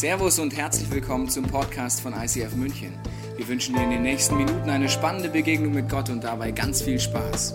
Servus 0.00 0.38
und 0.38 0.56
herzlich 0.56 0.90
willkommen 0.90 1.28
zum 1.28 1.44
Podcast 1.44 2.00
von 2.00 2.14
ICF 2.14 2.54
München. 2.54 2.98
Wir 3.36 3.46
wünschen 3.46 3.74
dir 3.74 3.82
in 3.82 3.90
den 3.90 4.00
nächsten 4.00 4.34
Minuten 4.34 4.70
eine 4.70 4.88
spannende 4.88 5.28
Begegnung 5.28 5.74
mit 5.74 5.90
Gott 5.90 6.08
und 6.08 6.24
dabei 6.24 6.52
ganz 6.52 6.80
viel 6.80 6.98
Spaß. 6.98 7.52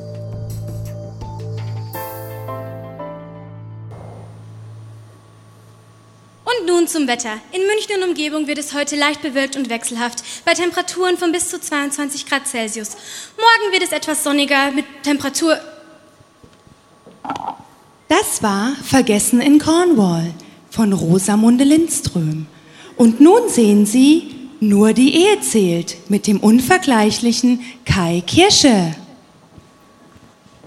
Und 6.46 6.68
nun 6.68 6.88
zum 6.88 7.08
Wetter. 7.08 7.34
In 7.52 7.66
München 7.66 7.96
und 7.98 8.10
Umgebung 8.10 8.46
wird 8.46 8.60
es 8.60 8.76
heute 8.76 8.96
leicht 8.96 9.24
bewölkt 9.24 9.56
und 9.56 9.72
wechselhaft, 9.72 10.24
bei 10.46 10.54
Temperaturen 10.54 11.18
von 11.18 11.32
bis 11.32 11.50
zu 11.50 11.60
22 11.60 12.28
Grad 12.28 12.46
Celsius. 12.46 12.96
Morgen 13.38 13.74
wird 13.74 13.82
es 13.82 13.92
etwas 13.92 14.24
sonniger 14.24 14.70
mit 14.70 14.86
Temperatur. 15.02 15.60
Das 18.08 18.44
war 18.44 18.76
Vergessen 18.84 19.42
in 19.42 19.58
Cornwall 19.58 20.32
von 20.76 20.92
Rosamunde 20.92 21.64
Lindström. 21.64 22.48
Und 22.98 23.22
nun 23.22 23.48
sehen 23.48 23.86
Sie 23.86 24.32
Nur 24.60 24.94
die 24.94 25.16
Ehe 25.16 25.40
zählt 25.42 26.10
mit 26.10 26.28
dem 26.28 26.40
unvergleichlichen 26.40 27.62
Kai 27.86 28.24
Kirsche. 28.26 28.96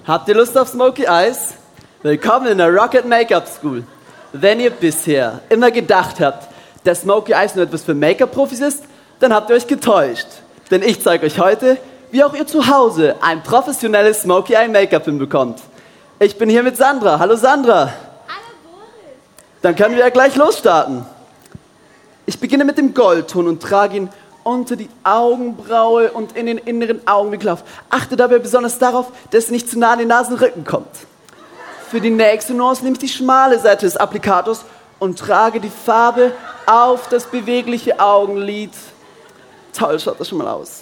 Habt 0.07 0.29
ihr 0.29 0.35
Lust 0.35 0.57
auf 0.57 0.69
Smoky 0.69 1.05
Eyes? 1.05 1.55
Willkommen 2.03 2.47
in 2.47 2.59
der 2.59 2.73
Rocket 2.73 3.07
Make-up 3.07 3.47
School. 3.49 3.83
Wenn 4.33 4.61
ihr 4.61 4.71
bisher 4.71 5.41
immer 5.49 5.71
gedacht 5.71 6.21
habt, 6.21 6.49
dass 6.85 7.03
Smoky 7.03 7.33
Eyes 7.33 7.55
nur 7.55 7.65
etwas 7.65 7.83
für 7.83 7.95
Make-up-Profis 7.95 8.61
ist, 8.61 8.85
dann 9.21 9.35
habt 9.35 9.51
ihr 9.51 9.57
euch 9.57 9.67
getäuscht. 9.67 10.29
Denn 10.71 10.83
ich 10.83 11.03
zeige 11.03 11.27
euch 11.27 11.39
heute, 11.39 11.77
wie 12.11 12.23
auch 12.23 12.35
ihr 12.35 12.47
zu 12.47 12.67
Hause 12.67 13.17
ein 13.21 13.43
professionelles 13.43 14.23
Smoky 14.23 14.55
Eye 14.55 14.69
Make-up 14.69 15.05
hinbekommt. 15.05 15.61
Ich 16.21 16.39
bin 16.39 16.49
hier 16.49 16.63
mit 16.63 16.77
Sandra. 16.77 17.19
Hallo 17.19 17.37
Sandra. 17.37 17.93
Dann 19.63 19.75
können 19.75 19.95
wir 19.95 20.01
ja 20.01 20.11
gleich 20.11 20.37
losstarten. 20.37 21.05
Ich 22.27 22.39
beginne 22.39 22.65
mit 22.65 22.79
dem 22.79 22.95
Goldton 22.95 23.49
und 23.49 23.63
trage 23.63 23.97
ihn 23.97 24.09
unter 24.45 24.77
die 24.77 24.89
Augenbraue 25.03 26.11
und 26.13 26.37
in 26.37 26.47
den 26.47 26.59
inneren 26.59 27.07
Augenwinkel 27.07 27.51
auf. 27.51 27.65
Achte 27.91 28.17
dabei 28.17 28.39
besonders 28.39 28.79
darauf, 28.79 29.07
dass 29.31 29.45
es 29.45 29.51
nicht 29.51 29.69
zu 29.69 29.79
nah 29.79 29.93
an 29.93 29.99
den 29.99 30.09
Nasenrücken 30.09 30.65
kommt. 30.65 30.89
Für 31.91 32.01
die 32.01 32.11
nächste 32.11 32.55
Nuance 32.55 32.83
nehme 32.83 32.95
ich 32.95 33.01
die 33.01 33.09
schmale 33.09 33.59
Seite 33.59 33.87
des 33.87 33.97
Applikators 33.97 34.65
und 34.99 35.19
trage 35.19 35.61
die 35.61 35.71
Farbe 35.71 36.33
auf 36.67 37.09
das 37.09 37.25
bewegliche 37.25 37.99
Augenlid. 37.99 38.73
Toll 39.73 39.99
schaut 39.99 40.21
das 40.21 40.29
schon 40.29 40.39
mal 40.39 40.49
aus. 40.49 40.81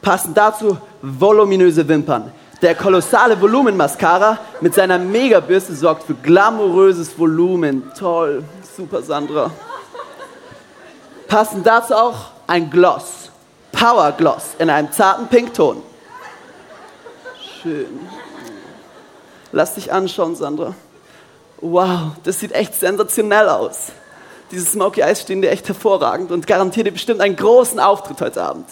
Passend 0.00 0.36
dazu 0.36 0.76
voluminöse 1.00 1.86
Wimpern. 1.86 2.32
Der 2.62 2.76
kolossale 2.76 3.40
Volumen-Mascara 3.40 4.38
mit 4.60 4.72
seiner 4.72 4.96
Megabürste 4.96 5.74
sorgt 5.74 6.04
für 6.04 6.14
glamouröses 6.14 7.18
Volumen. 7.18 7.90
Toll, 7.98 8.44
super 8.76 9.02
Sandra. 9.02 9.50
Passend 11.26 11.66
dazu 11.66 11.94
auch 11.94 12.30
ein 12.46 12.70
Gloss. 12.70 13.30
Power 13.72 14.12
Gloss 14.12 14.54
in 14.60 14.70
einem 14.70 14.92
zarten 14.92 15.26
Pinkton. 15.26 15.82
Schön. 17.62 17.98
Lass 19.50 19.74
dich 19.74 19.92
anschauen, 19.92 20.36
Sandra. 20.36 20.74
Wow, 21.60 22.12
das 22.22 22.38
sieht 22.38 22.52
echt 22.52 22.74
sensationell 22.74 23.48
aus. 23.48 23.90
Diese 24.52 24.66
Smoky 24.66 25.00
Eyes 25.00 25.22
stehen 25.22 25.42
dir 25.42 25.50
echt 25.50 25.66
hervorragend 25.66 26.30
und 26.30 26.46
garantiert 26.46 26.86
dir 26.86 26.92
bestimmt 26.92 27.22
einen 27.22 27.34
großen 27.34 27.80
Auftritt 27.80 28.20
heute 28.20 28.40
Abend. 28.40 28.68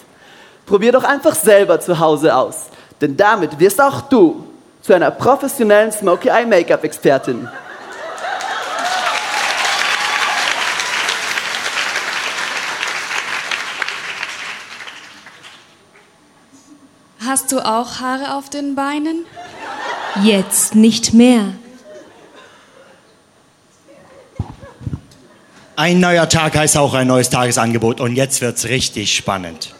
Probier 0.66 0.92
doch 0.92 1.02
einfach 1.04 1.34
selber 1.34 1.80
zu 1.80 1.98
Hause 1.98 2.36
aus, 2.36 2.66
denn 3.00 3.16
damit 3.16 3.58
wirst 3.58 3.80
auch 3.80 4.02
du 4.02 4.46
zu 4.82 4.92
einer 4.92 5.10
professionellen 5.10 5.92
Smoky 5.92 6.28
Eye 6.28 6.46
Make-up 6.46 6.84
Expertin. 6.84 7.48
Hast 17.26 17.52
du 17.52 17.60
auch 17.60 18.00
Haare 18.00 18.34
auf 18.34 18.50
den 18.50 18.75
Beinen? 18.75 19.25
Jetzt 20.22 20.75
nicht 20.75 21.12
mehr. 21.14 21.52
Ein 25.76 26.00
neuer 26.00 26.28
Tag 26.28 26.56
heißt 26.56 26.76
auch 26.76 26.92
ein 26.92 27.06
neues 27.06 27.30
Tagesangebot 27.30 28.00
und 28.00 28.16
jetzt 28.16 28.41
wird's 28.41 28.64
richtig 28.64 29.14
spannend. 29.14 29.75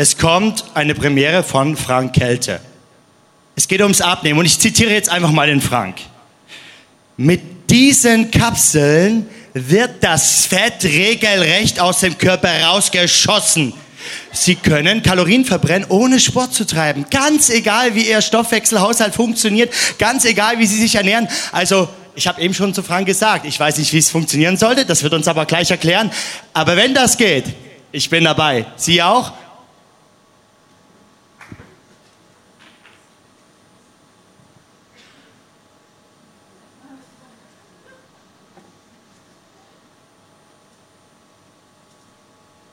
Es 0.00 0.16
kommt 0.16 0.62
eine 0.74 0.94
Premiere 0.94 1.42
von 1.42 1.76
Frank 1.76 2.12
Kälte. 2.14 2.60
Es 3.56 3.66
geht 3.66 3.80
ums 3.80 4.00
Abnehmen 4.00 4.38
und 4.38 4.46
ich 4.46 4.56
zitiere 4.56 4.92
jetzt 4.92 5.08
einfach 5.08 5.32
mal 5.32 5.48
den 5.48 5.60
Frank. 5.60 5.96
Mit 7.16 7.68
diesen 7.68 8.30
Kapseln 8.30 9.26
wird 9.54 10.04
das 10.04 10.46
Fett 10.46 10.84
regelrecht 10.84 11.80
aus 11.80 11.98
dem 11.98 12.16
Körper 12.16 12.48
rausgeschossen. 12.62 13.72
Sie 14.30 14.54
können 14.54 15.02
Kalorien 15.02 15.44
verbrennen, 15.44 15.88
ohne 15.88 16.20
Sport 16.20 16.54
zu 16.54 16.64
treiben. 16.64 17.04
Ganz 17.10 17.50
egal, 17.50 17.96
wie 17.96 18.08
Ihr 18.08 18.22
Stoffwechselhaushalt 18.22 19.16
funktioniert, 19.16 19.74
ganz 19.98 20.24
egal, 20.24 20.60
wie 20.60 20.66
Sie 20.66 20.80
sich 20.80 20.94
ernähren. 20.94 21.26
Also, 21.50 21.88
ich 22.14 22.28
habe 22.28 22.40
eben 22.40 22.54
schon 22.54 22.72
zu 22.72 22.84
Frank 22.84 23.08
gesagt, 23.08 23.46
ich 23.46 23.58
weiß 23.58 23.78
nicht, 23.78 23.92
wie 23.92 23.98
es 23.98 24.10
funktionieren 24.10 24.58
sollte, 24.58 24.86
das 24.86 25.02
wird 25.02 25.14
uns 25.14 25.26
aber 25.26 25.44
gleich 25.44 25.72
erklären. 25.72 26.12
Aber 26.54 26.76
wenn 26.76 26.94
das 26.94 27.16
geht, 27.16 27.46
ich 27.90 28.08
bin 28.08 28.22
dabei. 28.22 28.64
Sie 28.76 29.02
auch? 29.02 29.32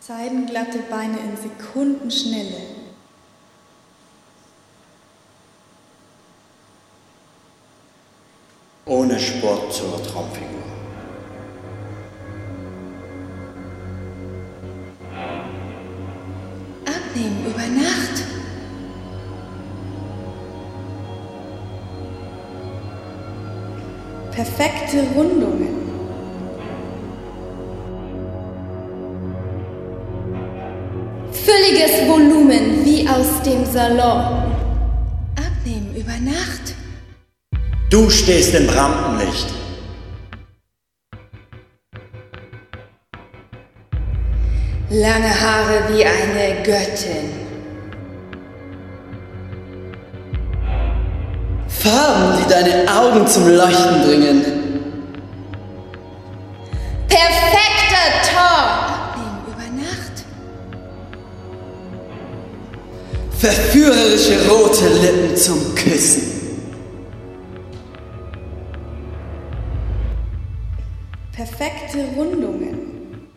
Seidenglatte 0.07 0.77
Beine 0.87 1.17
in 1.17 1.35
Sekundenschnelle. 1.35 2.61
Ohne 8.85 9.19
Sport 9.19 9.73
zur 9.73 10.03
Traumfigur. 10.03 10.61
Abnehmen 16.85 17.45
über 17.47 17.65
Nacht. 17.65 18.23
Perfekte 24.35 25.03
Rundungen. 25.15 25.64
Dem 33.45 33.63
Salon. 33.71 34.43
Abnehmen 35.35 35.95
über 35.95 36.13
Nacht. 36.19 36.73
Du 37.91 38.09
stehst 38.09 38.55
im 38.55 38.67
Rampenlicht. 38.69 39.47
Lange 44.89 45.41
Haare 45.41 45.83
wie 45.89 46.05
eine 46.05 46.63
Göttin. 46.63 47.29
Farben, 51.67 52.37
die 52.39 52.49
deine 52.49 52.91
Augen 52.91 53.27
zum 53.27 53.47
Leuchten 53.47 54.01
bringen. 54.01 54.54
Verführerische 63.85 64.49
rote 64.49 64.87
Lippen 64.87 65.37
zum 65.37 65.75
Küssen. 65.75 66.23
Perfekte 71.31 71.99
Rundungen. 72.15 73.27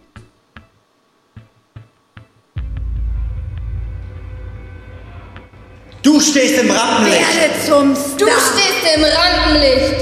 Du 6.03 6.19
stehst 6.19 6.59
im 6.59 6.71
Rampenlicht. 6.71 7.21
Werde 7.21 7.67
zum 7.67 7.95
Du 8.17 8.27
Star. 8.27 8.41
stehst 8.41 8.97
im 8.97 9.05
Rampenlicht. 9.05 10.01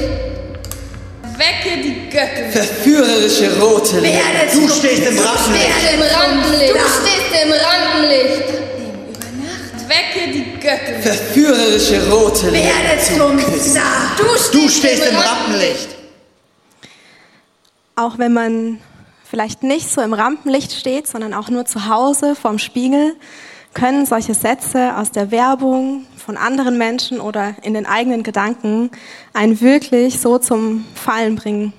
Wecke 1.39 1.83
die 1.83 2.09
Göttin. 2.09 2.53
Verführerische 2.53 3.61
rote 3.61 3.97
Lippen. 3.99 4.15
Werde 4.15 4.53
Du 4.53 4.69
zum 4.69 4.79
stehst 4.79 5.07
im 5.09 5.19
Rampenlicht. 5.19 5.93
Im 5.95 6.03
Rampenlicht. 6.03 6.75
Du 6.75 6.79
stehst 6.79 7.45
im 7.45 7.51
Rampenlicht. 7.53 8.49
Abnehmen 8.49 9.09
über 9.09 9.31
Nacht. 9.43 9.89
Wecke 9.89 10.33
die 10.33 10.56
Göttin. 10.67 11.01
Verführerische 11.01 12.11
rote 12.11 12.51
Lippen 12.51 12.67
Werde 12.67 13.03
zum 13.03 13.17
zum 13.19 13.37
Küssen. 13.39 13.71
Star. 13.71 14.17
Du 14.53 14.69
stehst 14.69 15.07
im 15.07 15.17
Rampenlicht. 15.17 15.97
auch 17.95 18.19
wenn 18.19 18.33
man 18.33 18.79
vielleicht 19.25 19.63
nicht 19.63 19.91
so 19.91 20.03
im 20.03 20.13
Rampenlicht 20.13 20.73
steht, 20.73 21.07
sondern 21.07 21.33
auch 21.35 21.49
nur 21.49 21.65
zu 21.65 21.89
Hause 21.89 22.35
vorm 22.35 22.59
Spiegel, 22.59 23.17
können 23.75 24.07
solche 24.07 24.35
Sätze 24.35 24.97
aus 24.97 25.13
der 25.13 25.31
Werbung 25.31 26.07
von 26.17 26.37
anderen 26.37 26.79
Menschen 26.79 27.21
oder 27.21 27.55
in 27.63 27.75
den 27.75 27.87
eigenen 27.87 28.23
Gedanken 28.23 28.91
einen 29.35 29.61
wirklich 29.61 30.21
so 30.21 30.39
zum 30.39 30.85
Fallen 30.95 31.37
bringen. 31.37 31.73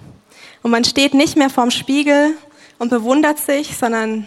Und 0.63 0.71
man 0.71 0.83
steht 0.83 1.13
nicht 1.13 1.37
mehr 1.37 1.49
vorm 1.49 1.71
Spiegel 1.71 2.31
und 2.79 2.89
bewundert 2.89 3.39
sich, 3.39 3.77
sondern 3.77 4.25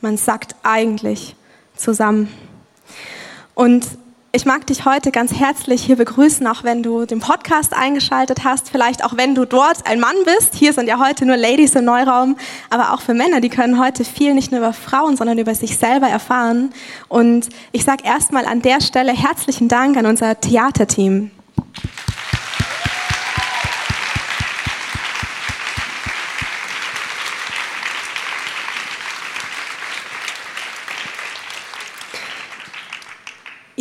man 0.00 0.16
sagt 0.16 0.54
eigentlich 0.62 1.34
zusammen. 1.76 2.28
Und 3.54 3.86
ich 4.34 4.46
mag 4.46 4.66
dich 4.66 4.86
heute 4.86 5.10
ganz 5.10 5.34
herzlich 5.34 5.84
hier 5.84 5.96
begrüßen, 5.96 6.46
auch 6.46 6.64
wenn 6.64 6.82
du 6.82 7.04
den 7.04 7.20
Podcast 7.20 7.74
eingeschaltet 7.74 8.44
hast, 8.44 8.70
vielleicht 8.70 9.04
auch 9.04 9.14
wenn 9.18 9.34
du 9.34 9.44
dort 9.44 9.86
ein 9.86 10.00
Mann 10.00 10.16
bist. 10.24 10.54
Hier 10.54 10.72
sind 10.72 10.88
ja 10.88 10.98
heute 10.98 11.26
nur 11.26 11.36
Ladies 11.36 11.74
im 11.74 11.84
Neuraum, 11.84 12.38
aber 12.70 12.94
auch 12.94 13.02
für 13.02 13.12
Männer, 13.12 13.42
die 13.42 13.50
können 13.50 13.78
heute 13.78 14.04
viel 14.04 14.32
nicht 14.32 14.50
nur 14.50 14.60
über 14.60 14.72
Frauen, 14.72 15.18
sondern 15.18 15.36
über 15.36 15.54
sich 15.54 15.76
selber 15.76 16.08
erfahren. 16.08 16.72
Und 17.08 17.50
ich 17.72 17.84
sage 17.84 18.04
erstmal 18.04 18.46
an 18.46 18.62
der 18.62 18.80
Stelle 18.80 19.12
herzlichen 19.12 19.68
Dank 19.68 19.98
an 19.98 20.06
unser 20.06 20.40
Theaterteam. 20.40 21.30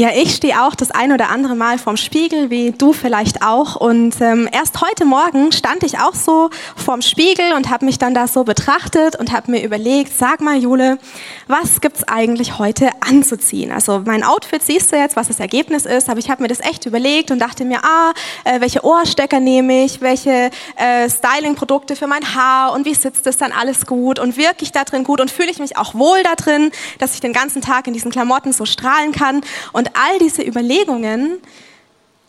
Ja, 0.01 0.09
ich 0.15 0.33
stehe 0.33 0.63
auch 0.63 0.73
das 0.73 0.89
ein 0.89 1.11
oder 1.11 1.29
andere 1.29 1.53
Mal 1.53 1.77
vorm 1.77 1.95
Spiegel, 1.95 2.49
wie 2.49 2.71
du 2.71 2.91
vielleicht 2.91 3.43
auch. 3.43 3.75
Und 3.75 4.19
ähm, 4.19 4.49
erst 4.51 4.81
heute 4.81 5.05
Morgen 5.05 5.51
stand 5.51 5.83
ich 5.83 5.99
auch 5.99 6.15
so 6.15 6.49
vorm 6.75 7.03
Spiegel 7.03 7.53
und 7.55 7.69
habe 7.69 7.85
mich 7.85 7.99
dann 7.99 8.15
da 8.15 8.25
so 8.25 8.43
betrachtet 8.43 9.15
und 9.15 9.31
habe 9.31 9.51
mir 9.51 9.63
überlegt, 9.63 10.17
sag 10.17 10.41
mal 10.41 10.57
Jule, 10.57 10.97
was 11.45 11.81
gibt's 11.81 12.03
eigentlich 12.07 12.57
heute 12.57 12.89
anzuziehen? 13.01 13.71
Also 13.71 14.01
mein 14.03 14.23
Outfit 14.23 14.63
siehst 14.63 14.91
du 14.91 14.97
jetzt, 14.97 15.15
was 15.15 15.27
das 15.27 15.39
Ergebnis 15.39 15.85
ist, 15.85 16.09
aber 16.09 16.17
ich 16.17 16.31
habe 16.31 16.41
mir 16.41 16.47
das 16.47 16.61
echt 16.61 16.87
überlegt 16.87 17.29
und 17.29 17.37
dachte 17.37 17.63
mir, 17.63 17.83
ah, 17.83 18.11
äh, 18.43 18.59
welche 18.59 18.83
Ohrstecker 18.83 19.39
nehme 19.39 19.83
ich, 19.83 20.01
welche 20.01 20.49
äh, 20.77 21.11
Styling-Produkte 21.11 21.95
für 21.95 22.07
mein 22.07 22.33
Haar 22.33 22.73
und 22.73 22.87
wie 22.87 22.95
sitzt 22.95 23.27
das 23.27 23.37
dann 23.37 23.51
alles 23.51 23.85
gut 23.85 24.17
und 24.17 24.35
wirke 24.35 24.63
ich 24.63 24.71
da 24.71 24.83
drin 24.83 25.03
gut 25.03 25.21
und 25.21 25.29
fühle 25.29 25.51
ich 25.51 25.59
mich 25.59 25.77
auch 25.77 25.93
wohl 25.93 26.23
da 26.23 26.33
drin, 26.33 26.71
dass 26.97 27.13
ich 27.13 27.19
den 27.19 27.33
ganzen 27.33 27.61
Tag 27.61 27.85
in 27.85 27.93
diesen 27.93 28.09
Klamotten 28.09 28.51
so 28.51 28.65
strahlen 28.65 29.11
kann. 29.11 29.41
Und 29.73 29.90
all 29.93 30.19
diese 30.19 30.43
Überlegungen 30.43 31.39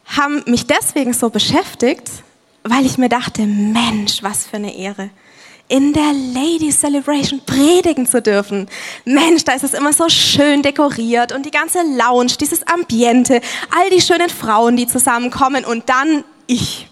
haben 0.06 0.42
mich 0.46 0.66
deswegen 0.66 1.12
so 1.12 1.30
beschäftigt, 1.30 2.10
weil 2.64 2.86
ich 2.86 2.98
mir 2.98 3.08
dachte, 3.08 3.42
Mensch, 3.42 4.22
was 4.22 4.46
für 4.46 4.56
eine 4.56 4.76
Ehre 4.76 5.10
in 5.72 5.94
der 5.94 6.12
Ladies 6.12 6.80
Celebration 6.80 7.40
predigen 7.46 8.06
zu 8.06 8.20
dürfen. 8.20 8.68
Mensch, 9.06 9.44
da 9.44 9.54
ist 9.54 9.64
es 9.64 9.72
immer 9.72 9.94
so 9.94 10.06
schön 10.10 10.62
dekoriert 10.62 11.32
und 11.32 11.46
die 11.46 11.50
ganze 11.50 11.78
Lounge, 11.96 12.34
dieses 12.38 12.66
Ambiente, 12.66 13.40
all 13.74 13.88
die 13.88 14.02
schönen 14.02 14.28
Frauen, 14.28 14.76
die 14.76 14.86
zusammenkommen 14.86 15.64
und 15.64 15.88
dann 15.88 16.24
ich. 16.46 16.88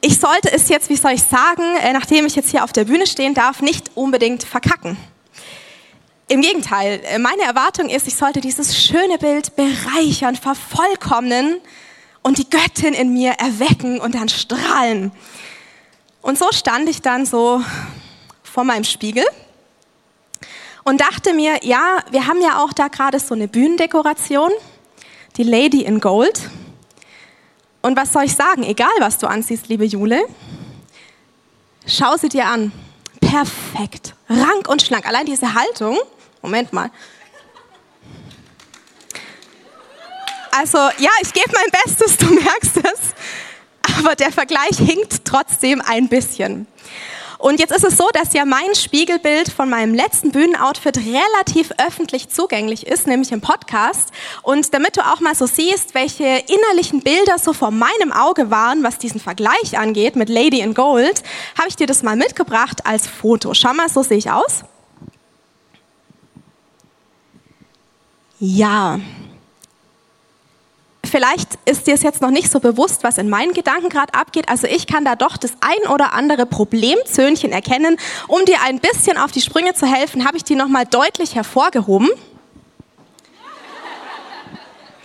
Ich 0.00 0.20
sollte 0.20 0.52
es 0.52 0.68
jetzt, 0.68 0.90
wie 0.90 0.96
soll 0.96 1.10
ich 1.12 1.24
sagen, 1.24 1.64
äh, 1.82 1.92
nachdem 1.92 2.24
ich 2.24 2.36
jetzt 2.36 2.50
hier 2.50 2.62
auf 2.62 2.72
der 2.72 2.84
Bühne 2.84 3.08
stehen 3.08 3.34
darf, 3.34 3.62
nicht 3.62 3.90
unbedingt 3.96 4.44
verkacken. 4.44 4.96
Im 6.30 6.42
Gegenteil, 6.42 7.00
äh, 7.04 7.18
meine 7.18 7.42
Erwartung 7.42 7.88
ist, 7.88 8.06
ich 8.06 8.14
sollte 8.14 8.42
dieses 8.42 8.78
schöne 8.78 9.16
Bild 9.16 9.56
bereichern, 9.56 10.36
vervollkommnen 10.36 11.58
und 12.20 12.36
die 12.36 12.50
Göttin 12.50 12.92
in 12.92 13.14
mir 13.14 13.32
erwecken 13.32 13.98
und 13.98 14.14
dann 14.14 14.28
strahlen. 14.28 15.10
Und 16.20 16.38
so 16.38 16.52
stand 16.52 16.86
ich 16.90 17.00
dann 17.00 17.24
so 17.24 17.62
vor 18.42 18.64
meinem 18.64 18.84
Spiegel 18.84 19.24
und 20.84 21.00
dachte 21.00 21.32
mir, 21.32 21.60
ja, 21.62 22.04
wir 22.10 22.26
haben 22.26 22.42
ja 22.42 22.62
auch 22.62 22.74
da 22.74 22.88
gerade 22.88 23.20
so 23.20 23.34
eine 23.34 23.48
Bühnendekoration, 23.48 24.50
die 25.38 25.44
Lady 25.44 25.80
in 25.80 25.98
Gold. 25.98 26.50
Und 27.80 27.96
was 27.96 28.12
soll 28.12 28.24
ich 28.24 28.34
sagen? 28.34 28.64
Egal, 28.64 28.90
was 28.98 29.16
du 29.16 29.28
anziehst, 29.28 29.68
liebe 29.68 29.86
Jule, 29.86 30.20
schau 31.86 32.18
sie 32.18 32.28
dir 32.28 32.44
an. 32.44 32.70
Perfekt, 33.22 34.14
rank 34.28 34.68
und 34.68 34.82
schlank. 34.82 35.06
Allein 35.06 35.24
diese 35.24 35.54
Haltung 35.54 35.96
Moment 36.42 36.72
mal. 36.72 36.90
Also 40.50 40.78
ja, 40.78 41.10
ich 41.22 41.32
gebe 41.32 41.50
mein 41.52 41.82
Bestes, 41.84 42.16
du 42.16 42.26
merkst 42.26 42.78
es. 42.78 43.98
Aber 43.98 44.16
der 44.16 44.32
Vergleich 44.32 44.76
hinkt 44.76 45.24
trotzdem 45.24 45.80
ein 45.80 46.08
bisschen. 46.08 46.66
Und 47.38 47.60
jetzt 47.60 47.72
ist 47.72 47.84
es 47.84 47.96
so, 47.96 48.08
dass 48.12 48.32
ja 48.32 48.44
mein 48.44 48.74
Spiegelbild 48.74 49.48
von 49.52 49.70
meinem 49.70 49.94
letzten 49.94 50.32
Bühnenoutfit 50.32 50.98
relativ 50.98 51.70
öffentlich 51.78 52.28
zugänglich 52.28 52.84
ist, 52.88 53.06
nämlich 53.06 53.30
im 53.30 53.40
Podcast. 53.40 54.08
Und 54.42 54.74
damit 54.74 54.96
du 54.96 55.02
auch 55.02 55.20
mal 55.20 55.36
so 55.36 55.46
siehst, 55.46 55.94
welche 55.94 56.24
innerlichen 56.24 57.00
Bilder 57.00 57.38
so 57.38 57.52
vor 57.52 57.70
meinem 57.70 58.12
Auge 58.12 58.50
waren, 58.50 58.82
was 58.82 58.98
diesen 58.98 59.20
Vergleich 59.20 59.78
angeht 59.78 60.16
mit 60.16 60.28
Lady 60.28 60.60
in 60.60 60.74
Gold, 60.74 61.22
habe 61.56 61.68
ich 61.68 61.76
dir 61.76 61.86
das 61.86 62.02
mal 62.02 62.16
mitgebracht 62.16 62.84
als 62.84 63.06
Foto. 63.06 63.54
Schau 63.54 63.72
mal, 63.72 63.88
so 63.88 64.02
sehe 64.02 64.18
ich 64.18 64.32
aus. 64.32 64.64
Ja. 68.40 69.00
Vielleicht 71.04 71.58
ist 71.64 71.86
dir 71.86 71.94
es 71.94 72.02
jetzt 72.02 72.20
noch 72.20 72.30
nicht 72.30 72.50
so 72.50 72.60
bewusst, 72.60 73.02
was 73.02 73.18
in 73.18 73.28
meinen 73.28 73.52
Gedanken 73.52 73.88
gerade 73.88 74.12
abgeht. 74.14 74.48
Also 74.48 74.66
ich 74.66 74.86
kann 74.86 75.04
da 75.04 75.16
doch 75.16 75.36
das 75.36 75.52
ein 75.60 75.90
oder 75.90 76.12
andere 76.12 76.44
Problemzöhnchen 76.44 77.50
erkennen. 77.50 77.96
Um 78.26 78.44
dir 78.44 78.58
ein 78.64 78.78
bisschen 78.78 79.16
auf 79.16 79.32
die 79.32 79.40
Sprünge 79.40 79.74
zu 79.74 79.86
helfen, 79.86 80.26
habe 80.26 80.36
ich 80.36 80.44
die 80.44 80.54
nochmal 80.54 80.84
deutlich 80.84 81.34
hervorgehoben. 81.34 82.10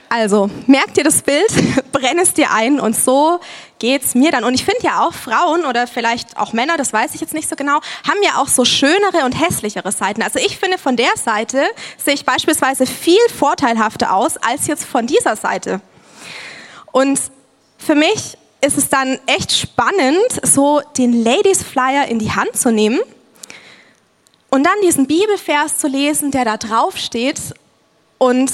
Also, 0.10 0.48
merk 0.68 0.94
dir 0.94 1.04
das 1.04 1.24
Bild, 1.24 1.48
brenn 1.92 2.20
es 2.20 2.36
dir 2.36 2.52
ein 2.52 2.80
und 2.80 2.96
so 2.96 3.40
geht's 3.84 4.16
mir 4.16 4.32
dann. 4.32 4.46
Und 4.46 4.54
ich 4.54 4.64
finde 4.64 4.82
ja 4.82 5.06
auch 5.06 5.14
Frauen 5.14 5.66
oder 5.66 5.88
vielleicht 5.88 6.38
auch 6.38 6.54
Männer, 6.54 6.78
das 6.78 6.94
weiß 6.94 7.16
ich 7.16 7.20
jetzt 7.20 7.34
nicht 7.34 7.50
so 7.50 7.58
genau, 7.58 7.82
haben 8.08 8.24
ja 8.24 8.38
auch 8.38 8.48
so 8.48 8.64
schönere 8.64 9.26
und 9.26 9.34
hässlichere 9.34 9.92
Seiten. 9.92 10.22
Also 10.22 10.40
ich 10.40 10.58
finde 10.58 10.78
von 10.78 10.96
der 10.96 11.12
Seite 11.18 11.62
sehe 11.98 12.14
ich 12.14 12.24
beispielsweise 12.24 12.86
viel 12.86 13.20
vorteilhafter 13.38 14.14
aus 14.14 14.38
als 14.38 14.68
jetzt 14.68 14.86
von 14.86 15.06
dieser 15.06 15.36
Seite. 15.36 15.82
Und 16.94 17.20
für 17.78 17.96
mich 17.96 18.38
ist 18.62 18.78
es 18.78 18.88
dann 18.88 19.20
echt 19.26 19.52
spannend, 19.52 20.40
so 20.44 20.80
den 20.98 21.22
Ladies 21.22 21.62
Flyer 21.62 22.08
in 22.08 22.20
die 22.20 22.32
Hand 22.32 22.56
zu 22.56 22.72
nehmen 22.72 23.02
und 24.50 24.64
dann 24.64 24.80
diesen 24.82 25.08
Bibelvers 25.08 25.78
zu 25.78 25.90
lesen, 25.90 26.32
der 26.32 26.46
da 26.46 26.56
drauf 26.56 26.98
steht 26.98 27.42
und 28.18 28.50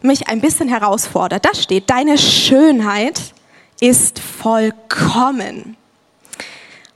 mich 0.00 0.26
ein 0.26 0.40
bisschen 0.40 0.68
herausfordert. 0.68 1.44
Da 1.44 1.54
steht, 1.54 1.88
deine 1.88 2.18
Schönheit 2.18 3.32
ist 3.82 4.20
vollkommen. 4.20 5.76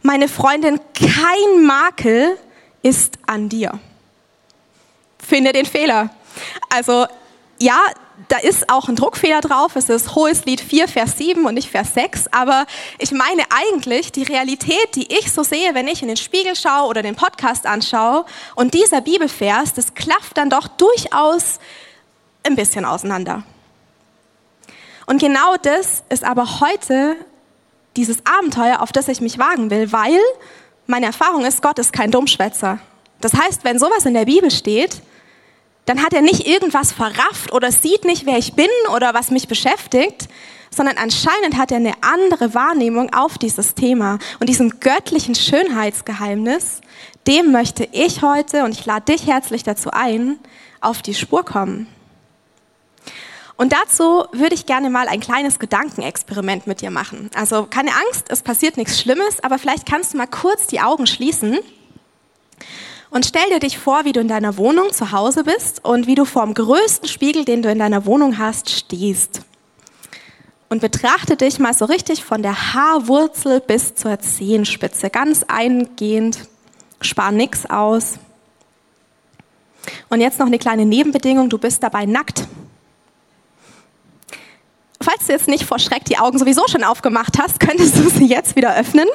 Meine 0.03 0.29
Freundin, 0.29 0.79
kein 0.95 1.67
Makel 1.67 2.39
ist 2.83 3.19
an 3.27 3.49
dir. 3.49 3.81
Finde 5.19 5.53
den 5.53 5.67
Fehler. 5.67 6.11
Also 6.71 7.07
ja, 7.59 7.81
da 8.29 8.37
ist 8.39 8.71
auch 8.71 8.89
ein 8.89 8.95
Druckfehler 8.95 9.41
drauf. 9.41 9.75
Es 9.75 9.89
ist 9.89 10.15
Hohes 10.15 10.45
Lied 10.45 10.61
4, 10.61 10.87
Vers 10.87 11.19
7 11.19 11.45
und 11.45 11.55
nicht 11.55 11.71
Vers 11.71 11.93
6. 11.95 12.29
Aber 12.29 12.67
ich 12.99 13.11
meine 13.11 13.43
eigentlich 13.51 14.13
die 14.13 14.23
Realität, 14.23 14.95
die 14.95 15.13
ich 15.13 15.33
so 15.33 15.43
sehe, 15.43 15.75
wenn 15.75 15.89
ich 15.89 16.03
in 16.03 16.09
den 16.09 16.17
Spiegel 16.17 16.55
schaue 16.55 16.89
oder 16.89 17.03
den 17.03 17.17
Podcast 17.17 17.67
anschaue. 17.67 18.25
Und 18.55 18.75
dieser 18.75 19.01
Bibelvers, 19.01 19.75
das 19.75 19.95
klafft 19.95 20.37
dann 20.37 20.51
doch 20.51 20.69
durchaus 20.69 21.59
ein 22.45 22.55
bisschen 22.55 22.85
auseinander. 22.85 23.43
Und 25.07 25.21
genau 25.21 25.57
das 25.63 26.03
ist 26.09 26.25
aber 26.25 26.61
heute 26.61 27.17
dieses 27.97 28.19
Abenteuer, 28.27 28.83
auf 28.83 28.93
das 28.93 29.09
ich 29.09 29.21
mich 29.21 29.39
wagen 29.39 29.71
will, 29.71 29.93
weil 29.93 30.19
meine 30.87 31.07
Erfahrung 31.07 31.45
ist, 31.45 31.63
Gott 31.63 31.79
ist 31.79 31.93
kein 31.93 32.11
Dummschwätzer. 32.11 32.79
Das 33.21 33.33
heißt, 33.35 33.65
wenn 33.65 33.79
sowas 33.79 34.05
in 34.05 34.15
der 34.15 34.27
Bibel 34.27 34.51
steht, 34.51 35.01
dann 35.87 36.03
hat 36.03 36.13
er 36.13 36.21
nicht 36.21 36.47
irgendwas 36.47 36.93
verrafft 36.93 37.53
oder 37.53 37.71
sieht 37.71 38.05
nicht, 38.05 38.27
wer 38.27 38.39
ich 38.39 38.55
bin 38.55 38.69
oder 38.95 39.15
was 39.15 39.31
mich 39.31 39.49
beschäftigt, 39.49 40.29
sondern 40.71 40.99
anscheinend 40.99 41.57
hat 41.57 41.71
er 41.71 41.79
eine 41.79 41.95
andere 42.03 42.55
Wahrnehmung 42.55 43.15
auf 43.15 43.39
dieses 43.39 43.75
Thema. 43.75 44.19
Und 44.41 44.49
diesem 44.49 44.81
göttlichen 44.81 45.37
Schönheitsgeheimnis, 45.37 46.81
dem 47.27 47.53
möchte 47.53 47.89
ich 47.93 48.23
heute, 48.23 48.65
und 48.65 48.73
ich 48.73 48.85
lade 48.85 49.13
dich 49.13 49.27
herzlich 49.27 49.63
dazu 49.63 49.91
ein, 49.93 50.39
auf 50.81 51.03
die 51.03 51.15
Spur 51.15 51.45
kommen. 51.45 51.87
Und 53.57 53.73
dazu 53.73 54.27
würde 54.33 54.55
ich 54.55 54.67
gerne 54.67 54.91
mal 54.91 55.09
ein 55.09 55.21
kleines 55.21 55.59
Gedankenexperiment 55.59 56.67
mit 56.67 56.83
dir 56.83 56.91
machen. 56.91 57.31
Also 57.35 57.65
keine 57.65 57.91
Angst, 57.91 58.27
es 58.29 58.43
passiert 58.43 58.77
nichts 58.77 59.01
Schlimmes, 59.01 59.43
aber 59.43 59.59
vielleicht 59.59 59.87
kannst 59.87 60.13
du 60.13 60.19
mal 60.19 60.27
kurz 60.27 60.67
die 60.67 60.81
Augen 60.81 61.07
schließen 61.07 61.59
und 63.11 63.25
stell 63.25 63.49
dir 63.49 63.61
dich 63.61 63.79
vor, 63.79 64.05
wie 64.05 64.13
du 64.13 64.21
in 64.21 64.29
deiner 64.29 64.57
Wohnung 64.57 64.93
zu 64.93 65.13
Hause 65.13 65.45
bist 65.45 65.85
und 65.85 66.07
wie 66.07 66.17
du 66.17 66.25
vor 66.25 66.45
dem 66.45 66.55
größten 66.55 67.09
Spiegel, 67.09 67.45
den 67.45 67.63
du 67.63 67.71
in 67.71 67.79
deiner 67.79 68.05
Wohnung 68.05 68.39
hast, 68.39 68.69
stehst. 68.69 69.43
Und 70.69 70.81
betrachte 70.81 71.37
dich 71.37 71.59
mal 71.59 71.73
so 71.73 71.85
richtig 71.85 72.25
von 72.25 72.43
der 72.43 72.75
Haarwurzel 72.75 73.61
bis 73.61 73.95
zur 73.95 74.19
Zehenspitze, 74.19 75.11
ganz 75.11 75.45
eingehend, 75.45 76.49
spar 77.01 77.31
nix 77.31 77.65
aus. 77.65 78.19
Und 80.09 80.21
jetzt 80.21 80.41
noch 80.41 80.47
eine 80.47 80.59
kleine 80.59 80.85
Nebenbedingung, 80.85 81.49
du 81.49 81.59
bist 81.59 81.85
dabei 81.85 82.05
nackt. 82.05 82.46
Falls 85.07 85.27
du 85.27 85.33
jetzt 85.33 85.47
nicht 85.47 85.63
vor 85.63 85.79
Schreck 85.79 86.05
die 86.05 86.19
Augen 86.19 86.37
sowieso 86.37 86.67
schon 86.67 86.83
aufgemacht 86.83 87.39
hast, 87.39 87.61
könntest 87.61 87.97
du 87.97 88.11
sie 88.11 88.27
jetzt 88.27 88.57
wieder 88.57 88.77
öffnen. 88.77 89.07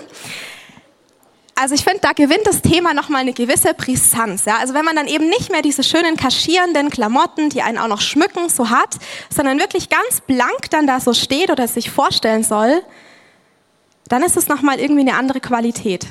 Also 1.53 1.75
ich 1.75 1.83
finde, 1.83 1.99
da 1.99 2.13
gewinnt 2.13 2.45
das 2.45 2.61
Thema 2.61 2.93
nochmal 2.93 3.21
eine 3.21 3.33
gewisse 3.33 3.73
Brisanz. 3.73 4.45
Ja? 4.45 4.55
Also 4.59 4.73
wenn 4.73 4.85
man 4.85 4.95
dann 4.95 5.07
eben 5.07 5.27
nicht 5.27 5.51
mehr 5.51 5.61
diese 5.61 5.83
schönen 5.83 6.15
kaschierenden 6.15 6.91
Klamotten, 6.91 7.49
die 7.49 7.61
einen 7.61 7.77
auch 7.77 7.89
noch 7.89 7.99
schmücken, 7.99 8.47
so 8.47 8.69
hat, 8.69 8.99
sondern 9.29 9.59
wirklich 9.59 9.89
ganz 9.89 10.21
blank 10.21 10.69
dann 10.69 10.87
da 10.87 11.01
so 11.01 11.13
steht 11.13 11.51
oder 11.51 11.67
sich 11.67 11.91
vorstellen 11.91 12.45
soll, 12.45 12.81
dann 14.07 14.23
ist 14.23 14.37
es 14.37 14.47
nochmal 14.47 14.79
irgendwie 14.79 15.01
eine 15.01 15.15
andere 15.15 15.41
Qualität. 15.41 16.07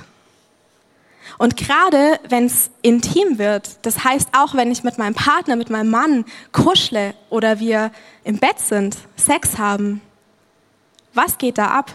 Und 1.41 1.57
gerade 1.57 2.21
wenn 2.29 2.45
es 2.45 2.71
intim 2.83 3.39
wird, 3.39 3.79
das 3.81 4.05
heißt 4.05 4.29
auch, 4.37 4.55
wenn 4.55 4.71
ich 4.71 4.85
mit 4.85 4.99
meinem 4.99 5.15
Partner, 5.15 5.57
mit 5.57 5.71
meinem 5.71 5.89
Mann 5.89 6.27
kuschle 6.53 7.15
oder 7.31 7.59
wir 7.59 7.93
im 8.25 8.37
Bett 8.37 8.59
sind, 8.59 8.99
Sex 9.17 9.57
haben, 9.57 10.03
was 11.15 11.39
geht 11.39 11.57
da 11.57 11.69
ab? 11.69 11.93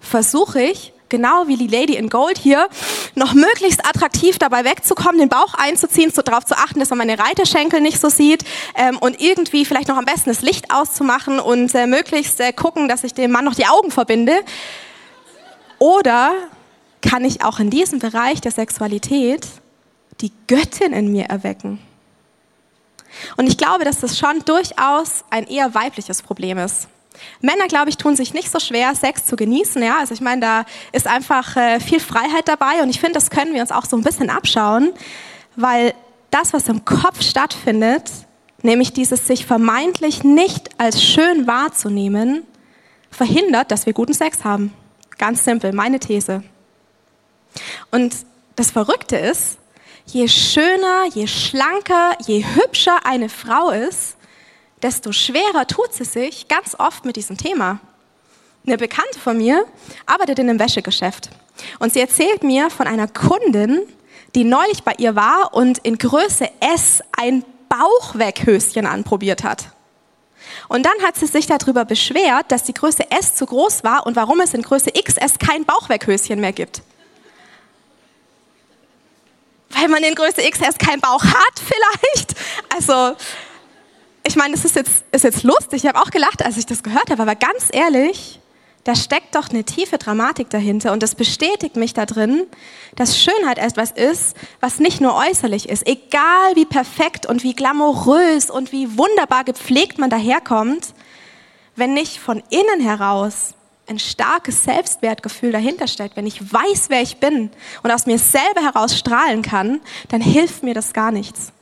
Versuche 0.00 0.60
ich, 0.60 0.92
genau 1.08 1.46
wie 1.46 1.56
die 1.56 1.68
Lady 1.68 1.94
in 1.94 2.08
Gold 2.08 2.36
hier, 2.36 2.68
noch 3.14 3.32
möglichst 3.32 3.86
attraktiv 3.86 4.38
dabei 4.38 4.64
wegzukommen, 4.64 5.20
den 5.20 5.28
Bauch 5.28 5.54
einzuziehen, 5.54 6.10
so 6.10 6.22
darauf 6.22 6.44
zu 6.44 6.58
achten, 6.58 6.80
dass 6.80 6.90
man 6.90 6.98
meine 6.98 7.16
Reiterschenkel 7.16 7.80
nicht 7.80 8.00
so 8.00 8.08
sieht 8.08 8.44
ähm, 8.74 8.98
und 8.98 9.20
irgendwie 9.20 9.64
vielleicht 9.64 9.86
noch 9.86 9.98
am 9.98 10.04
besten 10.04 10.30
das 10.30 10.42
Licht 10.42 10.74
auszumachen 10.74 11.38
und 11.38 11.72
äh, 11.76 11.86
möglichst 11.86 12.40
äh, 12.40 12.52
gucken, 12.52 12.88
dass 12.88 13.04
ich 13.04 13.14
dem 13.14 13.30
Mann 13.30 13.44
noch 13.44 13.54
die 13.54 13.66
Augen 13.66 13.92
verbinde. 13.92 14.34
Oder 15.78 16.32
kann 17.04 17.24
ich 17.24 17.44
auch 17.44 17.58
in 17.60 17.70
diesem 17.70 17.98
Bereich 17.98 18.40
der 18.40 18.50
Sexualität 18.50 19.46
die 20.20 20.32
Göttin 20.46 20.92
in 20.92 21.12
mir 21.12 21.26
erwecken? 21.26 21.78
Und 23.36 23.46
ich 23.46 23.58
glaube, 23.58 23.84
dass 23.84 24.00
das 24.00 24.18
schon 24.18 24.40
durchaus 24.44 25.24
ein 25.30 25.46
eher 25.46 25.74
weibliches 25.74 26.22
Problem 26.22 26.58
ist. 26.58 26.88
Männer, 27.40 27.68
glaube 27.68 27.90
ich, 27.90 27.96
tun 27.96 28.16
sich 28.16 28.34
nicht 28.34 28.50
so 28.50 28.58
schwer, 28.58 28.94
Sex 28.94 29.26
zu 29.26 29.36
genießen. 29.36 29.80
Ja, 29.82 29.98
also 29.98 30.14
ich 30.14 30.20
meine, 30.20 30.40
da 30.40 30.64
ist 30.92 31.06
einfach 31.06 31.56
äh, 31.56 31.78
viel 31.78 32.00
Freiheit 32.00 32.48
dabei 32.48 32.82
und 32.82 32.90
ich 32.90 32.98
finde, 32.98 33.14
das 33.14 33.30
können 33.30 33.54
wir 33.54 33.60
uns 33.60 33.70
auch 33.70 33.84
so 33.84 33.96
ein 33.96 34.02
bisschen 34.02 34.30
abschauen, 34.30 34.92
weil 35.54 35.94
das, 36.30 36.52
was 36.52 36.68
im 36.68 36.84
Kopf 36.84 37.22
stattfindet, 37.22 38.10
nämlich 38.62 38.92
dieses 38.92 39.28
sich 39.28 39.46
vermeintlich 39.46 40.24
nicht 40.24 40.70
als 40.78 41.04
schön 41.04 41.46
wahrzunehmen, 41.46 42.42
verhindert, 43.10 43.70
dass 43.70 43.86
wir 43.86 43.92
guten 43.92 44.14
Sex 44.14 44.42
haben. 44.42 44.72
Ganz 45.18 45.44
simpel, 45.44 45.72
meine 45.72 46.00
These. 46.00 46.42
Und 47.90 48.14
das 48.56 48.70
Verrückte 48.70 49.16
ist, 49.16 49.58
je 50.06 50.28
schöner, 50.28 51.06
je 51.12 51.26
schlanker, 51.26 52.16
je 52.26 52.44
hübscher 52.44 53.04
eine 53.04 53.28
Frau 53.28 53.70
ist, 53.70 54.16
desto 54.82 55.12
schwerer 55.12 55.66
tut 55.66 55.92
sie 55.92 56.04
sich 56.04 56.48
ganz 56.48 56.76
oft 56.78 57.04
mit 57.04 57.16
diesem 57.16 57.36
Thema. 57.36 57.80
Eine 58.66 58.76
Bekannte 58.76 59.18
von 59.18 59.38
mir 59.38 59.66
arbeitet 60.06 60.38
in 60.38 60.48
einem 60.48 60.58
Wäschegeschäft 60.58 61.30
und 61.78 61.92
sie 61.92 62.00
erzählt 62.00 62.42
mir 62.42 62.70
von 62.70 62.86
einer 62.86 63.08
Kundin, 63.08 63.80
die 64.34 64.44
neulich 64.44 64.82
bei 64.82 64.94
ihr 64.98 65.14
war 65.16 65.54
und 65.54 65.78
in 65.78 65.98
Größe 65.98 66.48
S 66.60 67.02
ein 67.12 67.44
Bauchweghöschen 67.68 68.86
anprobiert 68.86 69.44
hat. 69.44 69.68
Und 70.68 70.84
dann 70.86 71.02
hat 71.02 71.16
sie 71.16 71.26
sich 71.26 71.46
darüber 71.46 71.84
beschwert, 71.84 72.50
dass 72.50 72.64
die 72.64 72.74
Größe 72.74 73.10
S 73.10 73.34
zu 73.34 73.46
groß 73.46 73.84
war 73.84 74.06
und 74.06 74.16
warum 74.16 74.40
es 74.40 74.54
in 74.54 74.62
Größe 74.62 74.92
XS 74.92 75.38
kein 75.38 75.64
Bauchweghöschen 75.64 76.40
mehr 76.40 76.52
gibt. 76.52 76.82
Weil 79.78 79.88
man 79.88 80.02
in 80.02 80.14
Größe 80.14 80.42
XS 80.48 80.78
keinen 80.78 81.00
Bauch 81.00 81.24
hat 81.24 81.60
vielleicht. 81.64 82.34
Also 82.74 83.16
ich 84.26 84.36
meine, 84.36 84.54
das 84.54 84.64
ist 84.64 84.76
jetzt, 84.76 85.04
ist 85.12 85.24
jetzt 85.24 85.42
lustig. 85.42 85.84
Ich 85.84 85.86
habe 85.86 86.00
auch 86.00 86.10
gelacht, 86.10 86.44
als 86.44 86.56
ich 86.56 86.66
das 86.66 86.82
gehört 86.82 87.10
habe. 87.10 87.22
Aber 87.22 87.34
ganz 87.34 87.68
ehrlich, 87.72 88.40
da 88.84 88.94
steckt 88.94 89.34
doch 89.34 89.50
eine 89.50 89.64
tiefe 89.64 89.98
Dramatik 89.98 90.50
dahinter. 90.50 90.92
Und 90.92 91.02
das 91.02 91.14
bestätigt 91.14 91.76
mich 91.76 91.94
da 91.94 92.06
drin, 92.06 92.46
dass 92.96 93.18
Schönheit 93.18 93.58
etwas 93.58 93.90
ist, 93.90 94.36
was 94.60 94.78
nicht 94.78 95.00
nur 95.00 95.14
äußerlich 95.14 95.68
ist. 95.68 95.86
Egal 95.86 96.54
wie 96.54 96.66
perfekt 96.66 97.26
und 97.26 97.42
wie 97.42 97.54
glamourös 97.54 98.50
und 98.50 98.72
wie 98.72 98.96
wunderbar 98.96 99.44
gepflegt 99.44 99.98
man 99.98 100.10
daherkommt, 100.10 100.94
wenn 101.76 101.94
nicht 101.94 102.18
von 102.18 102.42
innen 102.50 102.80
heraus 102.80 103.54
ein 103.86 103.98
starkes 103.98 104.64
Selbstwertgefühl 104.64 105.52
dahinter 105.52 105.86
steckt, 105.86 106.16
wenn 106.16 106.26
ich 106.26 106.40
weiß, 106.52 106.86
wer 106.88 107.02
ich 107.02 107.18
bin 107.18 107.50
und 107.82 107.90
aus 107.90 108.06
mir 108.06 108.18
selber 108.18 108.62
heraus 108.62 108.96
strahlen 108.96 109.42
kann, 109.42 109.80
dann 110.08 110.20
hilft 110.20 110.62
mir 110.62 110.74
das 110.74 110.92
gar 110.92 111.10
nichts. 111.10 111.52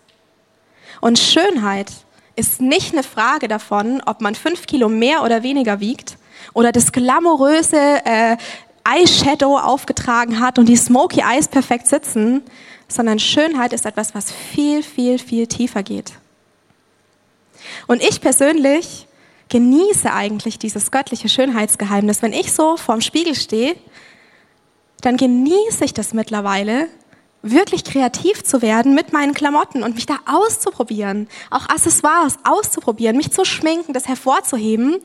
Und 1.00 1.18
Schönheit 1.18 1.90
ist 2.36 2.60
nicht 2.60 2.92
eine 2.92 3.02
Frage 3.02 3.48
davon, 3.48 4.02
ob 4.06 4.20
man 4.20 4.34
fünf 4.34 4.66
Kilo 4.66 4.88
mehr 4.88 5.22
oder 5.22 5.42
weniger 5.42 5.80
wiegt 5.80 6.16
oder 6.54 6.72
das 6.72 6.92
glamouröse 6.92 8.00
äh, 8.04 8.36
Eyeshadow 8.84 9.58
aufgetragen 9.58 10.40
hat 10.40 10.58
und 10.58 10.66
die 10.66 10.76
Smoky 10.76 11.20
Eyes 11.20 11.48
perfekt 11.48 11.86
sitzen, 11.86 12.42
sondern 12.88 13.18
Schönheit 13.18 13.72
ist 13.72 13.86
etwas, 13.86 14.14
was 14.14 14.30
viel, 14.30 14.82
viel, 14.82 15.18
viel 15.18 15.46
tiefer 15.46 15.82
geht. 15.82 16.12
Und 17.86 18.02
ich 18.02 18.20
persönlich 18.20 19.06
genieße 19.52 20.10
eigentlich 20.10 20.58
dieses 20.58 20.90
göttliche 20.90 21.28
Schönheitsgeheimnis. 21.28 22.22
Wenn 22.22 22.32
ich 22.32 22.54
so 22.54 22.78
vorm 22.78 23.02
Spiegel 23.02 23.34
stehe, 23.34 23.76
dann 25.02 25.18
genieße 25.18 25.84
ich 25.84 25.92
das 25.92 26.14
mittlerweile, 26.14 26.88
wirklich 27.42 27.84
kreativ 27.84 28.44
zu 28.44 28.62
werden 28.62 28.94
mit 28.94 29.12
meinen 29.12 29.34
Klamotten 29.34 29.82
und 29.82 29.96
mich 29.96 30.06
da 30.06 30.20
auszuprobieren, 30.24 31.28
auch 31.50 31.68
Accessoires 31.68 32.38
auszuprobieren, 32.44 33.16
mich 33.16 33.30
zu 33.30 33.44
schminken, 33.44 33.92
das 33.92 34.08
hervorzuheben. 34.08 34.96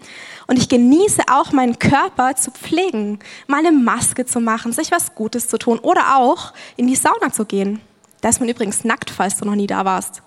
Und 0.45 0.57
ich 0.57 0.69
genieße 0.69 1.23
auch 1.29 1.51
meinen 1.51 1.77
Körper 1.77 2.35
zu 2.35 2.51
pflegen, 2.51 3.19
mal 3.47 3.57
eine 3.57 3.73
Maske 3.73 4.25
zu 4.25 4.39
machen, 4.39 4.71
sich 4.71 4.91
was 4.91 5.13
Gutes 5.13 5.49
zu 5.49 5.57
tun 5.57 5.79
oder 5.79 6.19
auch 6.19 6.53
in 6.77 6.87
die 6.87 6.95
Sauna 6.95 7.33
zu 7.33 7.43
gehen. 7.43 7.81
Da 8.21 8.29
ist 8.29 8.39
man 8.39 8.47
übrigens 8.47 8.85
nackt, 8.85 9.09
falls 9.09 9.37
du 9.37 9.45
noch 9.45 9.55
nie 9.55 9.67
da 9.67 9.83
warst. 9.83 10.21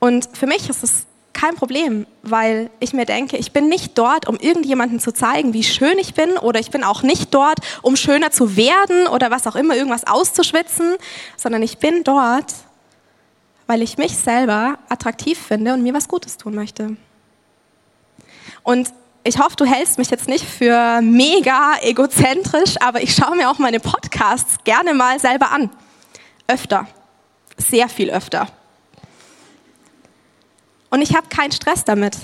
Und 0.00 0.28
für 0.32 0.46
mich 0.46 0.68
ist 0.68 0.82
es 0.82 1.06
kein 1.42 1.56
Problem, 1.56 2.06
weil 2.22 2.70
ich 2.78 2.92
mir 2.92 3.04
denke, 3.04 3.36
ich 3.36 3.50
bin 3.50 3.68
nicht 3.68 3.98
dort, 3.98 4.28
um 4.28 4.36
irgendjemandem 4.36 5.00
zu 5.00 5.12
zeigen, 5.12 5.52
wie 5.52 5.64
schön 5.64 5.98
ich 5.98 6.14
bin, 6.14 6.38
oder 6.38 6.60
ich 6.60 6.70
bin 6.70 6.84
auch 6.84 7.02
nicht 7.02 7.34
dort, 7.34 7.58
um 7.82 7.96
schöner 7.96 8.30
zu 8.30 8.56
werden 8.56 9.08
oder 9.08 9.32
was 9.32 9.48
auch 9.48 9.56
immer, 9.56 9.74
irgendwas 9.74 10.06
auszuschwitzen, 10.06 10.94
sondern 11.36 11.60
ich 11.64 11.78
bin 11.78 12.04
dort, 12.04 12.54
weil 13.66 13.82
ich 13.82 13.98
mich 13.98 14.16
selber 14.16 14.78
attraktiv 14.88 15.36
finde 15.36 15.74
und 15.74 15.82
mir 15.82 15.94
was 15.94 16.06
Gutes 16.06 16.36
tun 16.36 16.54
möchte. 16.54 16.96
Und 18.62 18.92
ich 19.24 19.40
hoffe, 19.40 19.56
du 19.56 19.64
hältst 19.64 19.98
mich 19.98 20.10
jetzt 20.10 20.28
nicht 20.28 20.44
für 20.44 21.00
mega 21.02 21.72
egozentrisch, 21.80 22.76
aber 22.80 23.02
ich 23.02 23.16
schaue 23.16 23.34
mir 23.34 23.50
auch 23.50 23.58
meine 23.58 23.80
Podcasts 23.80 24.58
gerne 24.62 24.94
mal 24.94 25.18
selber 25.18 25.50
an. 25.50 25.70
Öfter. 26.46 26.86
Sehr 27.56 27.88
viel 27.88 28.10
öfter. 28.10 28.46
Und 30.92 31.00
ich 31.00 31.16
habe 31.16 31.26
keinen 31.28 31.52
Stress 31.52 31.84
damit. 31.84 32.18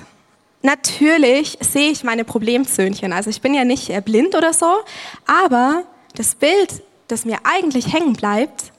Natürlich 0.61 1.57
sehe 1.61 1.91
ich 1.91 2.05
meine 2.05 2.25
Problemzöhnchen. 2.25 3.15
Also 3.15 3.31
ich 3.31 3.41
bin 3.41 3.55
ja 3.55 3.65
nicht 3.65 3.89
äh, 3.89 4.03
blind 4.03 4.35
oder 4.35 4.53
so, 4.53 4.81
aber 5.27 5.85
das 6.15 6.35
Bild, 6.35 6.83
das 7.07 7.25
mir 7.25 7.39
eigentlich 7.45 7.95
hängen 7.95 8.13
bleibt, 8.13 8.73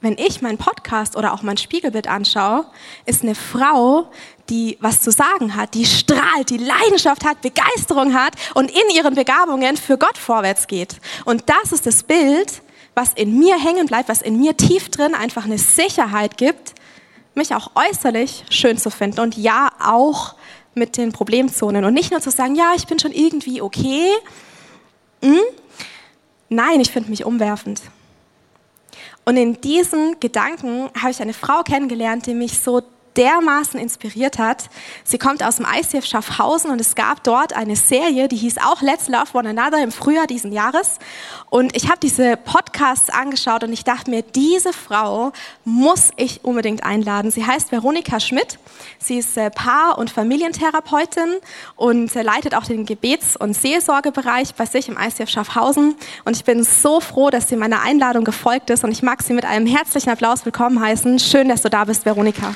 wenn 0.00 0.18
ich 0.18 0.42
meinen 0.42 0.58
Podcast 0.58 1.16
oder 1.16 1.32
auch 1.32 1.42
mein 1.42 1.56
Spiegelbild 1.56 2.08
anschaue, 2.08 2.66
ist 3.06 3.22
eine 3.22 3.36
Frau, 3.36 4.10
die 4.48 4.76
was 4.80 5.02
zu 5.02 5.12
sagen 5.12 5.54
hat, 5.54 5.74
die 5.74 5.86
strahlt, 5.86 6.50
die 6.50 6.58
Leidenschaft 6.58 7.24
hat, 7.24 7.40
Begeisterung 7.40 8.14
hat 8.14 8.34
und 8.54 8.72
in 8.72 8.96
ihren 8.96 9.14
Begabungen 9.14 9.76
für 9.76 9.98
Gott 9.98 10.18
vorwärts 10.18 10.66
geht. 10.66 10.96
Und 11.24 11.44
das 11.46 11.70
ist 11.70 11.86
das 11.86 12.02
Bild, 12.02 12.60
was 12.96 13.12
in 13.12 13.38
mir 13.38 13.56
hängen 13.56 13.86
bleibt, 13.86 14.08
was 14.08 14.20
in 14.20 14.40
mir 14.40 14.56
tief 14.56 14.88
drin 14.88 15.14
einfach 15.14 15.44
eine 15.44 15.58
Sicherheit 15.58 16.36
gibt, 16.36 16.74
mich 17.38 17.54
auch 17.54 17.70
äußerlich 17.74 18.44
schön 18.50 18.76
zu 18.76 18.90
finden 18.90 19.20
und 19.20 19.36
ja 19.36 19.70
auch 19.82 20.34
mit 20.74 20.96
den 20.96 21.12
Problemzonen 21.12 21.84
und 21.84 21.94
nicht 21.94 22.10
nur 22.10 22.20
zu 22.20 22.30
sagen, 22.30 22.54
ja, 22.54 22.72
ich 22.76 22.86
bin 22.86 22.98
schon 22.98 23.12
irgendwie 23.12 23.62
okay. 23.62 24.12
Hm? 25.22 25.40
Nein, 26.50 26.80
ich 26.80 26.90
finde 26.90 27.10
mich 27.10 27.24
umwerfend. 27.24 27.82
Und 29.24 29.36
in 29.36 29.60
diesen 29.60 30.18
Gedanken 30.20 30.88
habe 30.98 31.10
ich 31.10 31.20
eine 31.20 31.34
Frau 31.34 31.62
kennengelernt, 31.62 32.26
die 32.26 32.34
mich 32.34 32.58
so 32.58 32.82
dermaßen 33.18 33.78
inspiriert 33.80 34.38
hat. 34.38 34.70
Sie 35.04 35.18
kommt 35.18 35.42
aus 35.42 35.56
dem 35.56 35.66
ICF 35.66 36.06
Schaffhausen 36.06 36.70
und 36.70 36.80
es 36.80 36.94
gab 36.94 37.24
dort 37.24 37.52
eine 37.52 37.74
Serie, 37.76 38.28
die 38.28 38.36
hieß 38.36 38.58
auch 38.58 38.80
Let's 38.80 39.08
Love 39.08 39.26
One 39.34 39.50
Another 39.50 39.82
im 39.82 39.90
Frühjahr 39.90 40.26
diesen 40.26 40.52
Jahres. 40.52 40.98
Und 41.50 41.76
ich 41.76 41.88
habe 41.88 41.98
diese 42.00 42.36
Podcasts 42.36 43.10
angeschaut 43.10 43.64
und 43.64 43.72
ich 43.72 43.82
dachte 43.82 44.10
mir, 44.10 44.22
diese 44.22 44.72
Frau 44.72 45.32
muss 45.64 46.10
ich 46.16 46.44
unbedingt 46.44 46.84
einladen. 46.84 47.30
Sie 47.30 47.44
heißt 47.44 47.72
Veronika 47.72 48.20
Schmidt. 48.20 48.58
Sie 48.98 49.18
ist 49.18 49.36
äh, 49.36 49.50
Paar- 49.50 49.98
und 49.98 50.10
Familientherapeutin 50.10 51.36
und 51.74 52.14
äh, 52.14 52.22
leitet 52.22 52.54
auch 52.54 52.64
den 52.64 52.86
Gebets- 52.86 53.36
und 53.36 53.54
Seelsorgebereich 53.54 54.54
bei 54.54 54.66
sich 54.66 54.88
im 54.88 54.96
ICF 54.96 55.28
Schaffhausen. 55.28 55.96
Und 56.24 56.36
ich 56.36 56.44
bin 56.44 56.62
so 56.62 57.00
froh, 57.00 57.30
dass 57.30 57.48
sie 57.48 57.56
meiner 57.56 57.82
Einladung 57.82 58.24
gefolgt 58.24 58.70
ist 58.70 58.84
und 58.84 58.92
ich 58.92 59.02
mag 59.02 59.22
sie 59.22 59.32
mit 59.32 59.44
einem 59.44 59.66
herzlichen 59.66 60.10
Applaus 60.10 60.44
willkommen 60.44 60.80
heißen. 60.80 61.18
Schön, 61.18 61.48
dass 61.48 61.62
du 61.62 61.70
da 61.70 61.84
bist, 61.84 62.04
Veronika. 62.04 62.54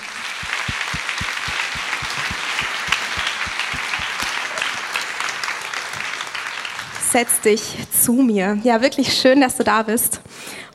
Setz 7.13 7.41
dich 7.43 7.77
zu 7.93 8.15
mir. 8.15 8.59
Ja, 8.65 8.81
wirklich 8.81 9.13
schön, 9.13 9.43
dass 9.43 9.57
du 9.57 9.65
da 9.65 9.83
bist. 9.83 10.21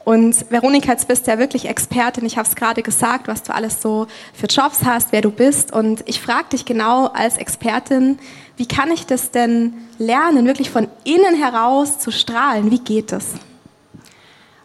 Und 0.05 0.49
Veronika, 0.49 0.91
jetzt 0.91 1.07
bist 1.07 1.27
du 1.27 1.31
ja 1.31 1.39
wirklich 1.39 1.67
Expertin. 1.67 2.25
Ich 2.25 2.37
habe 2.37 2.47
es 2.47 2.55
gerade 2.55 2.81
gesagt, 2.81 3.27
was 3.27 3.43
du 3.43 3.53
alles 3.53 3.81
so 3.81 4.07
für 4.33 4.45
Jobs 4.45 4.85
hast, 4.85 5.11
wer 5.11 5.21
du 5.21 5.31
bist. 5.31 5.73
Und 5.73 6.07
ich 6.07 6.21
frage 6.21 6.49
dich 6.53 6.63
genau 6.63 7.07
als 7.07 7.37
Expertin, 7.37 8.19
wie 8.55 8.67
kann 8.67 8.91
ich 8.91 9.05
das 9.05 9.31
denn 9.31 9.73
lernen, 9.97 10.45
wirklich 10.45 10.69
von 10.69 10.87
innen 11.03 11.35
heraus 11.35 11.99
zu 11.99 12.11
strahlen? 12.11 12.71
Wie 12.71 12.79
geht 12.79 13.11
das? 13.11 13.33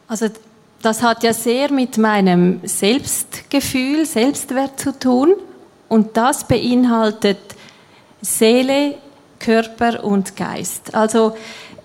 Also 0.07 0.28
das 0.82 1.02
hat 1.02 1.22
ja 1.22 1.32
sehr 1.32 1.72
mit 1.72 1.96
meinem 1.98 2.60
Selbstgefühl, 2.64 4.04
Selbstwert 4.04 4.78
zu 4.78 4.98
tun. 4.98 5.34
Und 5.88 6.16
das 6.16 6.44
beinhaltet 6.44 7.38
Seele, 8.20 8.96
Körper 9.38 10.04
und 10.04 10.36
Geist. 10.36 10.94
Also 10.94 11.36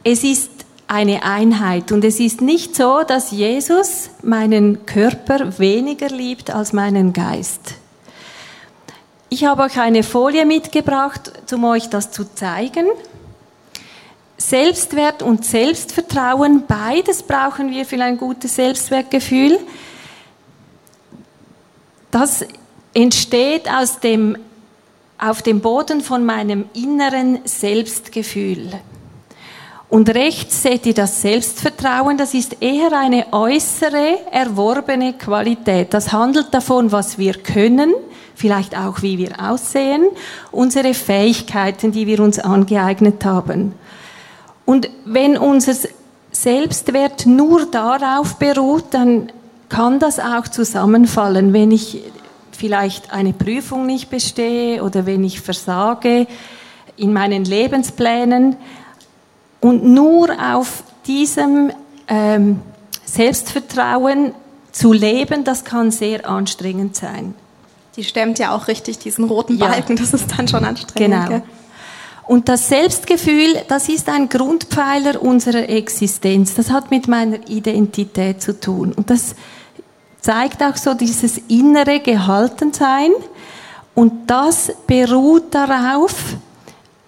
es 0.03 0.23
ist 0.23 0.51
eine 0.87 1.23
Einheit 1.23 1.91
und 1.91 2.05
es 2.05 2.19
ist 2.19 2.41
nicht 2.41 2.75
so, 2.75 3.03
dass 3.05 3.31
Jesus 3.31 4.09
meinen 4.23 4.85
Körper 4.85 5.59
weniger 5.59 6.07
liebt 6.07 6.49
als 6.49 6.71
meinen 6.71 7.11
Geist. 7.11 7.75
Ich 9.29 9.43
habe 9.43 9.63
euch 9.63 9.77
eine 9.79 10.03
Folie 10.03 10.45
mitgebracht, 10.45 11.33
um 11.51 11.65
euch 11.65 11.89
das 11.89 12.11
zu 12.11 12.23
zeigen. 12.33 12.87
Selbstwert 14.49 15.23
und 15.23 15.43
Selbstvertrauen, 15.43 16.63
beides 16.65 17.21
brauchen 17.21 17.69
wir 17.69 17.85
für 17.85 18.01
ein 18.01 18.17
gutes 18.17 18.55
Selbstwertgefühl. 18.55 19.59
Das 22.11 22.45
entsteht 22.93 23.69
aus 23.69 23.99
dem, 23.99 24.37
auf 25.17 25.41
dem 25.41 25.59
Boden 25.59 25.99
von 25.99 26.23
meinem 26.23 26.69
inneren 26.73 27.39
Selbstgefühl. 27.43 28.71
Und 29.89 30.15
rechts 30.15 30.63
seht 30.63 30.85
ihr 30.85 30.93
das 30.93 31.21
Selbstvertrauen, 31.21 32.17
das 32.17 32.33
ist 32.33 32.61
eher 32.61 32.93
eine 32.97 33.25
äußere, 33.33 34.31
erworbene 34.31 35.11
Qualität. 35.13 35.93
Das 35.93 36.13
handelt 36.13 36.53
davon, 36.53 36.93
was 36.93 37.17
wir 37.17 37.33
können, 37.33 37.93
vielleicht 38.33 38.77
auch 38.77 39.01
wie 39.01 39.17
wir 39.17 39.41
aussehen, 39.41 40.07
unsere 40.53 40.93
Fähigkeiten, 40.93 41.91
die 41.91 42.07
wir 42.07 42.21
uns 42.21 42.39
angeeignet 42.39 43.25
haben. 43.25 43.73
Und 44.67 44.89
wenn 45.05 45.37
unser 45.37 45.73
Selbstwert 46.33 47.25
nur 47.25 47.67
darauf 47.71 48.35
beruht, 48.35 48.83
dann 48.91 49.31
kann 49.69 49.97
das 49.99 50.19
auch 50.19 50.49
zusammenfallen, 50.49 51.53
wenn 51.53 51.71
ich 51.71 52.03
vielleicht 52.51 53.13
eine 53.13 53.31
Prüfung 53.31 53.85
nicht 53.85 54.09
bestehe 54.09 54.83
oder 54.83 55.05
wenn 55.05 55.23
ich 55.23 55.39
versage 55.39 56.27
in 56.97 57.13
meinen 57.13 57.45
Lebensplänen. 57.45 58.57
Und 59.61 59.85
nur 59.85 60.31
auf 60.53 60.83
diesem 61.05 61.71
ähm, 62.09 62.59
Selbstvertrauen 63.05 64.33
zu 64.73 64.91
leben, 64.91 65.45
das 65.45 65.63
kann 65.63 65.91
sehr 65.91 66.29
anstrengend 66.29 66.97
sein. 66.97 67.35
Die 67.95 68.03
stemmt 68.03 68.37
ja 68.37 68.53
auch 68.53 68.67
richtig 68.67 68.99
diesen 68.99 69.23
roten 69.23 69.59
Balken, 69.59 69.95
ja. 69.95 70.03
das 70.03 70.13
ist 70.13 70.37
dann 70.37 70.49
schon 70.49 70.65
anstrengend. 70.65 71.13
Genau. 71.13 71.27
Gell? 71.29 71.43
Und 72.27 72.49
das 72.49 72.67
Selbstgefühl, 72.67 73.61
das 73.69 73.87
ist 73.87 74.09
ein 74.09 74.27
Grundpfeiler 74.27 75.21
unserer 75.21 75.69
Existenz. 75.69 76.55
Das 76.55 76.69
hat 76.69 76.91
mit 76.91 77.07
meiner 77.07 77.47
Identität 77.49 78.41
zu 78.41 78.59
tun. 78.59 78.91
Und 78.91 79.09
das 79.09 79.33
zeigt 80.19 80.61
auch 80.61 80.75
so 80.75 80.93
dieses 80.93 81.37
innere 81.47 82.01
Gehaltensein. 82.01 83.11
Und 83.95 84.29
das 84.29 84.73
beruht 84.85 85.55
darauf, 85.55 86.35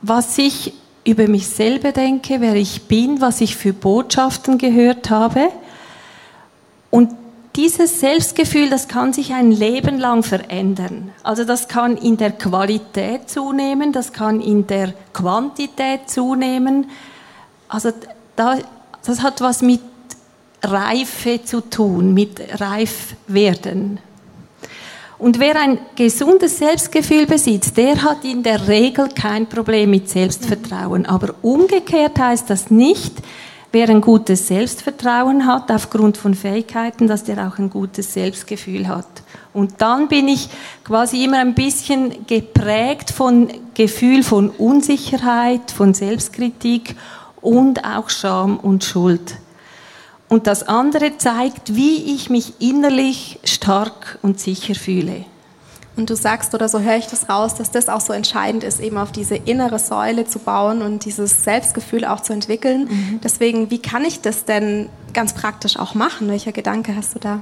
was 0.01 0.37
ich 0.37 0.73
über 1.03 1.27
mich 1.27 1.47
selber 1.47 1.91
denke, 1.91 2.39
wer 2.39 2.55
ich 2.55 2.83
bin, 2.83 3.19
was 3.19 3.41
ich 3.41 3.57
für 3.57 3.73
Botschaften 3.73 4.57
gehört 4.57 5.09
habe. 5.09 5.49
Und 6.89 7.09
dieses 7.55 7.99
Selbstgefühl, 7.99 8.69
das 8.69 8.87
kann 8.87 9.13
sich 9.13 9.33
ein 9.33 9.51
Leben 9.51 9.97
lang 9.97 10.23
verändern. 10.23 11.11
Also 11.23 11.43
das 11.43 11.67
kann 11.67 11.97
in 11.97 12.17
der 12.17 12.31
Qualität 12.31 13.29
zunehmen, 13.29 13.91
das 13.91 14.13
kann 14.13 14.39
in 14.39 14.67
der 14.67 14.93
Quantität 15.13 16.09
zunehmen. 16.09 16.89
Also 17.67 17.91
da, 18.35 18.57
das 19.05 19.21
hat 19.21 19.41
was 19.41 19.61
mit 19.61 19.81
Reife 20.63 21.43
zu 21.43 21.61
tun, 21.61 22.13
mit 22.13 22.39
Reifwerden. 22.59 23.99
Und 25.17 25.39
wer 25.39 25.59
ein 25.59 25.79
gesundes 25.95 26.59
Selbstgefühl 26.59 27.25
besitzt, 27.25 27.75
der 27.75 28.01
hat 28.03 28.23
in 28.23 28.41
der 28.41 28.69
Regel 28.69 29.09
kein 29.09 29.47
Problem 29.47 29.89
mit 29.89 30.09
Selbstvertrauen. 30.09 31.05
Aber 31.05 31.35
umgekehrt 31.41 32.17
heißt 32.17 32.49
das 32.49 32.71
nicht, 32.71 33.15
wer 33.71 33.89
ein 33.89 34.01
gutes 34.01 34.47
Selbstvertrauen 34.47 35.45
hat, 35.45 35.71
aufgrund 35.71 36.17
von 36.17 36.33
Fähigkeiten, 36.33 37.07
dass 37.07 37.23
der 37.23 37.47
auch 37.47 37.57
ein 37.59 37.69
gutes 37.69 38.13
Selbstgefühl 38.13 38.87
hat. 38.87 39.07
Und 39.53 39.75
dann 39.79 40.07
bin 40.07 40.27
ich 40.27 40.49
quasi 40.83 41.23
immer 41.23 41.39
ein 41.39 41.53
bisschen 41.53 42.25
geprägt 42.25 43.11
von 43.11 43.49
Gefühl 43.73 44.23
von 44.23 44.49
Unsicherheit, 44.49 45.71
von 45.71 45.93
Selbstkritik 45.93 46.95
und 47.41 47.83
auch 47.85 48.09
Scham 48.09 48.57
und 48.57 48.83
Schuld. 48.83 49.35
Und 50.27 50.45
das 50.45 50.67
andere 50.67 51.17
zeigt, 51.17 51.75
wie 51.75 52.13
ich 52.15 52.29
mich 52.29 52.53
innerlich 52.59 53.39
stark 53.43 54.19
und 54.21 54.39
sicher 54.39 54.75
fühle. 54.75 55.25
Und 55.99 56.09
du 56.09 56.15
sagst, 56.15 56.55
oder 56.55 56.69
so 56.69 56.79
höre 56.79 56.95
ich 56.95 57.07
das 57.07 57.27
raus, 57.27 57.55
dass 57.55 57.71
das 57.71 57.89
auch 57.89 57.99
so 57.99 58.13
entscheidend 58.13 58.63
ist, 58.63 58.79
eben 58.79 58.97
auf 58.97 59.11
diese 59.11 59.35
innere 59.35 59.79
Säule 59.79 60.25
zu 60.25 60.39
bauen 60.39 60.81
und 60.81 61.03
dieses 61.03 61.43
Selbstgefühl 61.43 62.05
auch 62.05 62.21
zu 62.21 62.31
entwickeln. 62.31 62.87
Mhm. 62.89 63.19
Deswegen, 63.21 63.69
wie 63.69 63.79
kann 63.79 64.05
ich 64.05 64.21
das 64.21 64.45
denn 64.45 64.87
ganz 65.13 65.33
praktisch 65.33 65.77
auch 65.77 65.95
machen? 65.95 66.29
Welcher 66.29 66.53
Gedanke 66.53 66.95
hast 66.95 67.15
du 67.15 67.19
da? 67.19 67.41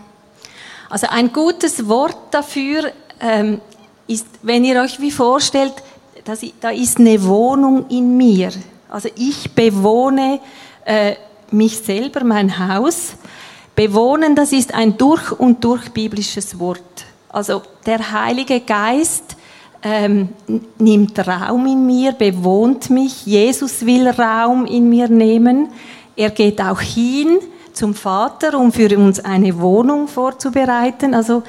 Also 0.89 1.06
ein 1.08 1.32
gutes 1.34 1.88
Wort 1.88 2.17
dafür 2.32 2.91
ähm, 3.22 3.62
ist, 4.08 4.26
wenn 4.41 4.65
ihr 4.65 4.82
euch 4.82 5.00
wie 5.00 5.12
vorstellt, 5.12 5.74
dass 6.26 6.41
ich, 6.41 6.56
da 6.60 6.72
ist 6.72 6.98
eine 6.98 7.24
Wohnung 7.26 7.86
in 7.89 8.17
mir. 8.17 8.50
Also 8.89 9.08
ich 9.15 9.52
bewohne 9.54 10.39
äh, 10.84 11.13
mich 11.52 11.78
selber, 11.78 12.24
mein 12.24 12.58
Haus. 12.58 13.17
Bewohnen, 13.76 14.36
das 14.36 14.52
ist 14.52 14.74
ein 14.74 14.98
durch 14.98 15.32
und 15.32 15.63
durch 15.63 15.89
biblisches 15.89 16.58
Wort. 16.58 16.82
Also 17.30 17.62
der 17.86 18.12
Heilige 18.12 18.62
Geist 18.62 19.36
ähm, 19.84 20.30
nimmt 20.80 21.20
Raum 21.28 21.66
in 21.68 21.86
mir, 21.86 22.13
bewohnt 22.13 22.90
mich. 22.90 23.26
Jesus 23.26 23.86
will 23.86 24.08
Raum 24.08 24.66
in 24.66 24.90
mir 24.90 25.08
nehmen. 25.08 25.70
Er 26.16 26.32
geht 26.32 26.62
auch 26.62 26.82
hin 26.82 27.38
zum 27.74 27.94
Vater, 27.94 28.58
um 28.58 28.72
für 28.72 28.98
uns 28.98 29.20
eine 29.20 29.60
Wohnung 29.60 30.08
vorzubereiten. 30.08 31.13
Also 31.13 31.44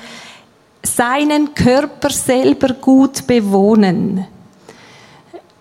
seinen 0.82 1.54
Körper 1.54 2.10
selber 2.10 2.74
gut 2.74 3.26
bewohnen. 3.26 4.26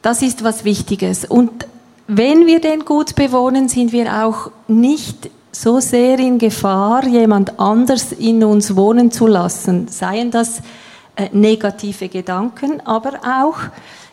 Das 0.01 0.21
ist 0.21 0.43
was 0.43 0.65
Wichtiges. 0.65 1.25
Und 1.25 1.67
wenn 2.07 2.45
wir 2.45 2.59
den 2.59 2.85
gut 2.85 3.15
bewohnen, 3.15 3.69
sind 3.69 3.91
wir 3.91 4.23
auch 4.23 4.51
nicht 4.67 5.29
so 5.51 5.79
sehr 5.79 6.19
in 6.19 6.37
Gefahr, 6.37 7.05
jemand 7.05 7.59
anders 7.59 8.11
in 8.11 8.43
uns 8.43 8.75
wohnen 8.75 9.11
zu 9.11 9.27
lassen. 9.27 9.87
Seien 9.87 10.31
das 10.31 10.61
äh, 11.15 11.29
negative 11.31 12.09
Gedanken, 12.09 12.81
aber 12.85 13.13
auch, 13.23 13.57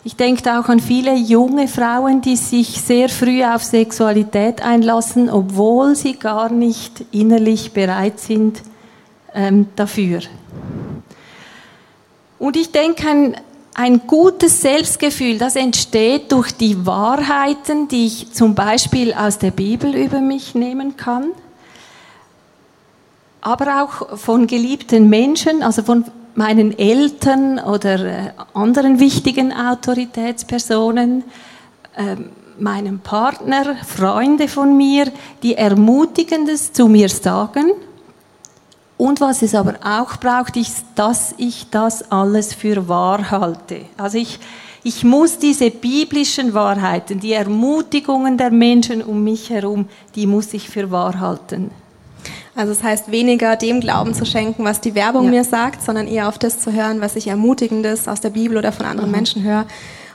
ich 0.05 0.17
denke 0.17 0.59
auch 0.59 0.69
an 0.69 0.81
viele 0.81 1.15
junge 1.15 1.69
Frauen, 1.69 2.21
die 2.21 2.37
sich 2.37 2.81
sehr 2.81 3.09
früh 3.09 3.45
auf 3.45 3.63
Sexualität 3.65 4.63
einlassen, 4.63 5.31
obwohl 5.31 5.97
sie 5.97 6.15
gar 6.15 6.51
nicht 6.51 7.05
innerlich 7.11 7.73
bereit 7.73 8.21
sind 8.21 8.63
ähm, 9.35 9.67
dafür. 9.77 10.21
Und 12.39 12.57
ich 12.57 12.73
denke, 12.73 13.09
ein 13.09 13.37
ein 13.75 14.07
gutes 14.07 14.61
Selbstgefühl, 14.61 15.39
das 15.39 15.57
entsteht 15.57 16.31
durch 16.31 16.53
die 16.53 16.87
Wahrheiten, 16.87 17.89
die 17.89 18.07
ich 18.07 18.33
zum 18.33 18.55
Beispiel 18.55 19.13
aus 19.13 19.39
der 19.39 19.51
Bibel 19.51 19.95
über 19.95 20.21
mich 20.21 20.55
nehmen 20.55 20.97
kann, 20.97 21.31
aber 23.41 23.83
auch 23.83 24.17
von 24.19 24.47
geliebten 24.47 25.11
Menschen, 25.11 25.63
also 25.63 25.83
von 25.83 26.05
meinen 26.37 26.79
Eltern 26.79 27.59
oder 27.59 28.01
äh, 28.01 28.31
anderen 28.55 28.99
wichtigen 29.01 29.53
Autoritätspersonen, 29.53 31.25
ähm, 31.97 32.31
meinem 32.59 33.01
Partner, 33.01 33.77
Freunde 33.85 34.49
von 34.49 34.77
mir, 34.77 35.13
die 35.43 35.57
Ermutigendes 35.57 36.73
zu 36.73 36.89
mir 36.89 37.09
sagen 37.09 37.73
und 38.97 39.21
was 39.21 39.43
es 39.43 39.55
aber 39.55 39.75
auch 39.85 40.17
braucht, 40.19 40.57
ist, 40.57 40.85
dass 40.95 41.35
ich 41.37 41.67
das 41.71 42.11
alles 42.13 42.55
für 42.55 42.89
wahr 42.89 43.31
halte. 43.31 43.83
Also 43.97 44.19
ich, 44.19 44.39
ich 44.85 45.03
muss 45.03 45.39
diese 45.39 45.71
biblischen 45.71 46.55
Wahrheiten, 46.55 47.19
die 47.19 47.33
Ermutigungen 47.33 48.39
der 48.39 48.51
Menschen 48.51 49.03
um 49.03 49.25
mich 49.25 49.51
herum, 49.51 49.89
die 50.15 50.27
muss 50.27 50.55
ich 50.55 50.69
für 50.69 50.91
wahr 50.91 51.19
halten. 51.19 51.71
Also 52.55 52.71
es 52.71 52.79
das 52.79 52.87
heißt 52.87 53.11
weniger 53.11 53.57
dem 53.57 53.81
Glauben 53.81 54.15
zu 54.15 54.25
schenken, 54.25 54.65
was 54.65 54.81
die 54.81 54.95
Werbung 54.95 55.25
ja. 55.25 55.31
mir 55.31 55.45
sagt, 55.45 55.83
sondern 55.83 56.07
eher 56.07 56.29
auf 56.29 56.39
das 56.39 56.61
zu 56.61 56.73
hören, 56.73 57.01
was 57.01 57.17
ich 57.17 57.27
ermutigendes 57.27 58.07
aus 58.07 58.21
der 58.21 58.31
Bibel 58.31 58.57
oder 58.57 58.71
von 58.71 58.87
anderen 58.87 59.11
mhm. 59.11 59.17
Menschen 59.17 59.43
höre. 59.43 59.67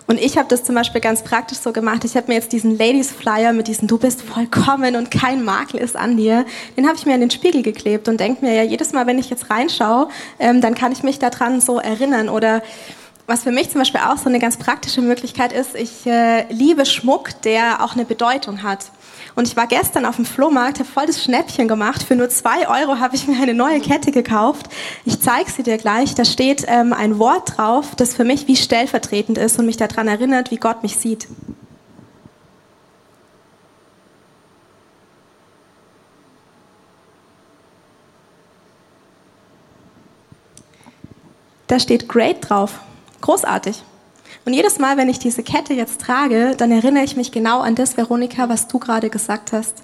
Und 0.10 0.20
ich 0.20 0.40
habe 0.40 0.48
das 0.50 0.64
zum 0.64 0.74
Beispiel 0.74 1.02
ganz 1.02 1.22
praktisch 1.22 1.60
so 1.60 1.72
gemacht. 1.72 2.04
Ich 2.04 2.18
habe 2.18 2.30
mir 2.30 2.34
jetzt 2.34 2.52
diesen 2.52 2.80
Ladies 2.80 3.12
Flyer 3.12 3.54
mit 3.54 3.68
diesem 3.68 3.88
Du 3.88 4.00
bist 4.00 4.24
vollkommen 4.24 4.96
und 4.96 5.12
kein 5.12 5.46
Makel 5.46 5.80
ist 5.80 5.96
an 5.96 6.18
dir, 6.18 6.48
den 6.76 6.88
habe 6.88 6.98
ich 6.98 7.06
mir 7.06 7.14
an 7.14 7.20
den 7.20 7.30
Spiegel 7.30 7.62
geklebt 7.62 8.08
und 8.08 8.20
denke 8.20 8.44
mir 8.44 8.56
ja 8.56 8.64
jedes 8.64 8.92
Mal, 8.92 9.06
wenn 9.06 9.20
ich 9.20 9.30
jetzt 9.30 9.52
reinschaue, 9.52 10.10
ähm, 10.40 10.62
dann 10.62 10.74
kann 10.74 10.92
ich 10.92 11.04
mich 11.04 11.20
daran 11.20 11.62
so 11.62 11.78
erinnern. 11.78 12.28
Oder 12.28 12.64
was 13.28 13.44
für 13.44 13.52
mich 13.52 13.70
zum 13.70 13.82
Beispiel 13.82 14.02
auch 14.02 14.18
so 14.18 14.30
eine 14.30 14.40
ganz 14.40 14.58
praktische 14.58 15.02
Möglichkeit 15.04 15.54
ist, 15.54 15.76
ich 15.76 16.08
äh, 16.08 16.52
liebe 16.52 16.88
Schmuck, 16.88 17.40
der 17.44 17.84
auch 17.84 17.94
eine 17.94 18.04
Bedeutung 18.04 18.64
hat. 18.64 18.88
Und 19.36 19.48
ich 19.48 19.56
war 19.56 19.68
gestern 19.68 20.06
auf 20.06 20.16
dem 20.16 20.26
Flohmarkt, 20.26 20.80
habe 20.80 20.90
voll 20.90 21.06
das 21.06 21.24
Schnäppchen 21.24 21.68
gemacht. 21.68 22.04
Für 22.04 22.16
nur 22.16 22.30
zwei 22.30 22.68
Euro 22.68 23.00
habe 23.00 23.16
ich 23.16 23.28
mir 23.28 23.42
eine 23.42 23.54
neue 23.54 23.80
Kette 23.80 24.12
gekauft. 24.12 24.68
Ich 25.06 25.22
zeige 25.22 25.50
sie 25.50 25.64
dir 25.64 25.78
gleich. 25.78 26.16
Da 26.16 26.26
steht 26.26 26.66
ähm, 26.68 26.94
ein 26.94 27.20
Wort 27.20 27.58
drauf, 27.58 27.96
das 27.96 28.16
für 28.16 28.24
mich 28.24 28.48
wie 28.48 28.56
stellvertretend 28.56 29.38
ist 29.38 29.60
und 29.60 29.66
mich 29.66 29.78
daran 29.78 30.08
erinnert, 30.08 30.52
wie 30.52 30.58
Gott 30.58 30.84
mich 30.84 30.98
sieht. 30.98 31.28
Da 41.68 41.80
steht 41.80 42.10
Great 42.10 42.50
drauf. 42.50 42.80
Großartig. 43.22 43.84
Und 44.50 44.56
jedes 44.56 44.80
Mal, 44.80 44.98
wenn 44.98 45.10
ich 45.10 45.20
diese 45.20 45.44
Kette 45.44 45.76
jetzt 45.76 46.02
trage, 46.02 46.56
dann 46.58 46.72
erinnere 46.72 47.04
ich 47.04 47.16
mich 47.16 47.32
genau 47.32 47.60
an 47.60 47.76
das, 47.76 47.98
Veronika, 47.98 48.50
was 48.50 48.68
du 48.68 48.80
gerade 48.80 49.12
gesagt 49.12 49.52
hast. 49.52 49.84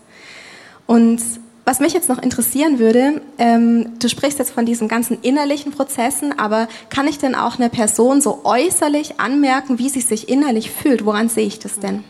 Und 0.88 1.21
was 1.65 1.80
mich 1.80 1.93
jetzt 1.93 2.10
noch 2.10 2.17
interessieren 2.17 2.80
würde, 2.80 3.21
ähm, 3.38 3.91
du 3.99 4.10
sprichst 4.10 4.39
jetzt 4.39 4.49
von 4.49 4.65
diesen 4.65 4.88
ganzen 4.88 5.19
innerlichen 5.21 5.71
Prozessen, 5.71 6.39
aber 6.39 6.67
kann 6.89 7.08
ich 7.08 7.19
denn 7.19 7.36
auch 7.36 7.60
eine 7.60 7.69
Person 7.69 8.21
so 8.21 8.41
äußerlich 8.43 9.19
anmerken, 9.19 9.78
wie 9.78 9.89
sie 9.89 10.01
sich 10.01 10.30
innerlich 10.30 10.71
fühlt? 10.71 11.06
Woran 11.06 11.30
sehe 11.30 11.45
ich 11.45 11.60
das 11.60 11.80
denn? 11.80 12.04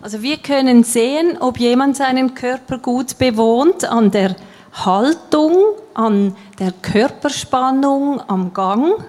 Also 0.00 0.22
wir 0.22 0.38
können 0.38 0.84
sehen, 0.84 1.36
ob 1.38 1.58
jemand 1.58 1.98
seinen 1.98 2.34
Körper 2.34 2.78
gut 2.78 3.18
bewohnt 3.18 3.84
an 3.84 4.10
der 4.10 4.36
Haltung, 4.72 5.54
an 5.92 6.34
der 6.58 6.72
Körperspannung, 6.72 8.22
am 8.26 8.54
Gang. 8.54 9.04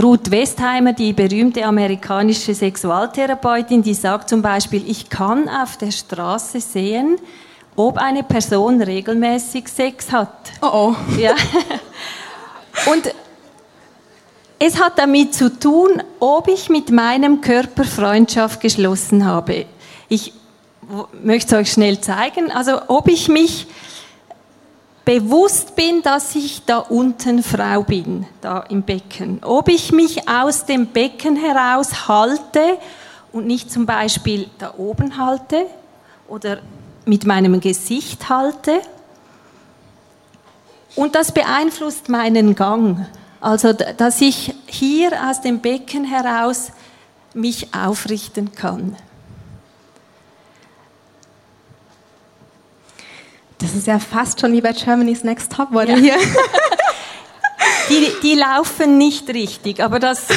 Ruth 0.00 0.30
Westheimer, 0.30 0.92
die 0.92 1.12
berühmte 1.12 1.64
amerikanische 1.64 2.54
Sexualtherapeutin, 2.54 3.82
die 3.82 3.94
sagt 3.94 4.28
zum 4.28 4.42
Beispiel, 4.42 4.88
ich 4.88 5.10
kann 5.10 5.48
auf 5.48 5.76
der 5.76 5.90
Straße 5.90 6.60
sehen, 6.60 7.18
ob 7.74 7.98
eine 7.98 8.22
Person 8.22 8.80
regelmäßig 8.80 9.66
Sex 9.68 10.12
hat. 10.12 10.52
Oh 10.62 10.94
oh. 10.94 10.96
Ja. 11.18 11.34
Und 12.86 13.12
es 14.60 14.80
hat 14.80 14.98
damit 14.98 15.34
zu 15.34 15.58
tun, 15.58 16.02
ob 16.20 16.46
ich 16.46 16.68
mit 16.68 16.90
meinem 16.90 17.40
Körper 17.40 17.84
Freundschaft 17.84 18.60
geschlossen 18.60 19.24
habe. 19.24 19.66
Ich 20.08 20.32
möchte 21.22 21.56
es 21.56 21.60
euch 21.60 21.72
schnell 21.72 22.00
zeigen. 22.00 22.52
Also, 22.52 22.82
ob 22.86 23.08
ich 23.08 23.28
mich 23.28 23.66
bewusst 25.08 25.74
bin, 25.74 26.02
dass 26.02 26.34
ich 26.34 26.66
da 26.66 26.80
unten 26.80 27.42
Frau 27.42 27.82
bin, 27.82 28.26
da 28.42 28.60
im 28.68 28.82
Becken. 28.82 29.38
Ob 29.42 29.70
ich 29.70 29.90
mich 29.90 30.28
aus 30.28 30.66
dem 30.66 30.88
Becken 30.88 31.34
heraus 31.34 32.08
halte 32.08 32.76
und 33.32 33.46
nicht 33.46 33.72
zum 33.72 33.86
Beispiel 33.86 34.50
da 34.58 34.74
oben 34.76 35.16
halte 35.16 35.64
oder 36.28 36.58
mit 37.06 37.24
meinem 37.24 37.58
Gesicht 37.58 38.28
halte. 38.28 38.82
Und 40.94 41.14
das 41.14 41.32
beeinflusst 41.32 42.10
meinen 42.10 42.54
Gang. 42.54 43.06
Also, 43.40 43.72
dass 43.72 44.20
ich 44.20 44.54
hier 44.66 45.12
aus 45.26 45.40
dem 45.40 45.60
Becken 45.60 46.04
heraus 46.04 46.70
mich 47.32 47.72
aufrichten 47.74 48.52
kann. 48.52 48.94
Das 53.58 53.74
ist 53.74 53.86
ja 53.86 53.98
fast 53.98 54.40
schon 54.40 54.52
wie 54.52 54.60
bei 54.60 54.72
Germany's 54.72 55.24
Next 55.24 55.52
Top 55.52 55.70
Model 55.70 56.04
ja. 56.04 56.14
hier. 56.16 56.16
Die, 57.90 58.12
die 58.22 58.34
laufen 58.34 58.98
nicht 58.98 59.28
richtig, 59.30 59.82
aber 59.82 59.98
das. 59.98 60.26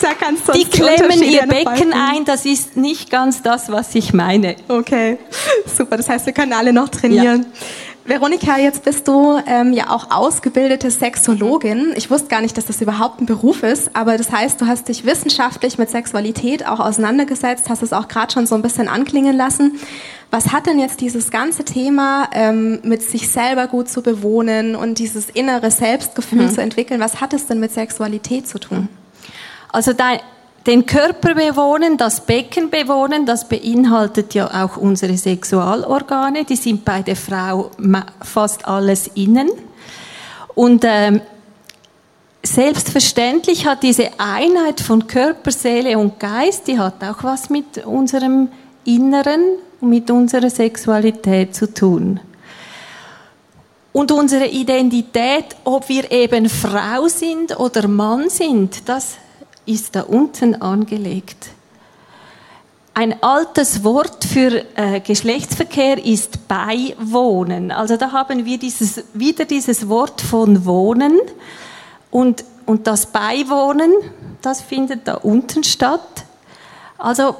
da 0.00 0.14
kannst 0.18 0.48
du 0.48 0.52
die 0.52 0.64
klemmen 0.64 1.22
ihr 1.22 1.46
Becken 1.46 1.92
ein, 1.92 2.24
das 2.24 2.46
ist 2.46 2.76
nicht 2.76 3.10
ganz 3.10 3.42
das, 3.42 3.70
was 3.70 3.94
ich 3.94 4.14
meine. 4.14 4.56
Okay, 4.68 5.18
super. 5.76 5.98
Das 5.98 6.08
heißt, 6.08 6.26
wir 6.26 6.32
können 6.32 6.52
alle 6.54 6.72
noch 6.72 6.88
trainieren. 6.88 7.42
Ja. 7.42 7.48
Veronika, 8.06 8.56
jetzt 8.56 8.84
bist 8.84 9.08
du 9.08 9.40
ähm, 9.46 9.72
ja 9.72 9.90
auch 9.90 10.12
ausgebildete 10.12 10.92
Sexologin. 10.92 11.92
Ich 11.96 12.08
wusste 12.08 12.28
gar 12.28 12.40
nicht, 12.40 12.56
dass 12.56 12.66
das 12.66 12.80
überhaupt 12.80 13.20
ein 13.20 13.26
Beruf 13.26 13.64
ist, 13.64 13.90
aber 13.96 14.16
das 14.16 14.30
heißt, 14.30 14.60
du 14.60 14.66
hast 14.66 14.88
dich 14.88 15.04
wissenschaftlich 15.04 15.76
mit 15.76 15.90
Sexualität 15.90 16.66
auch 16.66 16.78
auseinandergesetzt, 16.78 17.68
hast 17.68 17.82
es 17.82 17.92
auch 17.92 18.06
gerade 18.06 18.32
schon 18.32 18.46
so 18.46 18.54
ein 18.54 18.62
bisschen 18.62 18.86
anklingen 18.86 19.36
lassen. 19.36 19.80
Was 20.30 20.52
hat 20.52 20.66
denn 20.66 20.78
jetzt 20.78 21.00
dieses 21.00 21.32
ganze 21.32 21.64
Thema 21.64 22.28
ähm, 22.32 22.78
mit 22.84 23.02
sich 23.02 23.28
selber 23.28 23.66
gut 23.66 23.88
zu 23.88 24.02
bewohnen 24.02 24.76
und 24.76 25.00
dieses 25.00 25.28
innere 25.28 25.72
Selbstgefühl 25.72 26.42
mhm. 26.42 26.54
zu 26.54 26.62
entwickeln, 26.62 27.00
was 27.00 27.20
hat 27.20 27.32
es 27.32 27.46
denn 27.46 27.58
mit 27.58 27.72
Sexualität 27.72 28.46
zu 28.46 28.60
tun? 28.60 28.88
Also 29.72 29.92
dein, 29.92 30.20
den 30.66 30.84
Körper 30.84 31.34
bewohnen, 31.34 31.96
das 31.96 32.20
Becken 32.20 32.70
bewohnen, 32.70 33.24
das 33.24 33.48
beinhaltet 33.48 34.34
ja 34.34 34.64
auch 34.64 34.76
unsere 34.76 35.16
Sexualorgane, 35.16 36.44
die 36.44 36.56
sind 36.56 36.84
bei 36.84 37.02
der 37.02 37.16
Frau 37.16 37.70
fast 38.20 38.66
alles 38.66 39.08
innen. 39.14 39.48
Und 40.54 40.84
ähm, 40.84 41.20
selbstverständlich 42.42 43.66
hat 43.66 43.84
diese 43.84 44.10
Einheit 44.18 44.80
von 44.80 45.06
Körper, 45.06 45.52
Seele 45.52 45.98
und 45.98 46.18
Geist, 46.18 46.66
die 46.66 46.78
hat 46.78 47.02
auch 47.04 47.22
was 47.22 47.48
mit 47.48 47.84
unserem 47.86 48.48
Inneren 48.84 49.42
und 49.80 49.90
mit 49.90 50.10
unserer 50.10 50.50
Sexualität 50.50 51.54
zu 51.54 51.72
tun. 51.72 52.18
Und 53.92 54.12
unsere 54.12 54.46
Identität, 54.46 55.56
ob 55.64 55.88
wir 55.88 56.10
eben 56.10 56.48
Frau 56.48 57.06
sind 57.08 57.58
oder 57.58 57.88
Mann 57.88 58.28
sind, 58.28 58.88
das 58.88 59.16
ist 59.66 59.96
da 59.96 60.02
unten 60.02 60.60
angelegt. 60.62 61.48
Ein 62.94 63.22
altes 63.22 63.84
Wort 63.84 64.24
für 64.24 64.64
äh, 64.74 65.00
Geschlechtsverkehr 65.00 66.02
ist 66.02 66.48
Beiwohnen. 66.48 67.70
Also 67.70 67.98
da 67.98 68.12
haben 68.12 68.46
wir 68.46 68.58
dieses, 68.58 69.04
wieder 69.12 69.44
dieses 69.44 69.88
Wort 69.88 70.22
von 70.22 70.64
Wohnen. 70.64 71.18
Und, 72.10 72.44
und 72.64 72.86
das 72.86 73.06
Beiwohnen, 73.06 73.92
das 74.40 74.62
findet 74.62 75.06
da 75.06 75.16
unten 75.16 75.62
statt. 75.62 76.24
Also 76.96 77.36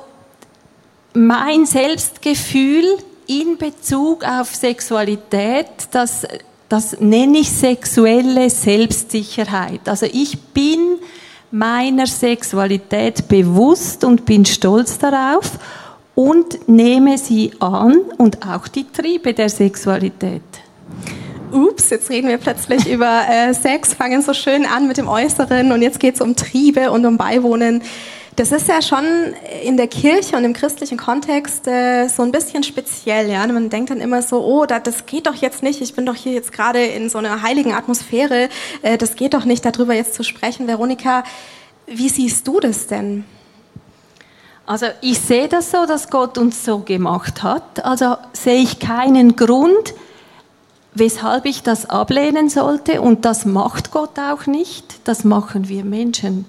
mein 1.14 1.64
Selbstgefühl 1.64 2.98
in 3.26 3.56
Bezug 3.56 4.24
auf 4.24 4.54
Sexualität, 4.54 5.68
das, 5.90 6.26
das 6.68 7.00
nenne 7.00 7.38
ich 7.38 7.50
sexuelle 7.50 8.50
Selbstsicherheit. 8.50 9.88
Also 9.88 10.04
ich 10.04 10.38
bin 10.38 10.98
meiner 11.50 12.06
Sexualität 12.06 13.28
bewusst 13.28 14.04
und 14.04 14.26
bin 14.26 14.44
stolz 14.44 14.98
darauf 14.98 15.52
und 16.14 16.68
nehme 16.68 17.18
sie 17.18 17.52
an 17.60 17.98
und 18.16 18.46
auch 18.46 18.68
die 18.68 18.90
Triebe 18.90 19.34
der 19.34 19.48
Sexualität. 19.48 20.42
Ups, 21.52 21.90
jetzt 21.90 22.10
reden 22.10 22.28
wir 22.28 22.38
plötzlich 22.38 22.88
über 22.90 23.22
äh, 23.28 23.54
Sex, 23.54 23.94
fangen 23.94 24.22
so 24.22 24.34
schön 24.34 24.66
an 24.66 24.88
mit 24.88 24.96
dem 24.96 25.08
Äußeren 25.08 25.72
und 25.72 25.82
jetzt 25.82 26.00
geht 26.00 26.16
es 26.16 26.20
um 26.20 26.34
Triebe 26.34 26.90
und 26.90 27.04
um 27.06 27.16
Beiwohnen. 27.16 27.82
Das 28.36 28.52
ist 28.52 28.68
ja 28.68 28.82
schon 28.82 29.04
in 29.64 29.78
der 29.78 29.88
Kirche 29.88 30.36
und 30.36 30.44
im 30.44 30.52
christlichen 30.52 30.98
Kontext 30.98 31.66
äh, 31.66 32.06
so 32.08 32.22
ein 32.22 32.32
bisschen 32.32 32.62
speziell. 32.62 33.30
Ja? 33.30 33.46
Man 33.46 33.70
denkt 33.70 33.88
dann 33.88 34.02
immer 34.02 34.20
so, 34.20 34.44
oh, 34.44 34.66
das 34.66 35.06
geht 35.06 35.26
doch 35.26 35.36
jetzt 35.36 35.62
nicht. 35.62 35.80
Ich 35.80 35.94
bin 35.94 36.04
doch 36.04 36.14
hier 36.14 36.34
jetzt 36.34 36.52
gerade 36.52 36.84
in 36.84 37.08
so 37.08 37.16
einer 37.16 37.40
heiligen 37.40 37.72
Atmosphäre. 37.72 38.50
Äh, 38.82 38.98
das 38.98 39.16
geht 39.16 39.32
doch 39.32 39.46
nicht, 39.46 39.64
darüber 39.64 39.94
jetzt 39.94 40.12
zu 40.12 40.22
sprechen. 40.22 40.66
Veronika, 40.66 41.24
wie 41.86 42.10
siehst 42.10 42.46
du 42.46 42.60
das 42.60 42.86
denn? 42.86 43.24
Also 44.66 44.86
ich 45.00 45.18
sehe 45.18 45.48
das 45.48 45.70
so, 45.70 45.86
dass 45.86 46.10
Gott 46.10 46.36
uns 46.36 46.62
so 46.62 46.80
gemacht 46.80 47.42
hat. 47.42 47.86
Also 47.86 48.16
sehe 48.34 48.60
ich 48.60 48.80
keinen 48.80 49.36
Grund, 49.36 49.94
weshalb 50.92 51.46
ich 51.46 51.62
das 51.62 51.88
ablehnen 51.88 52.50
sollte. 52.50 53.00
Und 53.00 53.24
das 53.24 53.46
macht 53.46 53.92
Gott 53.92 54.18
auch 54.18 54.44
nicht. 54.44 54.98
Das 55.04 55.24
machen 55.24 55.70
wir 55.70 55.84
Menschen. 55.84 56.44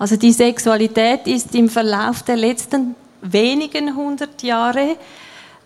Also 0.00 0.16
die 0.16 0.32
Sexualität 0.32 1.26
ist 1.26 1.54
im 1.54 1.68
Verlauf 1.68 2.22
der 2.22 2.36
letzten 2.36 2.94
wenigen 3.20 3.94
hundert 3.94 4.42
Jahre 4.42 4.96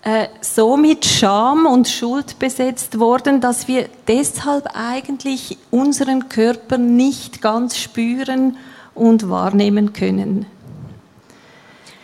äh, 0.02 0.26
so 0.40 0.76
mit 0.76 1.04
Scham 1.04 1.66
und 1.66 1.86
Schuld 1.86 2.40
besetzt 2.40 2.98
worden, 2.98 3.40
dass 3.40 3.68
wir 3.68 3.88
deshalb 4.08 4.68
eigentlich 4.74 5.56
unseren 5.70 6.28
Körper 6.28 6.78
nicht 6.78 7.42
ganz 7.42 7.78
spüren 7.78 8.56
und 8.92 9.30
wahrnehmen 9.30 9.92
können. 9.92 10.46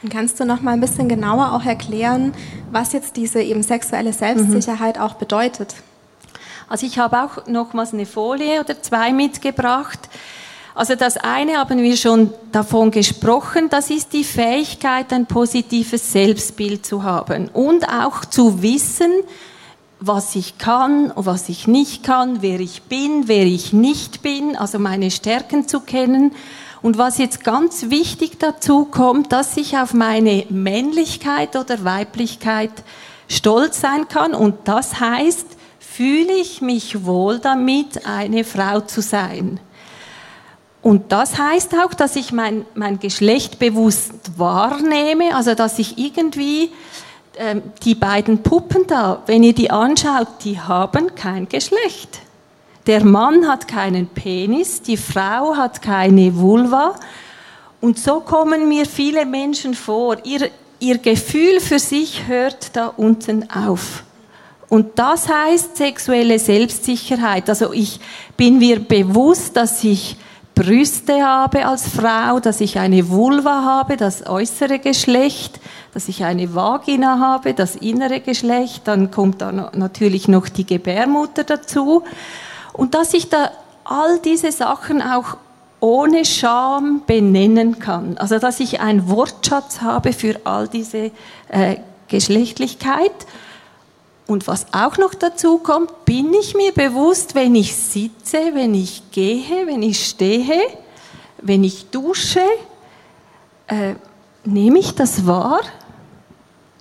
Kannst 0.09 0.39
du 0.39 0.45
noch 0.45 0.61
mal 0.61 0.75
ein 0.75 0.81
bisschen 0.81 1.09
genauer 1.09 1.53
auch 1.53 1.65
erklären, 1.65 2.33
was 2.71 2.93
jetzt 2.93 3.17
diese 3.17 3.43
eben 3.43 3.65
sexuelle 3.65 4.13
Selbstsicherheit 4.13 4.99
mhm. 4.99 5.03
auch 5.03 5.15
bedeutet? 5.15 5.75
Also 6.69 6.87
ich 6.87 6.97
habe 7.01 7.25
auch 7.25 7.49
nochmals 7.49 7.93
eine 7.93 8.07
Folie 8.07 8.61
oder 8.61 8.81
zwei 8.81 9.13
mitgebracht. 9.13 10.09
Also 10.81 10.95
das 10.95 11.19
eine 11.19 11.59
haben 11.59 11.83
wir 11.83 11.95
schon 11.95 12.33
davon 12.53 12.91
gesprochen, 12.91 13.69
das 13.69 13.91
ist 13.91 14.15
die 14.15 14.25
Fähigkeit, 14.25 15.13
ein 15.13 15.27
positives 15.27 16.11
Selbstbild 16.11 16.87
zu 16.87 17.03
haben 17.03 17.49
und 17.49 17.87
auch 17.87 18.25
zu 18.25 18.63
wissen, 18.63 19.13
was 20.01 20.35
ich 20.37 20.57
kann 20.57 21.11
und 21.11 21.27
was 21.27 21.51
ich 21.51 21.67
nicht 21.67 22.03
kann, 22.03 22.41
wer 22.41 22.61
ich 22.61 22.85
bin, 22.85 23.29
wer 23.29 23.45
ich 23.45 23.75
nicht 23.75 24.23
bin, 24.23 24.57
also 24.57 24.79
meine 24.79 25.11
Stärken 25.11 25.69
zu 25.69 25.81
kennen. 25.81 26.33
Und 26.81 26.97
was 26.97 27.19
jetzt 27.19 27.45
ganz 27.45 27.91
wichtig 27.91 28.39
dazu 28.39 28.87
kommt, 28.87 29.33
dass 29.33 29.59
ich 29.59 29.77
auf 29.77 29.93
meine 29.93 30.47
Männlichkeit 30.49 31.57
oder 31.57 31.85
Weiblichkeit 31.85 32.73
stolz 33.29 33.83
sein 33.83 34.09
kann. 34.09 34.33
Und 34.33 34.57
das 34.65 34.99
heißt, 34.99 35.47
fühle 35.79 36.33
ich 36.33 36.63
mich 36.63 37.05
wohl 37.05 37.39
damit, 37.39 38.07
eine 38.07 38.45
Frau 38.45 38.81
zu 38.81 39.03
sein. 39.03 39.61
Und 40.83 41.13
das 41.13 41.39
heißt 41.39 41.75
auch, 41.75 41.93
dass 41.93 42.17
ich 42.17 42.33
mein, 42.33 42.65
mein 42.75 42.99
Geschlecht 42.99 43.59
bewusst 43.59 44.39
wahrnehme, 44.39 45.35
also 45.35 45.55
dass 45.55 45.79
ich 45.79 45.99
irgendwie 45.99 46.71
ähm, 47.37 47.63
die 47.85 47.95
beiden 47.95 48.43
Puppen 48.43 48.87
da, 48.87 49.23
wenn 49.27 49.43
ihr 49.43 49.53
die 49.53 49.71
anschaut, 49.71 50.29
die 50.45 50.59
haben 50.59 51.15
kein 51.15 51.49
Geschlecht. 51.49 52.21
Der 52.87 53.05
Mann 53.05 53.47
hat 53.47 53.69
keinen 53.69 54.09
Penis, 54.09 54.81
die 54.81 54.97
Frau 54.97 55.55
hat 55.55 55.83
keine 55.83 56.35
Vulva. 56.37 56.95
Und 57.81 57.99
so 57.99 58.21
kommen 58.21 58.69
mir 58.69 58.87
viele 58.87 59.27
Menschen 59.27 59.75
vor. 59.75 60.17
Ihr, 60.25 60.51
ihr 60.81 60.99
Gefühl 60.99 61.61
für 61.61 61.79
sich 61.79 62.27
hört 62.27 62.75
da 62.75 62.89
unten 62.89 63.51
auf. 63.51 64.03
Und 64.71 64.99
das 64.99 65.29
heißt 65.29 65.77
sexuelle 65.77 66.39
Selbstsicherheit. 66.39 67.49
Also 67.49 67.73
ich 67.73 68.01
bin 68.37 68.59
mir 68.59 68.81
bewusst, 68.81 69.57
dass 69.57 69.85
ich 69.85 70.17
Brüste 70.61 71.23
habe 71.23 71.65
als 71.65 71.89
Frau, 71.89 72.39
dass 72.39 72.61
ich 72.61 72.79
eine 72.79 73.09
Vulva 73.09 73.65
habe, 73.65 73.97
das 73.97 74.27
äußere 74.27 74.79
Geschlecht, 74.79 75.59
dass 75.95 76.07
ich 76.07 76.23
eine 76.23 76.55
Vagina 76.55 77.19
habe, 77.19 77.55
das 77.55 77.77
innere 77.77 78.21
Geschlecht, 78.21 78.83
dann 78.85 79.11
kommt 79.11 79.41
da 79.41 79.53
natürlich 79.53 80.29
noch 80.29 80.51
die 80.51 80.67
Gebärmutter 80.67 81.45
dazu 81.45 82.03
und 82.75 82.95
dass 82.95 83.15
ich 83.15 83.31
da 83.31 83.51
all 83.85 84.19
diese 84.19 84.53
Sachen 84.53 85.01
auch 85.01 85.39
ohne 85.81 86.27
Scham 86.27 87.05
benennen 87.07 87.79
kann. 87.79 88.19
Also 88.19 88.39
dass 88.39 88.61
ich 88.61 88.81
einen 88.81 89.09
Wortschatz 89.09 89.81
habe 89.81 90.13
für 90.13 90.43
all 90.45 90.69
diese 90.69 91.11
äh, 91.49 91.77
Geschlechtlichkeit. 92.09 93.15
Und 94.31 94.47
was 94.47 94.67
auch 94.71 94.97
noch 94.97 95.15
dazu 95.15 95.59
kommt, 95.59 96.05
bin 96.05 96.33
ich 96.35 96.55
mir 96.55 96.71
bewusst, 96.71 97.35
wenn 97.35 97.57
ich 97.57 97.75
sitze, 97.75 98.55
wenn 98.55 98.75
ich 98.77 99.11
gehe, 99.11 99.67
wenn 99.67 99.83
ich 99.83 100.07
stehe, 100.07 100.69
wenn 101.39 101.65
ich 101.65 101.91
dusche, 101.91 102.45
äh, 103.67 103.95
nehme 104.45 104.79
ich 104.79 104.95
das 104.95 105.27
wahr, 105.27 105.63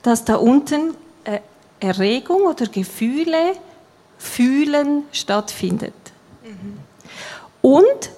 dass 0.03 0.25
da 0.25 0.35
unten 0.35 0.93
äh, 1.23 1.39
Erregung 1.79 2.43
oder 2.43 2.67
Gefühle, 2.67 3.53
Fühlen 4.19 5.05
stattfindet. 5.11 5.95
Mhm. 6.43 6.77
Und 7.63 8.11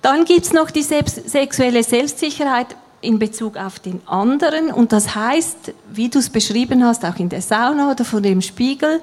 dann 0.00 0.24
gibt 0.24 0.46
es 0.46 0.54
noch 0.54 0.70
die 0.70 0.82
sexuelle 0.82 1.84
Selbstsicherheit 1.84 2.74
in 3.00 3.18
Bezug 3.18 3.56
auf 3.56 3.78
den 3.78 4.00
anderen. 4.06 4.72
Und 4.72 4.92
das 4.92 5.14
heißt, 5.14 5.72
wie 5.90 6.08
du 6.08 6.18
es 6.18 6.30
beschrieben 6.30 6.84
hast, 6.84 7.04
auch 7.04 7.16
in 7.16 7.28
der 7.28 7.42
Sauna 7.42 7.90
oder 7.90 8.04
vor 8.04 8.20
dem 8.20 8.42
Spiegel, 8.42 9.00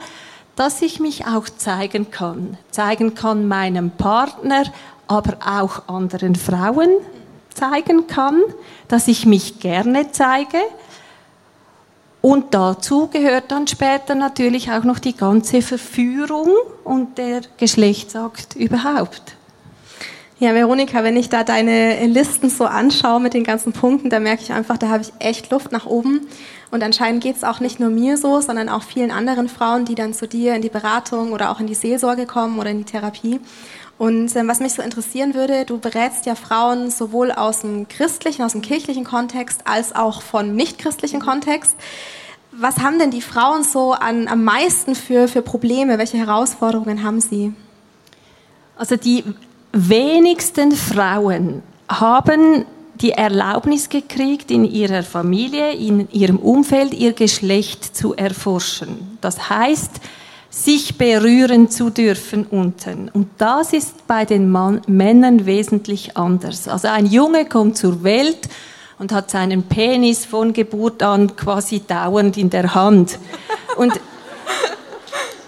dass 0.56 0.82
ich 0.82 1.00
mich 1.00 1.26
auch 1.26 1.48
zeigen 1.50 2.12
kann. 2.12 2.58
Zeigen 2.72 3.14
kann 3.14 3.48
meinem 3.48 3.92
Partner, 3.92 4.64
aber 5.08 5.38
auch 5.46 5.88
anderen 5.88 6.36
Frauen 6.36 6.90
zeigen 7.54 8.08
kann, 8.08 8.42
dass 8.88 9.08
ich 9.08 9.26
mich 9.26 9.60
gerne 9.60 10.12
zeige. 10.12 10.58
Und 12.22 12.54
dazu 12.54 13.08
gehört 13.08 13.52
dann 13.52 13.68
später 13.68 14.16
natürlich 14.16 14.72
auch 14.72 14.84
noch 14.84 15.00
die 15.00 15.16
ganze 15.16 15.62
Verführung 15.62 16.50
und 16.84 17.18
der 17.18 17.42
Geschlechtsakt 17.58 18.56
überhaupt. 18.56 19.37
Ja, 20.40 20.54
Veronika, 20.54 21.04
wenn 21.04 21.18
ich 21.18 21.30
da 21.30 21.44
deine 21.44 22.06
Listen 22.06 22.52
so 22.52 22.66
anschaue 22.66 23.20
mit 23.20 23.34
den 23.34 23.44
ganzen 23.44 23.74
Punkten, 23.74 24.12
da 24.12 24.20
merke 24.20 24.44
ich 24.44 24.54
einfach, 24.54 24.78
da 24.78 24.90
habe 24.90 25.02
ich 25.02 25.12
echt 25.18 25.50
Luft 25.50 25.72
nach 25.72 25.88
oben. 25.88 26.28
Und 26.70 26.84
anscheinend 26.84 27.24
geht 27.24 27.38
es 27.38 27.44
auch 27.44 27.60
nicht 27.60 27.80
nur 27.80 27.90
mir 27.90 28.18
so, 28.18 28.40
sondern 28.40 28.70
auch 28.70 28.84
vielen 28.84 29.10
anderen 29.10 29.50
Frauen, 29.50 29.86
die 29.86 29.96
dann 29.96 30.14
zu 30.14 30.28
dir 30.28 30.54
in 30.54 30.62
die 30.62 30.70
Beratung 30.70 31.32
oder 31.32 31.50
auch 31.50 31.60
in 31.60 31.66
die 31.66 31.74
Seelsorge 31.74 32.28
kommen 32.28 32.60
oder 32.60 32.70
in 32.70 32.78
die 32.78 32.84
Therapie. 32.84 33.40
Und 33.98 34.36
ähm, 34.36 34.48
was 34.48 34.60
mich 34.60 34.74
so 34.74 34.84
interessieren 34.84 35.34
würde, 35.34 35.66
du 35.66 35.80
berätst 35.80 36.28
ja 36.28 36.36
Frauen 36.36 36.92
sowohl 36.92 37.32
aus 37.32 37.62
dem 37.62 37.88
christlichen, 37.88 38.44
aus 38.44 38.52
dem 38.52 38.62
kirchlichen 38.62 39.06
Kontext, 39.06 39.62
als 39.66 39.96
auch 39.96 40.22
von 40.22 40.56
nicht-christlichen 40.56 41.20
Kontext. 41.20 41.76
Was 42.52 42.78
haben 42.78 43.00
denn 43.00 43.10
die 43.10 43.22
Frauen 43.22 43.64
so 43.64 43.94
an, 43.94 44.28
am 44.28 44.44
meisten 44.44 44.94
für, 44.94 45.28
für 45.28 45.42
Probleme? 45.42 45.98
Welche 45.98 46.18
Herausforderungen 46.18 47.04
haben 47.04 47.22
sie? 47.22 47.54
Also 48.76 48.98
die 48.98 49.24
wenigsten 49.78 50.72
Frauen 50.72 51.64
haben 51.90 52.66
die 52.96 53.12
Erlaubnis 53.12 53.90
gekriegt, 53.90 54.50
in 54.52 54.66
ihrer 54.66 55.04
Familie, 55.04 55.74
in 55.74 56.10
ihrem 56.12 56.38
Umfeld 56.38 56.94
ihr 56.94 57.14
Geschlecht 57.14 57.96
zu 57.96 58.16
erforschen. 58.16 59.18
Das 59.22 59.50
heißt, 59.50 59.92
sich 60.50 60.98
berühren 60.98 61.70
zu 61.70 61.90
dürfen 61.90 62.46
unten. 62.46 63.10
Und 63.10 63.30
das 63.38 63.74
ist 63.74 64.08
bei 64.08 64.26
den 64.26 64.50
Mann 64.50 64.82
Männern 64.88 65.46
wesentlich 65.46 66.18
anders. 66.18 66.68
Also 66.68 66.88
ein 66.88 67.06
Junge 67.06 67.46
kommt 67.46 67.78
zur 67.78 68.04
Welt 68.04 68.50
und 68.98 69.12
hat 69.12 69.30
seinen 69.30 69.64
Penis 69.64 70.26
von 70.26 70.54
Geburt 70.54 71.04
an 71.04 71.36
quasi 71.36 71.82
dauernd 71.86 72.38
in 72.38 72.50
der 72.50 72.74
Hand. 72.74 73.20
Und 73.76 73.94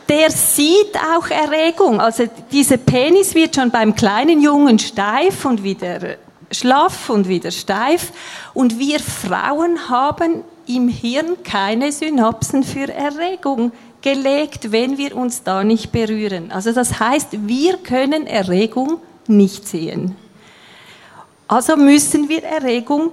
der 0.09 0.31
sieht 0.31 0.97
auch 1.15 1.29
Erregung. 1.29 2.01
Also 2.01 2.25
dieser 2.51 2.77
Penis 2.77 3.35
wird 3.35 3.55
schon 3.55 3.69
beim 3.69 3.95
kleinen 3.95 4.41
Jungen 4.41 4.79
steif 4.79 5.45
und 5.45 5.63
wieder 5.63 6.17
schlaff 6.51 7.09
und 7.09 7.27
wieder 7.27 7.51
steif. 7.51 8.11
Und 8.55 8.79
wir 8.79 8.99
Frauen 8.99 9.89
haben 9.89 10.43
im 10.67 10.87
Hirn 10.87 11.37
keine 11.43 11.91
Synapsen 11.91 12.63
für 12.63 12.91
Erregung 12.91 13.71
gelegt, 14.01 14.71
wenn 14.71 14.97
wir 14.97 15.15
uns 15.15 15.43
da 15.43 15.63
nicht 15.63 15.91
berühren. 15.91 16.51
Also 16.51 16.71
das 16.71 16.99
heißt, 16.99 17.47
wir 17.47 17.77
können 17.77 18.25
Erregung 18.25 18.99
nicht 19.27 19.67
sehen. 19.67 20.15
Also 21.47 21.75
müssen 21.75 22.29
wir 22.29 22.43
Erregung 22.43 23.11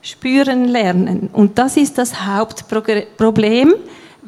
spüren 0.00 0.66
lernen. 0.66 1.28
Und 1.32 1.58
das 1.58 1.76
ist 1.76 1.98
das 1.98 2.24
Hauptproblem 2.24 3.74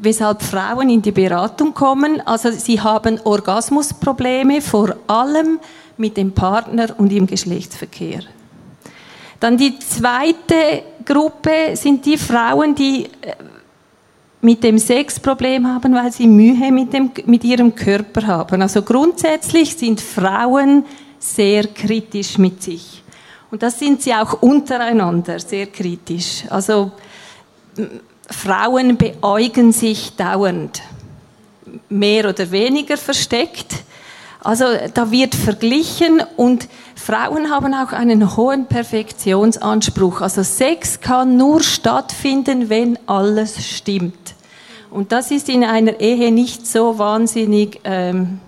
weshalb 0.01 0.43
Frauen 0.43 0.91
in 0.91 1.03
die 1.03 1.13
Beratung 1.13 1.75
kommen. 1.75 2.21
Also 2.27 2.51
sie 2.51 2.81
haben 2.81 3.21
Orgasmusprobleme, 3.23 4.61
vor 4.61 4.97
allem 5.07 5.61
mit 5.97 6.17
dem 6.17 6.33
Partner 6.33 6.89
und 6.97 7.13
im 7.13 7.27
Geschlechtsverkehr. 7.27 8.21
Dann 9.39 9.57
die 9.57 9.79
zweite 9.79 10.83
Gruppe 11.05 11.75
sind 11.75 12.05
die 12.05 12.19
Frauen, 12.19 12.75
die 12.75 13.05
äh, 13.05 13.35
mit 14.43 14.65
dem 14.65 14.79
Sexproblem 14.79 15.67
haben, 15.67 15.95
weil 15.95 16.13
sie 16.13 16.27
Mühe 16.27 16.73
mit, 16.73 16.93
dem, 16.93 17.11
mit 17.27 17.45
ihrem 17.45 17.75
Körper 17.75 18.27
haben. 18.27 18.63
Also 18.63 18.83
grundsätzlich 18.83 19.77
sind 19.77 20.01
Frauen 20.01 20.85
sehr 21.19 21.67
kritisch 21.67 22.39
mit 22.39 22.63
sich. 22.63 23.03
Und 23.51 23.63
das 23.63 23.79
sind 23.79 24.01
sie 24.01 24.15
auch 24.15 24.43
untereinander 24.43 25.39
sehr 25.41 25.67
kritisch. 25.67 26.45
Also 26.49 26.93
Frauen 28.31 28.97
beäugen 28.97 29.73
sich 29.73 30.17
dauernd, 30.17 30.83
mehr 31.89 32.29
oder 32.29 32.51
weniger 32.51 32.97
versteckt. 32.97 33.85
Also 34.43 34.65
da 34.95 35.11
wird 35.11 35.35
verglichen 35.35 36.23
und 36.37 36.69
Frauen 36.95 37.51
haben 37.51 37.75
auch 37.75 37.93
einen 37.93 38.37
hohen 38.37 38.67
Perfektionsanspruch. 38.67 40.23
Also 40.23 40.43
Sex 40.43 41.01
kann 41.01 41.37
nur 41.37 41.63
stattfinden, 41.63 42.71
wenn 42.71 42.99
alles 43.07 43.67
stimmt. 43.67 44.35
Und 44.91 45.13
das 45.13 45.31
ist 45.31 45.49
in 45.49 45.65
einer 45.65 46.01
Ehe 46.01 46.33
nicht 46.33 46.67
so 46.67 46.99
wahnsinnig 46.99 47.81
ähm, 47.85 48.41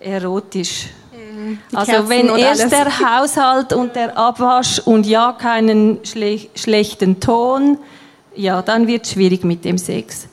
erotisch. 0.00 0.88
Mhm. 1.12 1.58
also 1.74 2.08
wenn 2.08 2.28
erst 2.36 2.70
der 2.70 2.98
Haushalt 3.00 3.72
und 3.72 3.96
der 3.96 4.16
Abwasch 4.16 4.78
und 4.80 5.06
ja 5.06 5.32
keinen 5.32 5.98
schle 6.04 6.38
schlechten 6.54 7.20
Ton, 7.20 7.78
ja, 8.34 8.62
dann 8.62 8.86
wird 8.86 9.04
es 9.04 9.12
schwierig 9.12 9.44
mit 9.44 9.64
dem 9.64 9.78
Sex. 9.78 10.28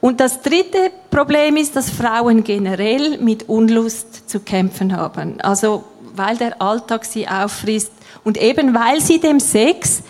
Und 0.00 0.20
das 0.20 0.42
dritte 0.42 0.90
Problem 1.10 1.56
ist, 1.56 1.76
dass 1.76 1.90
Frauen 1.90 2.42
generell 2.42 3.18
mit 3.18 3.48
Unlust 3.48 4.28
zu 4.28 4.40
kämpfen 4.40 4.96
haben. 4.96 5.40
Also, 5.40 5.84
weil 6.16 6.36
der 6.36 6.60
Alltag 6.60 7.04
sie 7.04 7.28
auffrisst 7.28 7.92
und 8.24 8.36
eben 8.36 8.74
weil 8.74 9.00
sie 9.00 9.20
dem 9.20 9.38
Sex 9.38 10.02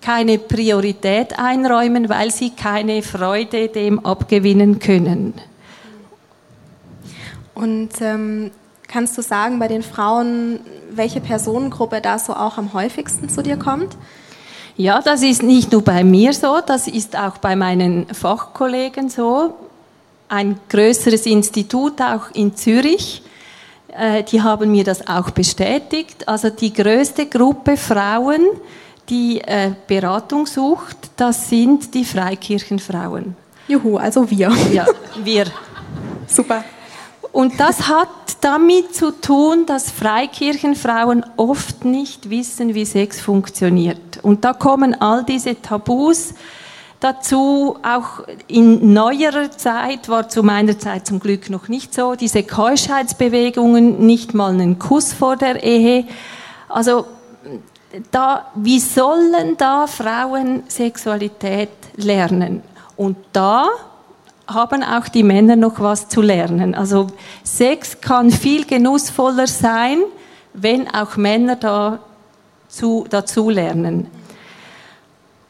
keine 0.00 0.38
Priorität 0.38 1.38
einräumen, 1.38 2.08
weil 2.08 2.30
sie 2.30 2.50
keine 2.50 3.02
Freude 3.02 3.68
dem 3.68 4.04
abgewinnen 4.04 4.78
können. 4.78 5.34
Und 7.54 7.90
ähm, 8.00 8.50
kannst 8.88 9.16
du 9.16 9.22
sagen, 9.22 9.58
bei 9.58 9.68
den 9.68 9.82
Frauen, 9.82 10.60
welche 10.90 11.20
Personengruppe 11.20 12.00
da 12.00 12.18
so 12.18 12.34
auch 12.34 12.58
am 12.58 12.72
häufigsten 12.72 13.28
zu 13.28 13.42
dir 13.42 13.56
kommt? 13.56 13.96
Ja, 14.82 15.00
das 15.00 15.22
ist 15.22 15.44
nicht 15.44 15.70
nur 15.70 15.82
bei 15.82 16.02
mir 16.02 16.32
so, 16.32 16.58
das 16.66 16.88
ist 16.88 17.16
auch 17.16 17.38
bei 17.38 17.54
meinen 17.54 18.04
Fachkollegen 18.12 19.08
so. 19.08 19.54
Ein 20.28 20.58
größeres 20.68 21.24
Institut 21.26 22.00
auch 22.00 22.32
in 22.34 22.56
Zürich, 22.56 23.22
äh, 23.96 24.24
die 24.24 24.42
haben 24.42 24.72
mir 24.72 24.82
das 24.82 25.06
auch 25.06 25.30
bestätigt. 25.30 26.26
Also 26.26 26.50
die 26.50 26.72
größte 26.72 27.26
Gruppe 27.26 27.76
Frauen, 27.76 28.44
die 29.08 29.40
äh, 29.42 29.70
Beratung 29.86 30.46
sucht, 30.46 30.96
das 31.16 31.48
sind 31.48 31.94
die 31.94 32.04
Freikirchenfrauen. 32.04 33.36
Juhu, 33.68 33.98
also 33.98 34.28
wir. 34.28 34.50
Ja, 34.72 34.86
wir. 35.22 35.44
Super. 36.26 36.64
Und 37.32 37.58
das 37.58 37.88
hat 37.88 38.08
damit 38.42 38.94
zu 38.94 39.10
tun, 39.10 39.64
dass 39.66 39.90
Freikirchenfrauen 39.90 41.24
oft 41.36 41.84
nicht 41.84 42.28
wissen, 42.28 42.74
wie 42.74 42.84
Sex 42.84 43.20
funktioniert. 43.20 44.22
Und 44.22 44.44
da 44.44 44.52
kommen 44.52 45.00
all 45.00 45.24
diese 45.24 45.60
Tabus 45.60 46.34
dazu. 47.00 47.78
Auch 47.82 48.24
in 48.48 48.92
neuerer 48.92 49.50
Zeit 49.50 50.08
war 50.08 50.28
zu 50.28 50.42
meiner 50.42 50.78
Zeit 50.78 51.06
zum 51.06 51.20
Glück 51.20 51.48
noch 51.48 51.68
nicht 51.68 51.94
so. 51.94 52.16
Diese 52.16 52.42
Keuschheitsbewegungen, 52.42 54.04
nicht 54.04 54.34
mal 54.34 54.50
einen 54.50 54.78
Kuss 54.78 55.14
vor 55.14 55.36
der 55.36 55.62
Ehe. 55.62 56.04
Also 56.68 57.06
da, 58.10 58.50
wie 58.54 58.80
sollen 58.80 59.56
da 59.56 59.86
Frauen 59.86 60.64
Sexualität 60.68 61.70
lernen? 61.96 62.62
Und 62.96 63.16
da 63.32 63.68
haben 64.46 64.82
auch 64.82 65.08
die 65.08 65.22
Männer 65.22 65.56
noch 65.56 65.80
was 65.80 66.08
zu 66.08 66.20
lernen. 66.20 66.74
Also 66.74 67.08
Sex 67.42 68.00
kann 68.00 68.30
viel 68.30 68.64
genussvoller 68.64 69.46
sein, 69.46 69.98
wenn 70.54 70.88
auch 70.88 71.16
Männer 71.16 71.56
da 71.56 71.98
zu, 72.68 73.06
dazu 73.08 73.50
lernen. 73.50 74.08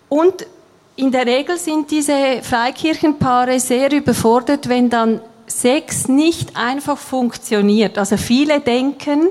Und 0.09 0.46
in 0.96 1.11
der 1.11 1.26
Regel 1.26 1.57
sind 1.57 1.90
diese 1.90 2.42
Freikirchenpaare 2.42 3.59
sehr 3.59 3.90
überfordert, 3.92 4.68
wenn 4.68 4.90
dann 4.90 5.20
Sex 5.46 6.09
nicht 6.09 6.57
einfach 6.57 6.98
funktioniert. 6.98 7.98
Also 7.98 8.16
viele 8.16 8.61
denken, 8.61 9.28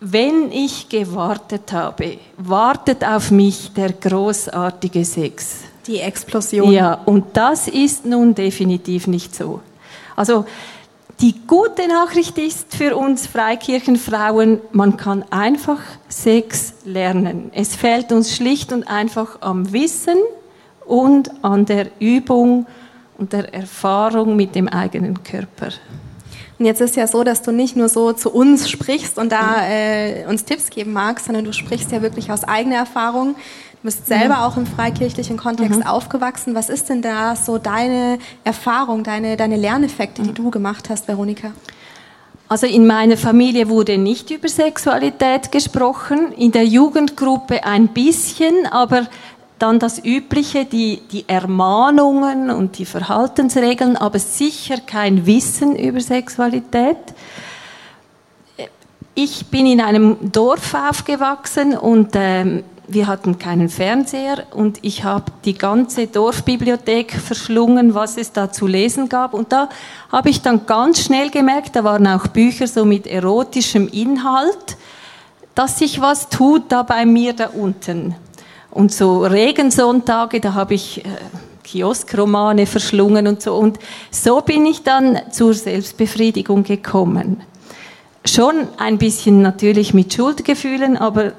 wenn 0.00 0.52
ich 0.52 0.88
gewartet 0.88 1.72
habe, 1.72 2.18
wartet 2.36 3.04
auf 3.04 3.30
mich 3.30 3.72
der 3.72 3.92
großartige 3.92 5.04
Sex. 5.04 5.60
Die 5.86 6.00
Explosion. 6.00 6.72
Ja, 6.72 6.94
und 7.04 7.24
das 7.34 7.68
ist 7.68 8.06
nun 8.06 8.34
definitiv 8.34 9.06
nicht 9.06 9.34
so. 9.34 9.60
Also 10.16 10.46
die 11.20 11.34
gute 11.46 11.86
Nachricht 11.86 12.38
ist 12.38 12.74
für 12.74 12.96
uns 12.96 13.26
Freikirchenfrauen, 13.26 14.60
man 14.72 14.96
kann 14.96 15.24
einfach 15.30 15.78
Sex 16.08 16.74
lernen. 16.84 17.50
Es 17.54 17.76
fehlt 17.76 18.10
uns 18.12 18.34
schlicht 18.34 18.72
und 18.72 18.88
einfach 18.88 19.40
am 19.40 19.72
Wissen 19.72 20.16
und 20.86 21.30
an 21.42 21.66
der 21.66 21.88
Übung 22.00 22.66
und 23.16 23.32
der 23.32 23.54
Erfahrung 23.54 24.34
mit 24.36 24.54
dem 24.54 24.68
eigenen 24.68 25.22
Körper. 25.22 25.68
Und 26.58 26.66
jetzt 26.66 26.80
ist 26.80 26.96
ja 26.96 27.06
so, 27.06 27.24
dass 27.24 27.42
du 27.42 27.52
nicht 27.52 27.76
nur 27.76 27.88
so 27.88 28.12
zu 28.12 28.32
uns 28.32 28.70
sprichst 28.70 29.18
und 29.18 29.32
da 29.32 29.66
äh, 29.68 30.24
uns 30.26 30.44
Tipps 30.44 30.70
geben 30.70 30.92
magst, 30.92 31.26
sondern 31.26 31.44
du 31.44 31.52
sprichst 31.52 31.90
ja 31.92 32.02
wirklich 32.02 32.30
aus 32.30 32.44
eigener 32.44 32.76
Erfahrung. 32.76 33.34
Du 33.84 33.88
bist 33.88 34.06
selber 34.06 34.46
auch 34.46 34.56
im 34.56 34.64
freikirchlichen 34.64 35.36
Kontext 35.36 35.80
mhm. 35.80 35.86
aufgewachsen. 35.86 36.54
Was 36.54 36.70
ist 36.70 36.88
denn 36.88 37.02
da 37.02 37.36
so 37.36 37.58
deine 37.58 38.18
Erfahrung, 38.42 39.04
deine, 39.04 39.36
deine 39.36 39.56
Lerneffekte, 39.56 40.22
die 40.22 40.30
mhm. 40.30 40.34
du 40.34 40.50
gemacht 40.50 40.88
hast, 40.88 41.06
Veronika? 41.06 41.52
Also 42.48 42.66
in 42.66 42.86
meiner 42.86 43.18
Familie 43.18 43.68
wurde 43.68 43.98
nicht 43.98 44.30
über 44.30 44.48
Sexualität 44.48 45.52
gesprochen, 45.52 46.32
in 46.32 46.50
der 46.50 46.64
Jugendgruppe 46.64 47.62
ein 47.62 47.88
bisschen, 47.88 48.66
aber 48.70 49.06
dann 49.58 49.78
das 49.78 50.02
Übliche, 50.02 50.64
die, 50.64 51.02
die 51.12 51.28
Ermahnungen 51.28 52.48
und 52.48 52.78
die 52.78 52.86
Verhaltensregeln, 52.86 53.98
aber 53.98 54.18
sicher 54.18 54.78
kein 54.78 55.26
Wissen 55.26 55.76
über 55.76 56.00
Sexualität. 56.00 56.96
Ich 59.14 59.44
bin 59.48 59.66
in 59.66 59.82
einem 59.82 60.32
Dorf 60.32 60.72
aufgewachsen 60.72 61.76
und 61.76 62.12
ähm, 62.14 62.64
wir 62.86 63.06
hatten 63.06 63.38
keinen 63.38 63.68
Fernseher 63.68 64.44
und 64.52 64.78
ich 64.82 65.04
habe 65.04 65.32
die 65.44 65.54
ganze 65.54 66.06
Dorfbibliothek 66.06 67.12
verschlungen, 67.12 67.94
was 67.94 68.16
es 68.16 68.32
da 68.32 68.52
zu 68.52 68.66
lesen 68.66 69.08
gab. 69.08 69.34
Und 69.34 69.52
da 69.52 69.68
habe 70.12 70.30
ich 70.30 70.42
dann 70.42 70.66
ganz 70.66 71.02
schnell 71.02 71.30
gemerkt, 71.30 71.76
da 71.76 71.84
waren 71.84 72.06
auch 72.06 72.26
Bücher 72.26 72.66
so 72.66 72.84
mit 72.84 73.06
erotischem 73.06 73.88
Inhalt, 73.88 74.76
dass 75.54 75.78
sich 75.78 76.00
was 76.00 76.28
tut 76.28 76.64
da 76.70 76.82
bei 76.82 77.06
mir 77.06 77.32
da 77.32 77.48
unten. 77.48 78.14
Und 78.70 78.92
so 78.92 79.22
Regensonntage, 79.22 80.40
da 80.40 80.54
habe 80.54 80.74
ich 80.74 81.04
äh, 81.04 81.08
Kioskromane 81.62 82.66
verschlungen 82.66 83.26
und 83.26 83.40
so. 83.40 83.54
Und 83.54 83.78
so 84.10 84.40
bin 84.40 84.66
ich 84.66 84.82
dann 84.82 85.20
zur 85.30 85.54
Selbstbefriedigung 85.54 86.64
gekommen 86.64 87.42
schon 88.26 88.68
ein 88.78 88.98
bisschen 88.98 89.42
natürlich 89.42 89.94
mit 89.94 90.14
Schuldgefühlen, 90.14 90.96
aber 90.96 91.32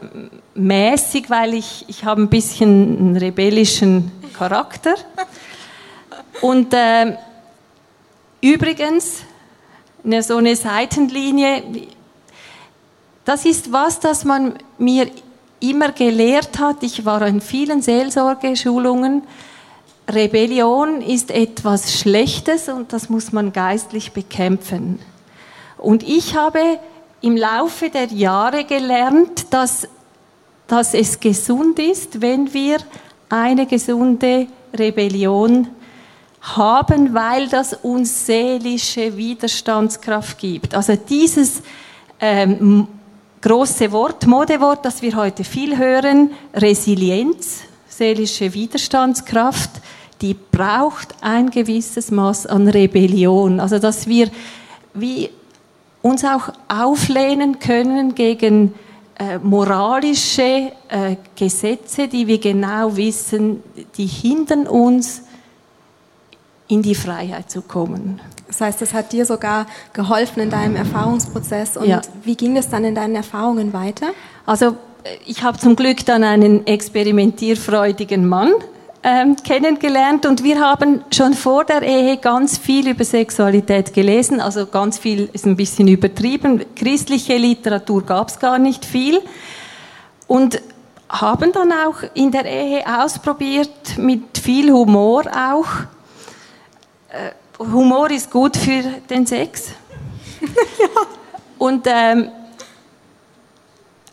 mäßig, 0.56 1.30
weil 1.30 1.54
ich, 1.54 1.86
ich 1.88 2.04
habe 2.04 2.22
ein 2.22 2.30
bisschen 2.30 2.98
einen 2.98 3.18
rebellischen 3.18 4.12
Charakter. 4.38 4.96
Und 6.41 6.74
äh, 6.74 7.18
übrigens, 8.41 9.22
eine, 10.04 10.24
so 10.24 10.38
eine 10.38 10.56
Seitenlinie, 10.56 11.63
das 13.26 13.46
ist 13.46 13.72
was, 13.72 14.00
das 14.00 14.24
man 14.24 14.56
mir 14.78 15.10
immer 15.60 15.91
gelehrt 15.91 16.60
hat. 16.60 16.84
Ich 16.84 17.06
war 17.06 17.22
in 17.28 17.41
vielen 17.41 17.82
Seelsorgeschulungen. 17.82 19.24
Rebellion 20.08 21.02
ist 21.02 21.32
etwas 21.32 22.00
Schlechtes 22.00 22.70
und 22.70 22.94
das 22.94 23.10
muss 23.10 23.32
man 23.32 23.52
geistlich 23.52 24.12
bekämpfen. 24.12 25.00
Und 25.78 26.04
ich 26.04 26.36
habe 26.36 26.80
im 27.22 27.36
Laufe 27.36 27.89
der 27.89 28.06
Jahre 28.06 28.65
gelernt, 28.65 29.48
dass, 29.50 29.88
dass 30.67 30.93
es 30.93 31.19
gesund 31.19 31.80
ist, 31.80 32.21
wenn 32.21 32.54
wir 32.54 32.78
eine 33.30 33.65
gesunde 33.65 34.47
Rebellion 34.78 35.67
haben, 36.41 37.13
weil 37.13 37.47
das 37.47 37.73
uns 37.73 38.25
seelische 38.25 39.17
Widerstandskraft 39.17 40.38
gibt. 40.38 40.75
Also 40.75 40.95
dieses 40.95 41.62
ähm, 42.19 42.88
große 43.41 43.91
Wort, 43.91 44.28
Modewort, 44.28 44.86
das 44.86 45.01
wir 45.01 45.15
heute 45.15 45.43
viel 45.43 45.78
hören, 45.78 46.32
Resilienz, 46.54 47.62
seelische 47.88 48.54
Widerstandskraft, 48.54 49.71
die 50.21 50.34
braucht 50.34 51.15
ein 51.21 51.49
gewisses 51.49 52.12
Maß 52.12 52.47
an 52.47 52.67
Rebellion. 52.67 53.60
Also 53.60 53.80
dass 53.80 54.08
wir 54.08 54.30
wie 54.93 55.30
uns 56.01 56.23
auch 56.23 56.49
auflehnen 56.67 57.60
können 57.60 58.15
gegen 58.15 58.73
äh, 59.17 59.38
moralische 59.39 60.71
äh, 60.89 61.15
Gesetze, 61.36 62.08
die 62.08 62.28
wir 62.28 62.39
genau 62.39 62.95
wissen, 62.97 63.63
die 63.97 64.06
hindern 64.06 64.67
uns, 64.67 65.21
in 66.67 66.82
die 66.82 66.95
Freiheit 66.95 67.49
zu 67.49 67.62
kommen. 67.62 68.19
Das 68.47 68.62
heißt, 68.62 68.82
das 68.82 68.93
hat 68.93 69.12
dir 69.12 69.25
sogar 69.25 69.67
geholfen 69.93 70.41
in 70.41 70.49
deinem 70.49 70.75
Erfahrungsprozess. 70.75 71.78
Und 71.78 71.88
ja. 71.88 72.01
wie 72.23 72.36
ging 72.36 72.58
es 72.58 72.69
dann 72.69 72.84
in 72.84 72.95
deinen 72.95 73.15
Erfahrungen 73.15 73.73
weiter? 73.73 74.08
Also 74.45 74.67
äh, 75.04 75.17
ich 75.25 75.43
habe 75.43 75.58
zum 75.58 75.75
Glück 75.75 76.06
dann 76.06 76.23
einen 76.23 76.65
experimentierfreudigen 76.65 78.28
Mann 78.28 78.51
ähm, 79.08 79.36
kennengelernt 79.36 80.26
und 80.26 80.44
wir 80.44 80.60
haben 80.60 81.04
schon 81.13 81.36
vor 81.36 81.63
der 81.63 81.84
Ehe 81.84 82.18
ganz 82.18 82.58
viel 82.58 82.89
über 82.89 83.06
Sexualität 83.06 83.94
gelesen. 83.94 84.41
Also 84.41 84.65
ganz 84.65 84.98
viel 84.98 85.30
ist 85.32 85.46
ein 85.46 85.56
bisschen 85.56 85.88
übertrieben. 85.88 86.65
Christliche 86.76 87.38
Literatur 87.38 88.04
gab 88.04 88.30
es 88.30 88.39
gar 88.39 88.58
nicht 88.58 88.84
viel. 88.84 89.22
Und 90.26 90.60
haben 91.08 91.51
dann 91.51 91.72
auch 91.72 91.97
in 92.16 92.32
der 92.32 92.45
Ehe 92.45 92.84
ausprobiert, 93.03 93.95
mit 93.99 94.39
viel 94.39 94.72
Humor 94.72 95.26
auch. 95.28 95.68
Äh, 97.10 97.32
Humor 97.60 98.10
ist 98.10 98.32
gut 98.32 98.58
für 98.58 98.82
den 99.08 99.28
Sex. 99.28 99.68
ja. 100.80 100.88
Und 101.60 101.86
ähm, 101.86 102.30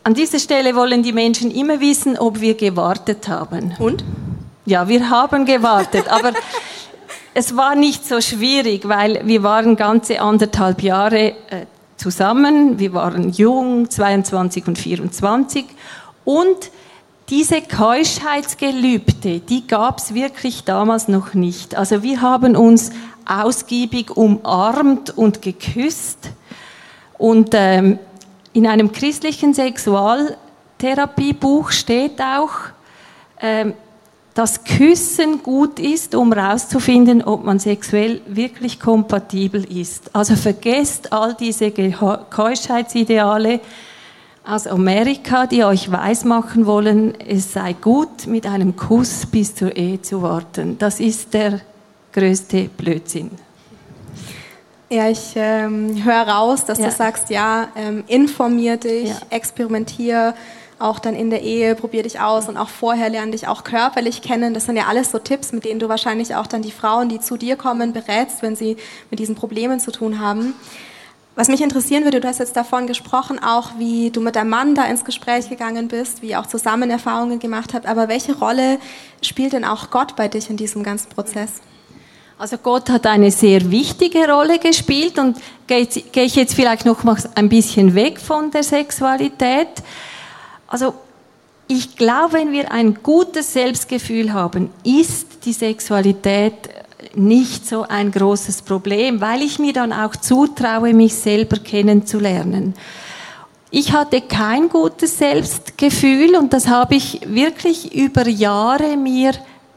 an 0.05 0.13
dieser 0.13 0.39
Stelle 0.39 0.77
wollen 0.77 1.03
die 1.03 1.15
Menschen 1.15 1.51
immer 1.51 1.81
wissen, 1.81 2.19
ob 2.19 2.43
wir 2.43 2.55
gewartet 2.55 3.27
haben. 3.27 3.75
Und? 3.79 4.05
Ja, 4.65 4.87
wir 4.87 5.11
haben 5.11 5.45
gewartet, 5.45 6.07
aber 6.09 6.31
es 7.35 7.57
war 7.57 7.75
nicht 7.75 8.07
so 8.07 8.21
schwierig, 8.21 8.89
weil 8.89 9.21
wir 9.25 9.43
waren 9.43 9.75
ganze 9.75 10.21
anderthalb 10.21 10.83
Jahre 10.83 11.31
äh, 11.51 11.67
zusammen. 11.97 12.79
Wir 12.79 12.93
waren 12.93 13.31
jung, 13.31 13.91
22 13.91 14.69
und 14.69 14.79
24 14.79 15.65
und 16.25 16.71
diese 17.29 17.61
Keuschheitsgelübde, 17.63 19.41
die 19.41 19.67
gab 19.67 19.99
es 19.99 20.15
wirklich 20.15 20.63
damals 20.63 21.09
noch 21.09 21.35
nicht. 21.35 21.75
Also 21.75 22.05
wir 22.05 22.21
haben 22.21 22.55
uns 22.55 22.93
ausgiebig 23.27 24.17
umarmt 24.17 25.11
und 25.11 25.43
geküsst 25.43 26.31
und 27.19 27.51
ähm, 27.55 27.99
in 28.53 28.69
einem 28.69 28.93
christlichen 28.93 29.55
Sexualtherapiebuch 29.55 31.73
steht 31.73 32.21
auch, 32.21 32.53
ähm, 33.41 33.75
dass 34.35 34.65
Küssen 34.65 35.43
gut 35.43 35.79
ist, 35.79 36.15
um 36.15 36.33
herauszufinden, 36.33 37.23
ob 37.23 37.45
man 37.45 37.59
sexuell 37.59 38.21
wirklich 38.27 38.81
kompatibel 38.81 39.65
ist. 39.65 40.15
Also 40.15 40.37
vergesst 40.37 41.13
all 41.13 41.35
diese 41.35 41.71
Keuschheitsideale 41.71 43.61
aus 44.45 44.67
Amerika, 44.67 45.47
die 45.47 45.65
euch 45.65 45.93
weismachen 45.93 46.67
wollen, 46.67 47.15
es 47.21 47.53
sei 47.53 47.75
gut, 47.75 48.27
mit 48.27 48.47
einem 48.47 48.75
Kuss 48.75 49.27
bis 49.27 49.55
zur 49.55 49.77
Ehe 49.77 50.01
zu 50.01 50.23
warten. 50.23 50.79
Das 50.79 50.99
ist 50.99 51.35
der 51.35 51.61
größte 52.13 52.69
Blödsinn. 52.77 53.31
Ja, 54.91 55.09
ich 55.09 55.33
ähm, 55.37 56.05
höre 56.05 56.29
raus, 56.29 56.67
dass 56.67 56.79
ja. 56.79 56.87
du 56.87 56.91
sagst, 56.91 57.31
ja, 57.31 57.69
ähm, 57.77 58.05
informier 58.09 58.77
dich, 58.77 59.09
ja. 59.09 59.17
experimentier 59.31 60.35
auch 60.79 60.99
dann 60.99 61.15
in 61.15 61.31
der 61.31 61.43
Ehe, 61.43 61.75
probier 61.75 62.03
dich 62.03 62.21
aus 62.21 62.49
und 62.49 62.57
auch 62.57 62.69
vorher 62.69 63.09
lerne 63.09 63.33
dich 63.33 63.47
auch 63.47 63.65
körperlich 63.65 64.23
kennen. 64.23 64.55
Das 64.55 64.67
sind 64.67 64.77
ja 64.77 64.87
alles 64.87 65.11
so 65.11 65.19
Tipps, 65.19 65.53
mit 65.53 65.65
denen 65.65 65.81
du 65.81 65.89
wahrscheinlich 65.89 66.35
auch 66.35 66.47
dann 66.47 66.63
die 66.63 66.73
Frauen, 66.73 67.09
die 67.09 67.21
zu 67.21 67.37
dir 67.37 67.57
kommen, 67.57 67.93
berätst, 67.93 68.43
wenn 68.43 68.57
sie 68.57 68.77
mit 69.11 69.21
diesen 69.21 69.35
Problemen 69.35 69.81
zu 69.81 69.93
tun 69.93 70.19
haben. 70.19 70.55
Was 71.35 71.49
mich 71.49 71.63
interessieren 71.63 72.05
würde, 72.05 72.21
du 72.21 72.29
hast 72.29 72.41
jetzt 72.41 72.57
davon 72.57 72.87
gesprochen, 72.87 73.43
auch 73.43 73.71
wie 73.79 74.11
du 74.11 74.21
mit 74.21 74.37
deinem 74.37 74.51
Mann 74.51 74.75
da 74.75 74.85
ins 74.85 75.05
Gespräch 75.05 75.49
gegangen 75.49 75.89
bist, 75.89 76.21
wie 76.21 76.31
ihr 76.31 76.41
auch 76.41 76.47
zusammen 76.47 76.91
Erfahrungen 76.91 77.39
gemacht 77.39 77.73
habt, 77.73 77.87
aber 77.87 78.09
welche 78.09 78.37
Rolle 78.37 78.79
spielt 79.23 79.55
denn 79.55 79.65
auch 79.65 79.91
Gott 79.91 80.15
bei 80.15 80.29
dich 80.29 80.51
in 80.51 80.59
diesem 80.59 80.83
ganzen 80.83 81.09
Prozess? 81.09 81.63
Also 82.39 82.59
Gott 82.59 82.91
hat 82.91 83.07
eine 83.07 83.31
sehr 83.31 83.71
wichtige 83.71 84.29
Rolle 84.29 84.59
gespielt 84.59 85.19
und 85.19 85.39
gehe 85.69 85.87
ich 85.87 86.35
jetzt 86.35 86.55
vielleicht 86.55 86.85
noch 86.85 87.05
mal 87.05 87.17
ein 87.35 87.49
bisschen 87.49 87.95
weg 87.95 88.21
von 88.21 88.51
der 88.51 88.65
Sexualität. 88.65 89.69
Also 90.73 90.95
ich 91.69 91.97
glaube, 91.97 92.33
wenn 92.33 92.51
wir 92.51 92.73
ein 92.73 93.03
gutes 93.03 93.53
Selbstgefühl 93.53 94.33
haben, 94.33 94.71
ist 94.85 95.45
die 95.45 95.53
Sexualität 95.53 96.55
nicht 97.15 97.69
so 97.69 97.83
ein 97.83 98.11
großes 98.11 98.63
Problem, 98.63 99.21
weil 99.21 99.43
ich 99.43 99.59
mir 99.59 99.75
dann 99.75 99.93
auch 99.93 100.17
zutraue, 100.17 100.95
mich 100.95 101.15
selber 101.15 101.59
kennenzulernen. 101.59 102.73
Ich 103.71 103.93
hatte 103.93 104.23
kein 104.23 104.71
gutes 104.71 105.19
Selbstgefühl 105.19 106.37
und 106.37 106.55
das 106.55 106.69
habe 106.69 106.95
ich 106.95 107.21
wirklich 107.27 107.95
über 107.95 108.27
Jahre 108.27 108.97
mir 108.97 109.33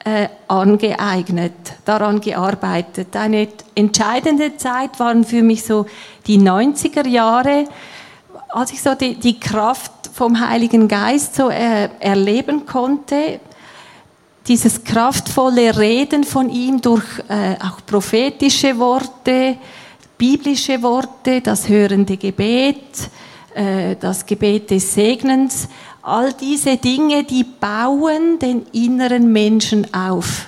äh, 0.05 0.29
angeeignet, 0.47 1.53
daran 1.83 2.21
gearbeitet. 2.21 3.13
Eine 3.17 3.49
entscheidende 3.73 4.55
Zeit 4.55 4.97
waren 5.01 5.25
für 5.25 5.43
mich 5.43 5.65
so 5.65 5.87
die 6.25 6.39
90er 6.39 7.05
Jahre, 7.05 7.65
als 8.47 8.71
ich 8.71 8.81
so 8.81 8.95
die, 8.95 9.15
die 9.15 9.37
Kraft 9.37 9.91
vom 10.15 10.39
Heiligen 10.39 10.87
Geist 10.87 11.35
so 11.35 11.49
äh, 11.49 11.89
erleben 11.99 12.65
konnte. 12.65 13.41
Dieses 14.47 14.81
kraftvolle 14.81 15.77
Reden 15.77 16.23
von 16.23 16.49
ihm 16.49 16.79
durch 16.79 17.03
äh, 17.27 17.55
auch 17.61 17.85
prophetische 17.85 18.79
Worte, 18.79 19.57
biblische 20.17 20.81
Worte, 20.81 21.41
das 21.41 21.67
hörende 21.67 22.15
Gebet, 22.15 23.09
äh, 23.53 23.97
das 23.99 24.25
Gebet 24.25 24.71
des 24.71 24.93
Segnens, 24.93 25.67
All 26.01 26.31
diese 26.33 26.77
Dinge, 26.77 27.23
die 27.23 27.43
bauen 27.43 28.37
den 28.39 28.67
inneren 28.71 29.33
Menschen 29.33 29.91
auf. 29.91 30.45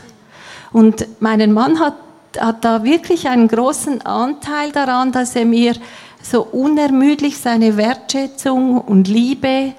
Und 0.71 1.07
mein 1.19 1.51
Mann 1.51 1.79
hat, 1.79 1.95
hat 2.39 2.63
da 2.63 2.83
wirklich 2.83 3.27
einen 3.27 3.47
großen 3.47 4.03
Anteil 4.03 4.71
daran, 4.71 5.11
dass 5.11 5.35
er 5.35 5.45
mir 5.45 5.73
so 6.29 6.43
unermüdlich 6.43 7.37
seine 7.37 7.77
Wertschätzung 7.77 8.79
und 8.81 9.07
Liebe 9.07 9.73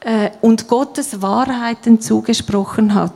äh, 0.00 0.30
und 0.40 0.68
Gottes 0.68 1.22
Wahrheiten 1.22 2.00
zugesprochen 2.00 2.94
hat. 2.94 3.12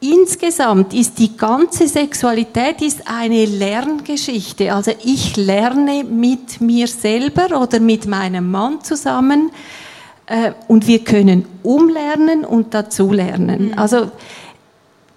Insgesamt 0.00 0.92
ist 0.92 1.18
die 1.18 1.34
ganze 1.34 1.88
Sexualität 1.88 2.82
ist 2.82 3.08
eine 3.08 3.46
Lerngeschichte. 3.46 4.74
Also 4.74 4.92
ich 5.02 5.34
lerne 5.36 6.04
mit 6.04 6.60
mir 6.60 6.86
selber 6.88 7.58
oder 7.58 7.80
mit 7.80 8.06
meinem 8.06 8.50
Mann 8.50 8.82
zusammen 8.82 9.50
äh, 10.26 10.52
und 10.68 10.86
wir 10.86 11.02
können 11.04 11.46
umlernen 11.62 12.44
und 12.44 12.74
dazulernen. 12.74 13.68
Mhm. 13.68 13.78
Also 13.78 14.10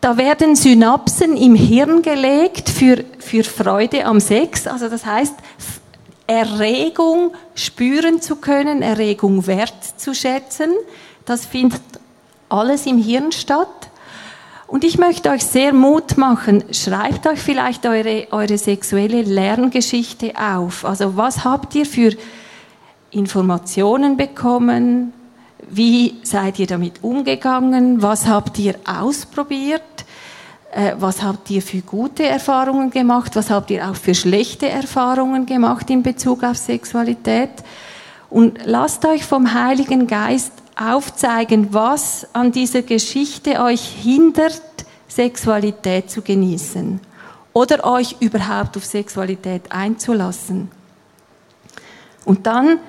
da 0.07 0.15
werden 0.15 0.55
Synapsen 0.55 1.35
im 1.35 1.53
Hirn 1.53 2.01
gelegt 2.01 2.69
für, 2.69 3.03
für 3.19 3.43
Freude 3.43 4.05
am 4.05 4.21
Sex. 4.21 4.65
Also 4.65 4.87
das 4.87 5.05
heißt, 5.05 5.33
Erregung 6.25 7.33
spüren 7.55 8.21
zu 8.21 8.37
können, 8.37 8.81
Erregung 8.81 9.45
wertzuschätzen. 9.47 10.71
Das 11.25 11.45
findet 11.45 11.81
alles 12.47 12.85
im 12.85 12.97
Hirn 12.97 13.33
statt. 13.33 13.67
Und 14.65 14.85
ich 14.85 14.97
möchte 14.97 15.29
euch 15.29 15.43
sehr 15.43 15.73
Mut 15.73 16.15
machen, 16.15 16.63
schreibt 16.71 17.27
euch 17.27 17.39
vielleicht 17.39 17.85
eure, 17.85 18.27
eure 18.31 18.57
sexuelle 18.57 19.23
Lerngeschichte 19.23 20.31
auf. 20.37 20.85
Also 20.85 21.17
was 21.17 21.43
habt 21.43 21.75
ihr 21.75 21.85
für 21.85 22.15
Informationen 23.11 24.15
bekommen? 24.15 25.11
Wie 25.69 26.15
seid 26.23 26.59
ihr 26.59 26.67
damit 26.67 27.03
umgegangen? 27.03 28.01
Was 28.01 28.27
habt 28.27 28.57
ihr 28.59 28.75
ausprobiert? 28.85 29.81
Äh, 30.71 30.93
was 30.97 31.21
habt 31.21 31.49
ihr 31.49 31.61
für 31.61 31.81
gute 31.81 32.25
Erfahrungen 32.25 32.89
gemacht? 32.89 33.35
Was 33.35 33.49
habt 33.49 33.69
ihr 33.71 33.89
auch 33.89 33.95
für 33.95 34.15
schlechte 34.15 34.69
Erfahrungen 34.69 35.45
gemacht 35.45 35.89
in 35.89 36.03
Bezug 36.03 36.43
auf 36.43 36.57
Sexualität? 36.57 37.49
Und 38.29 38.59
lasst 38.65 39.05
euch 39.05 39.23
vom 39.23 39.53
Heiligen 39.53 40.07
Geist 40.07 40.51
aufzeigen, 40.77 41.73
was 41.73 42.27
an 42.33 42.51
dieser 42.51 42.81
Geschichte 42.81 43.61
euch 43.61 43.81
hindert, 43.81 44.61
Sexualität 45.07 46.11
zu 46.11 46.21
genießen 46.21 46.99
oder 47.53 47.85
euch 47.85 48.17
überhaupt 48.19 48.77
auf 48.77 48.85
Sexualität 48.85 49.71
einzulassen. 49.71 50.69
Und 52.25 52.45
dann 52.45 52.79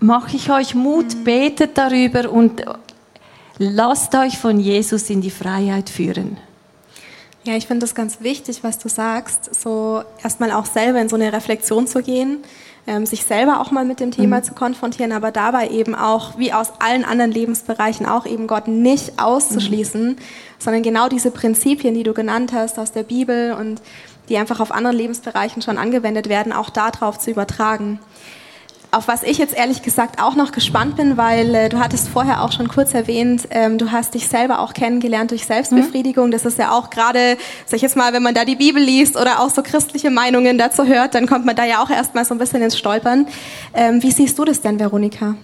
mache 0.00 0.36
ich 0.36 0.50
euch 0.50 0.74
Mut, 0.74 1.14
mhm. 1.14 1.24
betet 1.24 1.78
darüber 1.78 2.30
und 2.30 2.64
lasst 3.58 4.14
euch 4.14 4.38
von 4.38 4.58
Jesus 4.58 5.10
in 5.10 5.20
die 5.20 5.30
Freiheit 5.30 5.90
führen. 5.90 6.38
Ja, 7.44 7.54
ich 7.54 7.66
finde 7.66 7.84
das 7.84 7.94
ganz 7.94 8.20
wichtig, 8.20 8.62
was 8.62 8.78
du 8.78 8.88
sagst, 8.88 9.54
so 9.54 10.02
erstmal 10.22 10.52
auch 10.52 10.66
selber 10.66 11.00
in 11.00 11.08
so 11.08 11.16
eine 11.16 11.32
Reflexion 11.32 11.86
zu 11.86 12.02
gehen 12.02 12.38
ähm, 12.86 13.06
sich 13.06 13.24
selber 13.24 13.60
auch 13.60 13.70
mal 13.70 13.84
mit 13.84 14.00
dem 14.00 14.10
Thema 14.10 14.38
mhm. 14.38 14.44
zu 14.44 14.54
konfrontieren, 14.54 15.12
aber 15.12 15.30
dabei 15.30 15.68
eben 15.68 15.94
auch, 15.94 16.38
wie 16.38 16.52
aus 16.52 16.72
allen 16.80 17.04
anderen 17.04 17.30
Lebensbereichen, 17.30 18.06
auch 18.06 18.26
eben 18.26 18.46
Gott 18.46 18.68
nicht 18.68 19.20
auszuschließen, 19.20 20.10
mhm. 20.10 20.16
sondern 20.58 20.82
genau 20.82 21.08
diese 21.08 21.30
Prinzipien, 21.30 21.94
die 21.94 22.02
du 22.02 22.14
genannt 22.14 22.52
hast 22.52 22.78
aus 22.78 22.92
der 22.92 23.02
Bibel 23.02 23.52
und 23.52 23.80
die 24.28 24.38
einfach 24.38 24.60
auf 24.60 24.72
anderen 24.72 24.96
Lebensbereichen 24.96 25.62
schon 25.62 25.78
angewendet 25.78 26.28
werden, 26.28 26.52
auch 26.52 26.70
darauf 26.70 27.18
zu 27.18 27.30
übertragen 27.30 27.98
auf 28.92 29.06
was 29.06 29.22
ich 29.22 29.38
jetzt 29.38 29.54
ehrlich 29.56 29.82
gesagt 29.82 30.20
auch 30.20 30.34
noch 30.34 30.50
gespannt 30.50 30.96
bin, 30.96 31.16
weil 31.16 31.54
äh, 31.54 31.68
du 31.68 31.78
hattest 31.78 32.08
vorher 32.08 32.42
auch 32.42 32.50
schon 32.50 32.68
kurz 32.68 32.92
erwähnt, 32.92 33.46
ähm, 33.50 33.78
du 33.78 33.92
hast 33.92 34.14
dich 34.14 34.26
selber 34.26 34.58
auch 34.58 34.74
kennengelernt 34.74 35.30
durch 35.30 35.46
Selbstbefriedigung. 35.46 36.26
Mhm. 36.26 36.30
Das 36.32 36.44
ist 36.44 36.58
ja 36.58 36.72
auch 36.72 36.90
gerade, 36.90 37.36
sag 37.66 37.76
ich 37.76 37.82
jetzt 37.82 37.96
mal, 37.96 38.12
wenn 38.12 38.22
man 38.22 38.34
da 38.34 38.44
die 38.44 38.56
Bibel 38.56 38.82
liest 38.82 39.16
oder 39.16 39.40
auch 39.40 39.50
so 39.50 39.62
christliche 39.62 40.10
Meinungen 40.10 40.58
dazu 40.58 40.86
hört, 40.86 41.14
dann 41.14 41.26
kommt 41.26 41.46
man 41.46 41.54
da 41.54 41.64
ja 41.64 41.82
auch 41.82 41.90
erstmal 41.90 42.24
so 42.24 42.34
ein 42.34 42.38
bisschen 42.38 42.62
ins 42.62 42.76
Stolpern. 42.76 43.26
Ähm, 43.74 44.02
wie 44.02 44.10
siehst 44.10 44.36
du 44.38 44.44
das 44.44 44.60
denn, 44.60 44.80
Veronika? 44.80 45.36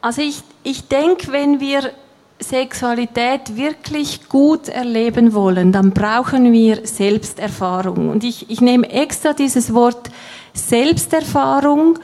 Also 0.00 0.22
ich, 0.22 0.42
ich 0.62 0.88
denke, 0.88 1.30
wenn 1.32 1.60
wir 1.60 1.90
Sexualität 2.38 3.56
wirklich 3.56 4.28
gut 4.30 4.68
erleben 4.68 5.34
wollen, 5.34 5.72
dann 5.72 5.90
brauchen 5.90 6.50
wir 6.52 6.86
Selbsterfahrung. 6.86 8.08
Und 8.08 8.24
ich, 8.24 8.48
ich 8.48 8.62
nehme 8.62 8.90
extra 8.90 9.34
dieses 9.34 9.74
Wort 9.74 10.10
Selbsterfahrung, 10.52 11.98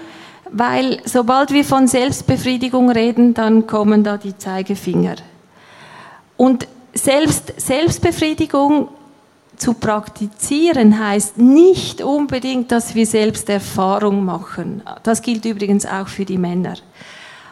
weil 0.51 1.01
sobald 1.05 1.53
wir 1.53 1.64
von 1.64 1.86
Selbstbefriedigung 1.86 2.90
reden, 2.90 3.34
dann 3.34 3.66
kommen 3.66 4.05
da 4.05 4.16
die 4.16 4.36
Zeigefinger. 4.36 5.16
Und 6.36 6.68
selbst, 6.94 7.61
Selbstbefriedigung 7.61 8.88
zu 9.57 9.74
praktizieren 9.74 10.99
heißt 10.99 11.38
nicht 11.38 12.03
unbedingt, 12.03 12.72
dass 12.72 12.94
wir 12.94 13.07
Selbsterfahrung 13.07 14.24
machen. 14.24 14.82
Das 15.03 15.22
gilt 15.22 15.44
übrigens 15.44 15.86
auch 15.86 16.09
für 16.09 16.24
die 16.24 16.38
Männer. 16.38 16.74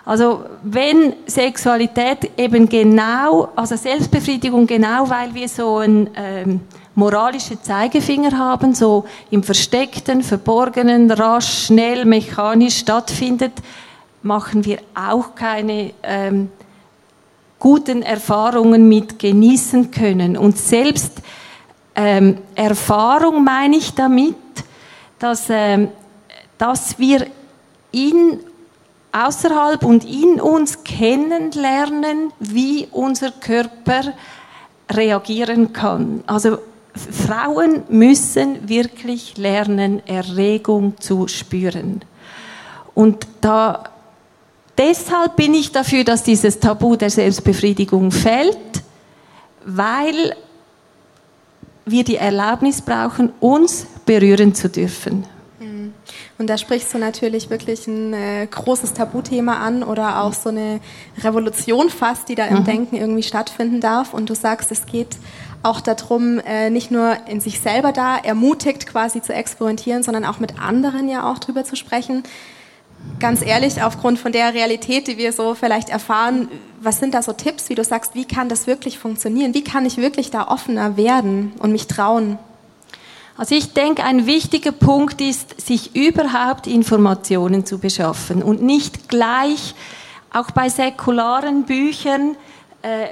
Also 0.05 0.45
wenn 0.62 1.14
Sexualität 1.26 2.30
eben 2.36 2.68
genau, 2.68 3.49
also 3.57 3.74
Selbstbefriedigung 3.74 4.66
genau, 4.66 5.09
weil 5.09 5.34
wir 5.34 5.49
so 5.49 5.78
ein 5.78 6.11
ähm, 6.14 6.61
moralische 6.95 7.61
Zeigefinger 7.61 8.36
haben, 8.36 8.74
so 8.74 9.05
im 9.30 9.42
Versteckten, 9.42 10.22
Verborgenen, 10.22 11.11
rasch, 11.11 11.66
schnell, 11.66 12.05
mechanisch 12.05 12.78
stattfindet, 12.78 13.53
machen 14.22 14.64
wir 14.64 14.78
auch 14.95 15.34
keine 15.34 15.92
ähm, 16.03 16.51
guten 17.59 18.03
Erfahrungen 18.03 18.88
mit 18.88 19.18
genießen 19.18 19.90
können. 19.90 20.36
Und 20.36 20.57
selbst 20.59 21.20
ähm, 21.95 22.38
Erfahrung 22.55 23.45
meine 23.45 23.76
ich 23.76 23.95
damit, 23.95 24.36
dass 25.18 25.47
ähm, 25.49 25.88
dass 26.59 26.99
wir 26.99 27.26
in 27.92 28.40
außerhalb 29.12 29.84
und 29.84 30.05
in 30.05 30.40
uns 30.40 30.82
kennenlernen, 30.82 32.32
wie 32.40 32.88
unser 32.90 33.30
Körper 33.30 34.12
reagieren 34.90 35.72
kann. 35.72 36.24
Also 36.26 36.59
Frauen 36.95 37.82
müssen 37.88 38.68
wirklich 38.68 39.36
lernen, 39.36 40.07
Erregung 40.07 40.95
zu 41.01 41.26
spüren. 41.26 42.03
Und 42.95 43.26
da, 43.40 43.84
deshalb 44.78 45.36
bin 45.36 45.55
ich 45.55 45.72
dafür, 45.72 46.05
dass 46.05 46.22
dieses 46.22 46.61
Tabu 46.61 46.95
der 46.97 47.11
Selbstbefriedigung 47.11 48.12
fällt, 48.12 48.57
weil 49.64 50.36
wir 51.84 52.05
die 52.05 52.16
Erlaubnis 52.16 52.80
brauchen, 52.80 53.32
uns 53.40 53.86
berühren 54.07 54.55
zu 54.55 54.68
dürfen. 54.68 55.26
Und 56.37 56.51
da 56.51 56.59
sprichst 56.59 56.93
du 56.93 56.99
natürlich 56.99 57.49
wirklich 57.49 57.87
ein 57.87 58.12
äh, 58.12 58.47
großes 58.51 58.95
Tabuthema 58.95 59.59
an 59.59 59.85
oder 59.85 60.22
auch 60.22 60.32
so 60.32 60.49
eine 60.49 60.80
Revolution 61.22 61.91
fast, 61.91 62.28
die 62.28 62.35
da 62.35 62.47
im 62.47 62.61
mhm. 62.61 62.64
Denken 62.64 62.97
irgendwie 62.97 63.22
stattfinden 63.22 63.80
darf. 63.80 64.12
Und 64.12 64.30
du 64.30 64.35
sagst, 64.35 64.72
es 64.72 64.87
geht 64.87 65.16
auch 65.62 65.80
darum, 65.80 66.41
äh, 66.41 66.70
nicht 66.70 66.91
nur 66.91 67.16
in 67.28 67.41
sich 67.41 67.61
selber 67.61 67.93
da 67.93 68.16
ermutigt 68.16 68.87
quasi 68.87 69.22
zu 69.22 69.32
experimentieren, 69.32 70.03
sondern 70.03 70.24
auch 70.24 70.41
mit 70.41 70.61
anderen 70.61 71.09
ja 71.09 71.30
auch 71.30 71.39
drüber 71.39 71.64
zu 71.64 71.76
sprechen. 71.76 72.24
Ganz 73.20 73.43
ehrlich, 73.43 73.82
aufgrund 73.82 74.18
von 74.18 74.32
der 74.32 74.55
Realität, 74.55 75.07
die 75.07 75.18
wir 75.18 75.32
so 75.32 75.55
vielleicht 75.55 75.89
erfahren, 75.89 76.49
was 76.80 76.99
sind 76.99 77.14
da 77.14 77.22
so 77.22 77.32
Tipps, 77.32 77.68
wie 77.68 77.74
du 77.74 77.85
sagst, 77.85 78.14
wie 78.14 78.24
kann 78.24 78.49
das 78.49 78.66
wirklich 78.66 78.99
funktionieren? 78.99 79.55
Wie 79.55 79.62
kann 79.62 79.87
ich 79.87 79.99
wirklich 79.99 80.30
da 80.30 80.49
offener 80.49 80.97
werden 80.97 81.53
und 81.61 81.70
mich 81.70 81.87
trauen? 81.87 82.39
Also 83.37 83.57
ich 83.57 83.72
denke, 83.72 84.05
ein 84.05 84.26
wichtiger 84.26 84.70
Punkt 84.70 85.20
ist, 85.20 85.61
sich 85.61 85.97
überhaupt 85.97 86.68
Informationen 86.68 87.66
zu 87.66 87.78
beschaffen 87.78 88.43
und 88.43 88.62
nicht 88.62 89.09
gleich, 89.09 89.74
auch 90.32 90.53
bei 90.53 90.68
säkularen 90.68 91.64
Büchern, 91.64 92.37
äh, 92.82 93.09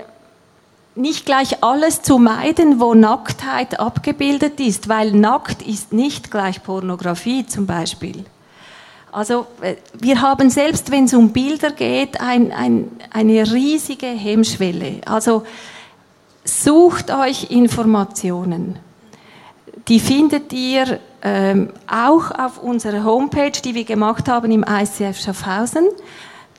nicht 0.94 1.26
gleich 1.26 1.62
alles 1.64 2.02
zu 2.02 2.18
meiden, 2.18 2.78
wo 2.78 2.94
Nacktheit 2.94 3.80
abgebildet 3.80 4.60
ist, 4.60 4.88
weil 4.88 5.12
nackt 5.12 5.62
ist 5.62 5.92
nicht 5.92 6.30
gleich 6.30 6.62
Pornografie 6.62 7.46
zum 7.46 7.66
Beispiel. 7.66 8.24
Also 9.10 9.46
äh, 9.60 9.76
wir 9.98 10.20
haben 10.20 10.50
selbst, 10.50 10.92
wenn 10.92 11.06
es 11.06 11.14
um 11.14 11.32
Bilder 11.32 11.72
geht, 11.72 12.20
ein, 12.20 12.52
ein, 12.52 12.90
eine 13.10 13.50
riesige 13.52 14.06
Hemmschwelle. 14.06 15.00
Also 15.04 15.44
sucht 16.44 17.10
euch 17.10 17.50
Informationen 17.50 18.78
die 19.88 20.00
findet 20.00 20.52
ihr 20.52 21.00
ähm, 21.22 21.70
auch 21.86 22.30
auf 22.30 22.62
unserer 22.62 23.04
Homepage, 23.04 23.50
die 23.50 23.74
wir 23.74 23.84
gemacht 23.84 24.28
haben 24.28 24.50
im 24.50 24.64
ICF 24.68 25.20
Schaffhausen. 25.20 25.88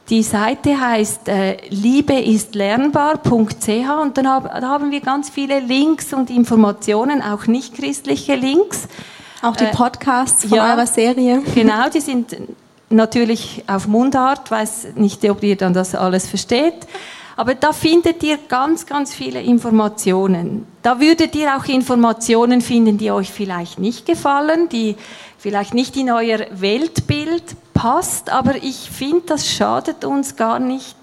Die 0.10 0.24
Seite 0.24 0.80
heißt 0.80 1.28
äh, 1.30 1.58
liebeistlernbar.ch 1.70 4.02
und 4.02 4.18
dann 4.18 4.30
hab, 4.30 4.60
da 4.60 4.68
haben 4.68 4.92
wir 4.92 5.00
ganz 5.00 5.30
viele 5.30 5.62
Links 5.62 6.14
und 6.14 6.30
Informationen, 6.30 7.22
auch 7.22 7.48
nicht 7.48 7.76
christliche 7.76 8.36
Links. 8.36 8.90
Auch 9.42 9.56
die 9.56 9.64
äh, 9.64 9.72
Podcasts 9.72 10.44
äh, 10.44 10.50
von 10.50 10.58
ja, 10.58 10.74
eurer 10.74 10.88
Serie. 10.88 11.42
Genau, 11.56 11.88
die 11.90 12.02
sind 12.02 12.36
natürlich 12.90 13.64
auf 13.68 13.88
Mundart, 13.88 14.52
weiß 14.52 14.88
nicht, 14.96 15.24
ob 15.30 15.42
ihr 15.42 15.56
dann 15.56 15.74
das 15.74 15.96
alles 15.96 16.28
versteht. 16.28 16.86
Aber 17.36 17.56
da 17.56 17.74
findet 17.74 18.22
ihr 18.24 18.38
ganz, 18.48 18.86
ganz 18.86 19.14
viele 19.14 19.42
Informationen. 19.42 20.68
Da 20.84 21.00
würdet 21.00 21.36
ihr 21.36 21.56
auch 21.56 21.66
Informationen 21.66 22.62
finden, 22.62 22.98
die 22.98 23.12
euch 23.12 23.32
vielleicht 23.32 23.80
nicht 23.80 24.06
gefallen, 24.06 24.70
die 24.70 24.96
vielleicht 25.40 25.74
nicht 25.74 25.98
in 25.98 26.12
euer 26.12 26.46
Weltbild 26.52 27.56
passt, 27.74 28.30
aber 28.30 28.56
ich 28.64 28.90
finde, 28.92 29.24
das 29.28 29.50
schadet 29.50 30.06
uns 30.06 30.36
gar 30.36 30.60
nicht, 30.60 30.96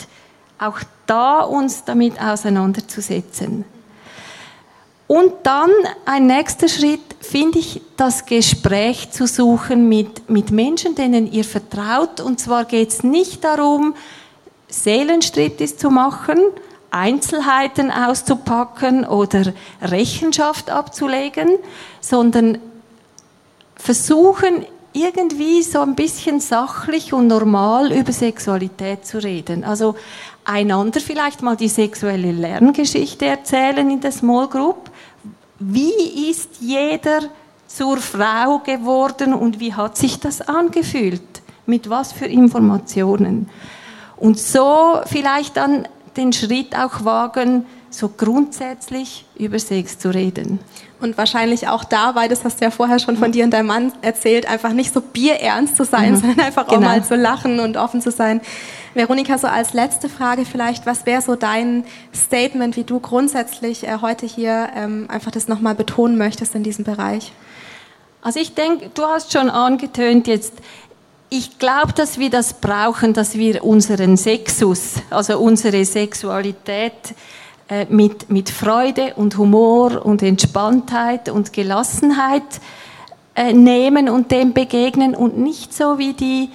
auch 0.58 0.78
da 1.06 1.40
uns 1.40 1.84
damit 1.84 2.20
auseinanderzusetzen. 2.20 3.64
Und 5.08 5.32
dann 5.42 5.70
ein 6.06 6.26
nächster 6.28 6.68
Schritt, 6.68 7.00
finde 7.20 7.58
ich, 7.58 7.82
das 7.96 8.26
Gespräch 8.26 9.10
zu 9.10 9.26
suchen 9.26 9.88
mit, 9.88 10.30
mit 10.30 10.52
Menschen, 10.52 10.94
denen 10.94 11.30
ihr 11.32 11.42
vertraut. 11.42 12.20
Und 12.20 12.38
zwar 12.38 12.64
geht 12.64 12.90
es 12.90 13.02
nicht 13.02 13.42
darum, 13.42 13.94
Seelenstriptease 14.70 15.76
zu 15.76 15.90
machen, 15.90 16.38
Einzelheiten 16.90 17.90
auszupacken 17.90 19.04
oder 19.04 19.52
Rechenschaft 19.82 20.70
abzulegen, 20.70 21.48
sondern 22.00 22.58
versuchen 23.76 24.66
irgendwie 24.92 25.62
so 25.62 25.80
ein 25.80 25.94
bisschen 25.94 26.40
sachlich 26.40 27.12
und 27.12 27.28
normal 27.28 27.92
über 27.92 28.12
Sexualität 28.12 29.06
zu 29.06 29.22
reden. 29.22 29.62
Also 29.62 29.94
einander 30.44 31.00
vielleicht 31.00 31.42
mal 31.42 31.56
die 31.56 31.68
sexuelle 31.68 32.32
Lerngeschichte 32.32 33.26
erzählen 33.26 33.88
in 33.88 34.00
der 34.00 34.12
Small 34.12 34.48
Group. 34.48 34.90
Wie 35.60 36.30
ist 36.30 36.60
jeder 36.60 37.20
zur 37.68 37.98
Frau 37.98 38.58
geworden 38.58 39.32
und 39.32 39.60
wie 39.60 39.72
hat 39.72 39.96
sich 39.96 40.18
das 40.18 40.40
angefühlt? 40.40 41.22
Mit 41.66 41.88
was 41.88 42.12
für 42.12 42.26
Informationen? 42.26 43.48
Und 44.20 44.38
so 44.38 45.00
vielleicht 45.06 45.56
dann 45.56 45.88
den 46.16 46.32
Schritt 46.32 46.76
auch 46.76 47.04
wagen, 47.04 47.66
so 47.90 48.08
grundsätzlich 48.08 49.24
über 49.36 49.58
Sex 49.58 49.98
zu 49.98 50.14
reden. 50.14 50.60
Und 51.00 51.16
wahrscheinlich 51.18 51.66
auch 51.66 51.82
dabei, 51.82 52.28
das 52.28 52.44
hast 52.44 52.60
du 52.60 52.66
ja 52.66 52.70
vorher 52.70 52.98
schon 52.98 53.16
von 53.16 53.32
dir 53.32 53.44
und 53.44 53.50
deinem 53.50 53.66
Mann 53.66 53.92
erzählt, 54.02 54.48
einfach 54.48 54.72
nicht 54.72 54.92
so 54.92 55.00
bierernst 55.00 55.76
zu 55.76 55.84
sein, 55.84 56.12
mhm. 56.12 56.16
sondern 56.20 56.40
einfach 56.40 56.68
genau. 56.68 56.78
auch 56.78 56.82
mal 56.82 57.04
zu 57.04 57.16
lachen 57.16 57.58
und 57.58 57.76
offen 57.76 58.00
zu 58.00 58.10
sein. 58.10 58.40
Veronika, 58.94 59.38
so 59.38 59.46
als 59.46 59.72
letzte 59.72 60.08
Frage 60.08 60.44
vielleicht, 60.44 60.84
was 60.84 61.06
wäre 61.06 61.22
so 61.22 61.36
dein 61.36 61.84
Statement, 62.14 62.76
wie 62.76 62.84
du 62.84 63.00
grundsätzlich 63.00 63.86
äh, 63.86 63.98
heute 64.00 64.26
hier 64.26 64.68
ähm, 64.76 65.06
einfach 65.08 65.30
das 65.30 65.48
nochmal 65.48 65.74
betonen 65.74 66.18
möchtest 66.18 66.54
in 66.54 66.62
diesem 66.62 66.84
Bereich? 66.84 67.32
Also 68.22 68.38
ich 68.38 68.54
denke, 68.54 68.90
du 68.92 69.04
hast 69.04 69.32
schon 69.32 69.48
angetönt 69.48 70.26
jetzt, 70.26 70.52
ich 71.30 71.58
glaube, 71.58 71.92
dass 71.92 72.18
wir 72.18 72.28
das 72.28 72.54
brauchen, 72.54 73.14
dass 73.14 73.36
wir 73.36 73.64
unseren 73.64 74.16
Sexus, 74.16 74.94
also 75.10 75.38
unsere 75.38 75.84
Sexualität 75.84 77.14
äh, 77.68 77.86
mit, 77.88 78.30
mit 78.30 78.50
Freude 78.50 79.14
und 79.14 79.38
Humor 79.38 80.04
und 80.04 80.22
Entspanntheit 80.22 81.28
und 81.28 81.52
Gelassenheit 81.52 82.60
äh, 83.36 83.52
nehmen 83.52 84.08
und 84.08 84.32
dem 84.32 84.52
begegnen 84.52 85.14
und 85.14 85.38
nicht 85.38 85.72
so 85.72 85.98
wie 85.98 86.14
die 86.14 86.50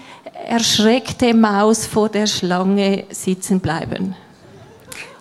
erschreckte 0.46 1.34
Maus 1.34 1.86
vor 1.88 2.10
der 2.10 2.28
Schlange 2.28 3.06
sitzen 3.12 3.62
bleiben 3.62 4.16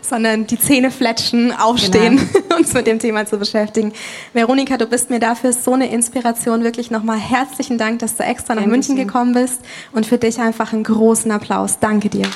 sondern 0.04 0.46
die 0.46 0.58
Zähne 0.58 0.90
fletschen, 0.90 1.52
aufstehen, 1.52 2.20
genau. 2.32 2.56
uns 2.56 2.72
mit 2.72 2.86
dem 2.86 2.98
Thema 2.98 3.26
zu 3.26 3.38
beschäftigen. 3.38 3.92
Veronika, 4.32 4.76
du 4.76 4.86
bist 4.86 5.10
mir 5.10 5.20
dafür 5.20 5.52
so 5.52 5.72
eine 5.72 5.90
Inspiration. 5.90 6.64
Wirklich 6.64 6.90
nochmal 6.90 7.18
herzlichen 7.18 7.78
Dank, 7.78 8.00
dass 8.00 8.16
du 8.16 8.22
extra 8.22 8.54
nach 8.54 8.62
Dankeschön. 8.62 8.70
München 8.70 8.96
gekommen 8.96 9.32
bist 9.32 9.60
und 9.92 10.06
für 10.06 10.18
dich 10.18 10.38
einfach 10.38 10.72
einen 10.72 10.84
großen 10.84 11.30
Applaus. 11.30 11.78
Danke 11.80 12.08
dir. 12.08 12.28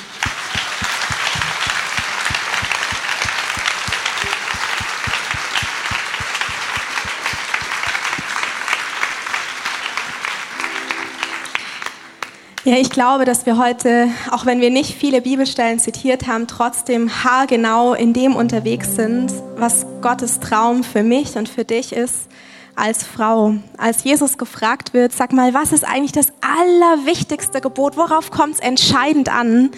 Ja, 12.69 12.75
ich 12.77 12.91
glaube, 12.91 13.25
dass 13.25 13.47
wir 13.47 13.57
heute, 13.57 14.09
auch 14.29 14.45
wenn 14.45 14.61
wir 14.61 14.69
nicht 14.69 14.93
viele 14.93 15.21
Bibelstellen 15.21 15.79
zitiert 15.79 16.27
haben, 16.27 16.45
trotzdem 16.45 17.09
haargenau 17.23 17.95
in 17.95 18.13
dem 18.13 18.35
unterwegs 18.35 18.95
sind, 18.95 19.33
was 19.57 19.87
Gottes 20.03 20.39
Traum 20.39 20.83
für 20.83 21.01
mich 21.01 21.35
und 21.35 21.49
für 21.49 21.65
dich 21.65 21.93
ist 21.93 22.27
als 22.75 23.03
Frau. 23.03 23.55
Als 23.79 24.03
Jesus 24.03 24.37
gefragt 24.37 24.93
wird, 24.93 25.13
sag 25.13 25.33
mal, 25.33 25.55
was 25.55 25.71
ist 25.71 25.83
eigentlich 25.83 26.11
das 26.11 26.27
allerwichtigste 26.41 27.59
Gebot? 27.59 27.97
Worauf 27.97 28.29
kommt 28.29 28.53
es 28.53 28.59
entscheidend 28.59 29.33
an? 29.33 29.71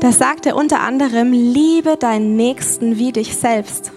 Da 0.00 0.10
sagt 0.10 0.46
er 0.46 0.56
unter 0.56 0.80
anderem, 0.80 1.32
liebe 1.32 1.98
deinen 1.98 2.34
Nächsten 2.34 2.96
wie 2.96 3.12
dich 3.12 3.36
selbst. 3.36 3.92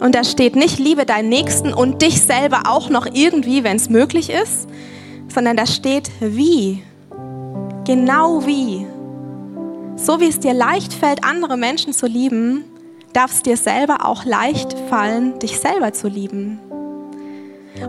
Und 0.00 0.14
da 0.14 0.22
steht 0.22 0.54
nicht, 0.54 0.78
liebe 0.78 1.06
deinen 1.06 1.30
Nächsten 1.30 1.72
und 1.72 2.02
dich 2.02 2.20
selber 2.20 2.64
auch 2.66 2.90
noch 2.90 3.06
irgendwie, 3.06 3.64
wenn 3.64 3.76
es 3.76 3.88
möglich 3.88 4.28
ist, 4.28 4.68
sondern 5.28 5.56
da 5.56 5.66
steht 5.66 6.10
wie. 6.20 6.82
Genau 7.84 8.46
wie. 8.46 8.86
So 9.96 10.20
wie 10.20 10.28
es 10.28 10.38
dir 10.38 10.54
leicht 10.54 10.92
fällt, 10.92 11.24
andere 11.24 11.56
Menschen 11.56 11.92
zu 11.92 12.06
lieben, 12.06 12.64
darf 13.12 13.32
es 13.32 13.42
dir 13.42 13.56
selber 13.56 14.04
auch 14.04 14.24
leicht 14.24 14.76
fallen, 14.88 15.38
dich 15.38 15.58
selber 15.58 15.92
zu 15.92 16.08
lieben. 16.08 16.60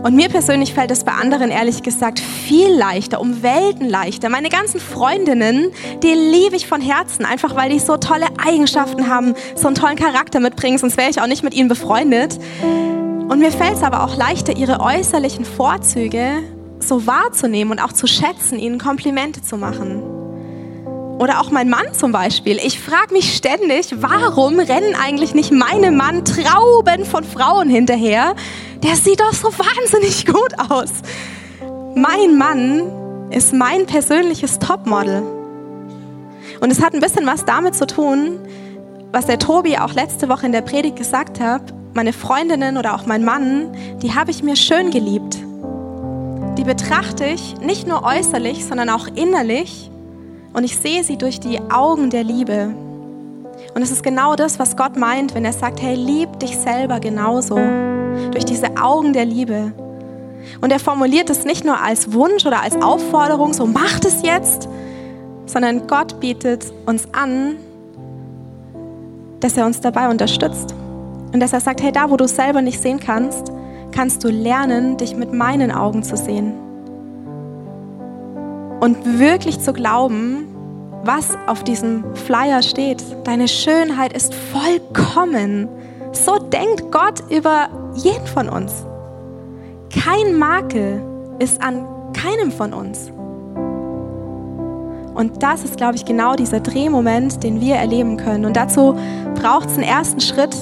Und 0.02 0.14
mir 0.14 0.28
persönlich 0.28 0.72
fällt 0.72 0.90
es 0.90 1.04
bei 1.04 1.12
anderen 1.12 1.50
ehrlich 1.50 1.82
gesagt 1.82 2.20
viel 2.20 2.68
leichter, 2.68 3.20
um 3.20 3.42
Welten 3.42 3.88
leichter. 3.88 4.28
Meine 4.28 4.48
ganzen 4.48 4.80
Freundinnen, 4.80 5.72
die 6.02 6.12
liebe 6.14 6.56
ich 6.56 6.66
von 6.66 6.80
Herzen, 6.80 7.24
einfach 7.24 7.56
weil 7.56 7.70
die 7.70 7.80
so 7.80 7.96
tolle 7.96 8.26
Eigenschaften 8.44 9.08
haben, 9.08 9.34
so 9.54 9.66
einen 9.66 9.74
tollen 9.74 9.96
Charakter 9.96 10.40
mitbringen, 10.40 10.78
sonst 10.78 10.96
wäre 10.96 11.10
ich 11.10 11.20
auch 11.20 11.26
nicht 11.26 11.42
mit 11.42 11.54
ihnen 11.54 11.68
befreundet. 11.68 12.38
Und 12.62 13.38
mir 13.40 13.52
fällt 13.52 13.74
es 13.74 13.82
aber 13.82 14.04
auch 14.04 14.16
leichter, 14.16 14.56
ihre 14.56 14.80
äußerlichen 14.80 15.44
Vorzüge 15.44 16.42
so 16.82 17.06
wahrzunehmen 17.06 17.72
und 17.72 17.80
auch 17.80 17.92
zu 17.92 18.06
schätzen, 18.06 18.58
ihnen 18.58 18.78
Komplimente 18.78 19.42
zu 19.42 19.56
machen. 19.56 20.02
Oder 21.20 21.40
auch 21.40 21.50
mein 21.50 21.68
Mann 21.68 21.92
zum 21.92 22.12
Beispiel. 22.12 22.58
Ich 22.64 22.80
frage 22.80 23.12
mich 23.12 23.36
ständig, 23.36 23.94
warum 24.00 24.58
rennen 24.58 24.94
eigentlich 24.94 25.34
nicht 25.34 25.52
meine 25.52 25.90
Mann 25.90 26.24
Trauben 26.24 27.04
von 27.04 27.24
Frauen 27.24 27.68
hinterher? 27.68 28.34
Der 28.82 28.96
sieht 28.96 29.20
doch 29.20 29.34
so 29.34 29.48
wahnsinnig 29.48 30.24
gut 30.24 30.54
aus. 30.70 30.90
Mein 31.94 32.38
Mann 32.38 33.28
ist 33.30 33.52
mein 33.52 33.84
persönliches 33.84 34.58
Topmodel. 34.60 35.22
Und 36.60 36.70
es 36.70 36.82
hat 36.82 36.94
ein 36.94 37.00
bisschen 37.00 37.26
was 37.26 37.44
damit 37.44 37.74
zu 37.74 37.86
tun, 37.86 38.38
was 39.12 39.26
der 39.26 39.38
Tobi 39.38 39.76
auch 39.76 39.92
letzte 39.92 40.30
Woche 40.30 40.46
in 40.46 40.52
der 40.52 40.62
Predigt 40.62 40.96
gesagt 40.96 41.38
hat. 41.38 41.62
Meine 41.92 42.14
Freundinnen 42.14 42.78
oder 42.78 42.94
auch 42.94 43.04
mein 43.04 43.24
Mann, 43.24 43.76
die 44.02 44.14
habe 44.14 44.30
ich 44.30 44.42
mir 44.42 44.56
schön 44.56 44.90
geliebt. 44.90 45.36
Die 46.60 46.64
betrachte 46.64 47.24
ich 47.24 47.58
nicht 47.60 47.86
nur 47.86 48.02
äußerlich, 48.04 48.66
sondern 48.66 48.90
auch 48.90 49.06
innerlich. 49.14 49.90
Und 50.52 50.62
ich 50.62 50.76
sehe 50.76 51.02
sie 51.02 51.16
durch 51.16 51.40
die 51.40 51.58
Augen 51.58 52.10
der 52.10 52.22
Liebe. 52.22 52.74
Und 53.74 53.80
es 53.80 53.90
ist 53.90 54.02
genau 54.02 54.36
das, 54.36 54.58
was 54.58 54.76
Gott 54.76 54.94
meint, 54.94 55.34
wenn 55.34 55.46
er 55.46 55.54
sagt, 55.54 55.80
hey, 55.80 55.94
lieb 55.94 56.38
dich 56.38 56.58
selber 56.58 57.00
genauso. 57.00 57.58
Durch 58.32 58.44
diese 58.44 58.76
Augen 58.76 59.14
der 59.14 59.24
Liebe. 59.24 59.72
Und 60.60 60.70
er 60.70 60.80
formuliert 60.80 61.30
es 61.30 61.46
nicht 61.46 61.64
nur 61.64 61.80
als 61.80 62.12
Wunsch 62.12 62.44
oder 62.44 62.60
als 62.60 62.76
Aufforderung, 62.82 63.54
so 63.54 63.64
macht 63.64 64.04
es 64.04 64.20
jetzt, 64.20 64.68
sondern 65.46 65.86
Gott 65.86 66.20
bietet 66.20 66.66
uns 66.84 67.08
an, 67.14 67.56
dass 69.40 69.56
er 69.56 69.64
uns 69.64 69.80
dabei 69.80 70.10
unterstützt. 70.10 70.74
Und 71.32 71.40
dass 71.40 71.54
er 71.54 71.60
sagt, 71.60 71.82
hey, 71.82 71.90
da 71.90 72.10
wo 72.10 72.18
du 72.18 72.28
selber 72.28 72.60
nicht 72.60 72.82
sehen 72.82 73.00
kannst, 73.00 73.50
kannst 73.92 74.24
du 74.24 74.28
lernen, 74.28 74.96
dich 74.96 75.16
mit 75.16 75.32
meinen 75.32 75.70
Augen 75.70 76.02
zu 76.02 76.16
sehen. 76.16 76.52
Und 78.80 79.18
wirklich 79.18 79.60
zu 79.60 79.72
glauben, 79.72 80.46
was 81.04 81.36
auf 81.46 81.64
diesem 81.64 82.04
Flyer 82.14 82.62
steht. 82.62 83.02
Deine 83.24 83.48
Schönheit 83.48 84.12
ist 84.12 84.34
vollkommen. 84.34 85.68
So 86.12 86.38
denkt 86.38 86.90
Gott 86.90 87.22
über 87.30 87.68
jeden 87.94 88.26
von 88.26 88.48
uns. 88.48 88.84
Kein 89.90 90.38
Makel 90.38 91.02
ist 91.38 91.62
an 91.62 91.84
keinem 92.12 92.52
von 92.52 92.72
uns. 92.72 93.10
Und 95.14 95.42
das 95.42 95.64
ist, 95.64 95.76
glaube 95.76 95.96
ich, 95.96 96.04
genau 96.04 96.34
dieser 96.34 96.60
Drehmoment, 96.60 97.42
den 97.42 97.60
wir 97.60 97.74
erleben 97.74 98.16
können. 98.16 98.44
Und 98.44 98.56
dazu 98.56 98.96
braucht 99.34 99.68
es 99.68 99.74
einen 99.74 99.82
ersten 99.82 100.20
Schritt, 100.20 100.56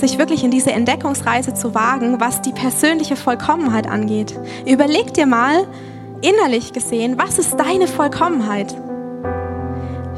sich 0.00 0.18
wirklich 0.18 0.44
in 0.44 0.50
diese 0.50 0.72
Entdeckungsreise 0.72 1.54
zu 1.54 1.74
wagen, 1.74 2.20
was 2.20 2.42
die 2.42 2.52
persönliche 2.52 3.16
Vollkommenheit 3.16 3.86
angeht. 3.86 4.38
Überleg 4.66 5.14
dir 5.14 5.26
mal, 5.26 5.66
innerlich 6.22 6.72
gesehen, 6.72 7.16
was 7.18 7.38
ist 7.38 7.56
deine 7.58 7.86
Vollkommenheit? 7.86 8.74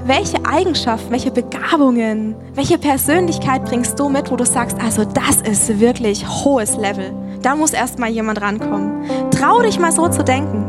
Welche 0.05 0.45
Eigenschaften, 0.45 1.11
welche 1.11 1.31
Begabungen, 1.31 2.35
welche 2.55 2.78
Persönlichkeit 2.78 3.64
bringst 3.64 3.99
du 3.99 4.09
mit, 4.09 4.31
wo 4.31 4.37
du 4.37 4.45
sagst, 4.45 4.76
also 4.83 5.05
das 5.05 5.43
ist 5.43 5.78
wirklich 5.78 6.26
hohes 6.26 6.76
Level. 6.76 7.12
Da 7.43 7.55
muss 7.55 7.72
erst 7.72 7.99
mal 7.99 8.11
jemand 8.11 8.41
rankommen. 8.41 9.05
Trau 9.31 9.61
dich 9.62 9.78
mal 9.78 9.93
so 9.93 10.09
zu 10.09 10.24
denken. 10.24 10.66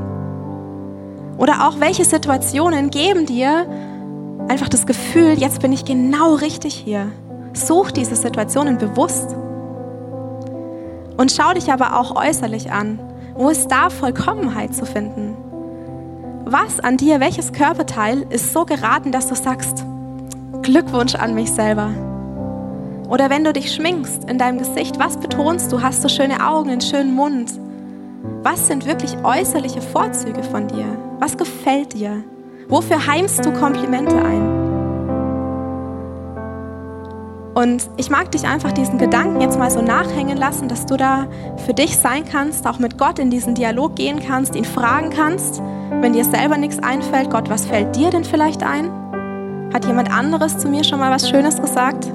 Oder 1.37 1.67
auch 1.67 1.79
welche 1.79 2.05
Situationen 2.05 2.91
geben 2.91 3.25
dir 3.25 3.65
einfach 4.47 4.69
das 4.69 4.85
Gefühl, 4.85 5.33
jetzt 5.39 5.61
bin 5.61 5.71
ich 5.71 5.85
genau 5.85 6.35
richtig 6.35 6.75
hier. 6.75 7.11
Such 7.53 7.91
diese 7.91 8.15
Situationen 8.15 8.77
bewusst. 8.77 9.35
Und 11.17 11.31
schau 11.31 11.53
dich 11.53 11.71
aber 11.71 11.99
auch 11.99 12.15
äußerlich 12.15 12.71
an. 12.71 12.99
Wo 13.35 13.49
ist 13.49 13.69
da 13.69 13.89
Vollkommenheit 13.89 14.73
zu 14.73 14.85
finden? 14.85 15.35
Was 16.45 16.79
an 16.79 16.97
dir, 16.97 17.19
welches 17.19 17.53
Körperteil 17.53 18.25
ist 18.29 18.51
so 18.53 18.65
geraten, 18.65 19.11
dass 19.11 19.27
du 19.27 19.35
sagst, 19.35 19.85
Glückwunsch 20.61 21.15
an 21.15 21.33
mich 21.33 21.51
selber? 21.51 21.89
Oder 23.09 23.29
wenn 23.29 23.43
du 23.43 23.53
dich 23.53 23.73
schminkst 23.73 24.29
in 24.29 24.37
deinem 24.37 24.57
Gesicht, 24.57 24.99
was 24.99 25.17
betonst 25.17 25.71
du? 25.71 25.81
Hast 25.81 26.03
du 26.03 26.09
schöne 26.09 26.45
Augen, 26.47 26.69
einen 26.69 26.81
schönen 26.81 27.13
Mund? 27.13 27.51
Was 28.43 28.67
sind 28.67 28.85
wirklich 28.85 29.17
äußerliche 29.23 29.81
Vorzüge 29.81 30.43
von 30.43 30.67
dir? 30.67 30.85
Was 31.19 31.37
gefällt 31.37 31.93
dir? 31.93 32.23
Wofür 32.69 33.05
heimst 33.05 33.45
du 33.45 33.51
Komplimente 33.51 34.15
ein? 34.15 34.60
Und 37.53 37.89
ich 37.97 38.09
mag 38.09 38.31
dich 38.31 38.45
einfach 38.47 38.71
diesen 38.71 38.97
Gedanken 38.97 39.41
jetzt 39.41 39.59
mal 39.59 39.69
so 39.69 39.81
nachhängen 39.81 40.37
lassen, 40.37 40.69
dass 40.69 40.85
du 40.85 40.95
da 40.95 41.27
für 41.65 41.73
dich 41.73 41.97
sein 41.97 42.23
kannst, 42.23 42.65
auch 42.65 42.79
mit 42.79 42.97
Gott 42.97 43.19
in 43.19 43.29
diesen 43.29 43.55
Dialog 43.55 43.95
gehen 43.95 44.21
kannst, 44.25 44.55
ihn 44.55 44.63
fragen 44.63 45.09
kannst, 45.09 45.61
wenn 45.99 46.13
dir 46.13 46.23
selber 46.23 46.57
nichts 46.57 46.79
einfällt, 46.81 47.29
Gott, 47.29 47.49
was 47.49 47.65
fällt 47.65 47.95
dir 47.95 48.09
denn 48.09 48.23
vielleicht 48.23 48.63
ein? 48.63 48.89
Hat 49.73 49.85
jemand 49.85 50.11
anderes 50.11 50.57
zu 50.57 50.69
mir 50.69 50.83
schon 50.85 50.99
mal 50.99 51.11
was 51.11 51.29
Schönes 51.29 51.61
gesagt? 51.61 52.07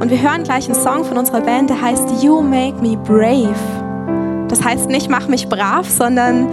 Und 0.00 0.10
wir 0.10 0.20
hören 0.20 0.44
gleich 0.44 0.64
einen 0.66 0.74
Song 0.74 1.04
von 1.04 1.18
unserer 1.18 1.42
Band, 1.42 1.68
der 1.68 1.80
heißt 1.80 2.22
You 2.22 2.40
Make 2.40 2.80
Me 2.80 2.96
Brave. 2.96 3.54
Das 4.48 4.64
heißt 4.64 4.88
nicht, 4.88 5.10
mach 5.10 5.28
mich 5.28 5.48
brav, 5.48 5.88
sondern 5.88 6.48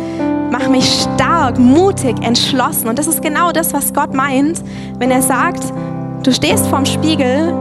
mach 0.51 0.67
mich 0.67 1.03
stark, 1.03 1.57
mutig, 1.57 2.21
entschlossen. 2.23 2.87
Und 2.87 2.99
das 2.99 3.07
ist 3.07 3.21
genau 3.21 3.51
das, 3.51 3.73
was 3.73 3.93
Gott 3.93 4.13
meint, 4.13 4.61
wenn 4.99 5.11
er 5.11 5.21
sagt, 5.21 5.63
du 6.23 6.31
stehst 6.31 6.67
vorm 6.67 6.85
Spiegel 6.85 7.51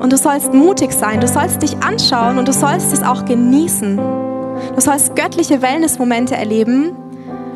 und 0.00 0.12
du 0.12 0.16
sollst 0.16 0.52
mutig 0.52 0.92
sein, 0.92 1.20
du 1.20 1.28
sollst 1.28 1.62
dich 1.62 1.76
anschauen 1.82 2.38
und 2.38 2.48
du 2.48 2.52
sollst 2.52 2.92
es 2.92 3.02
auch 3.02 3.24
genießen. 3.24 3.96
Du 3.96 4.80
sollst 4.80 5.14
göttliche 5.16 5.62
Wellnessmomente 5.62 6.36
erleben, 6.36 6.92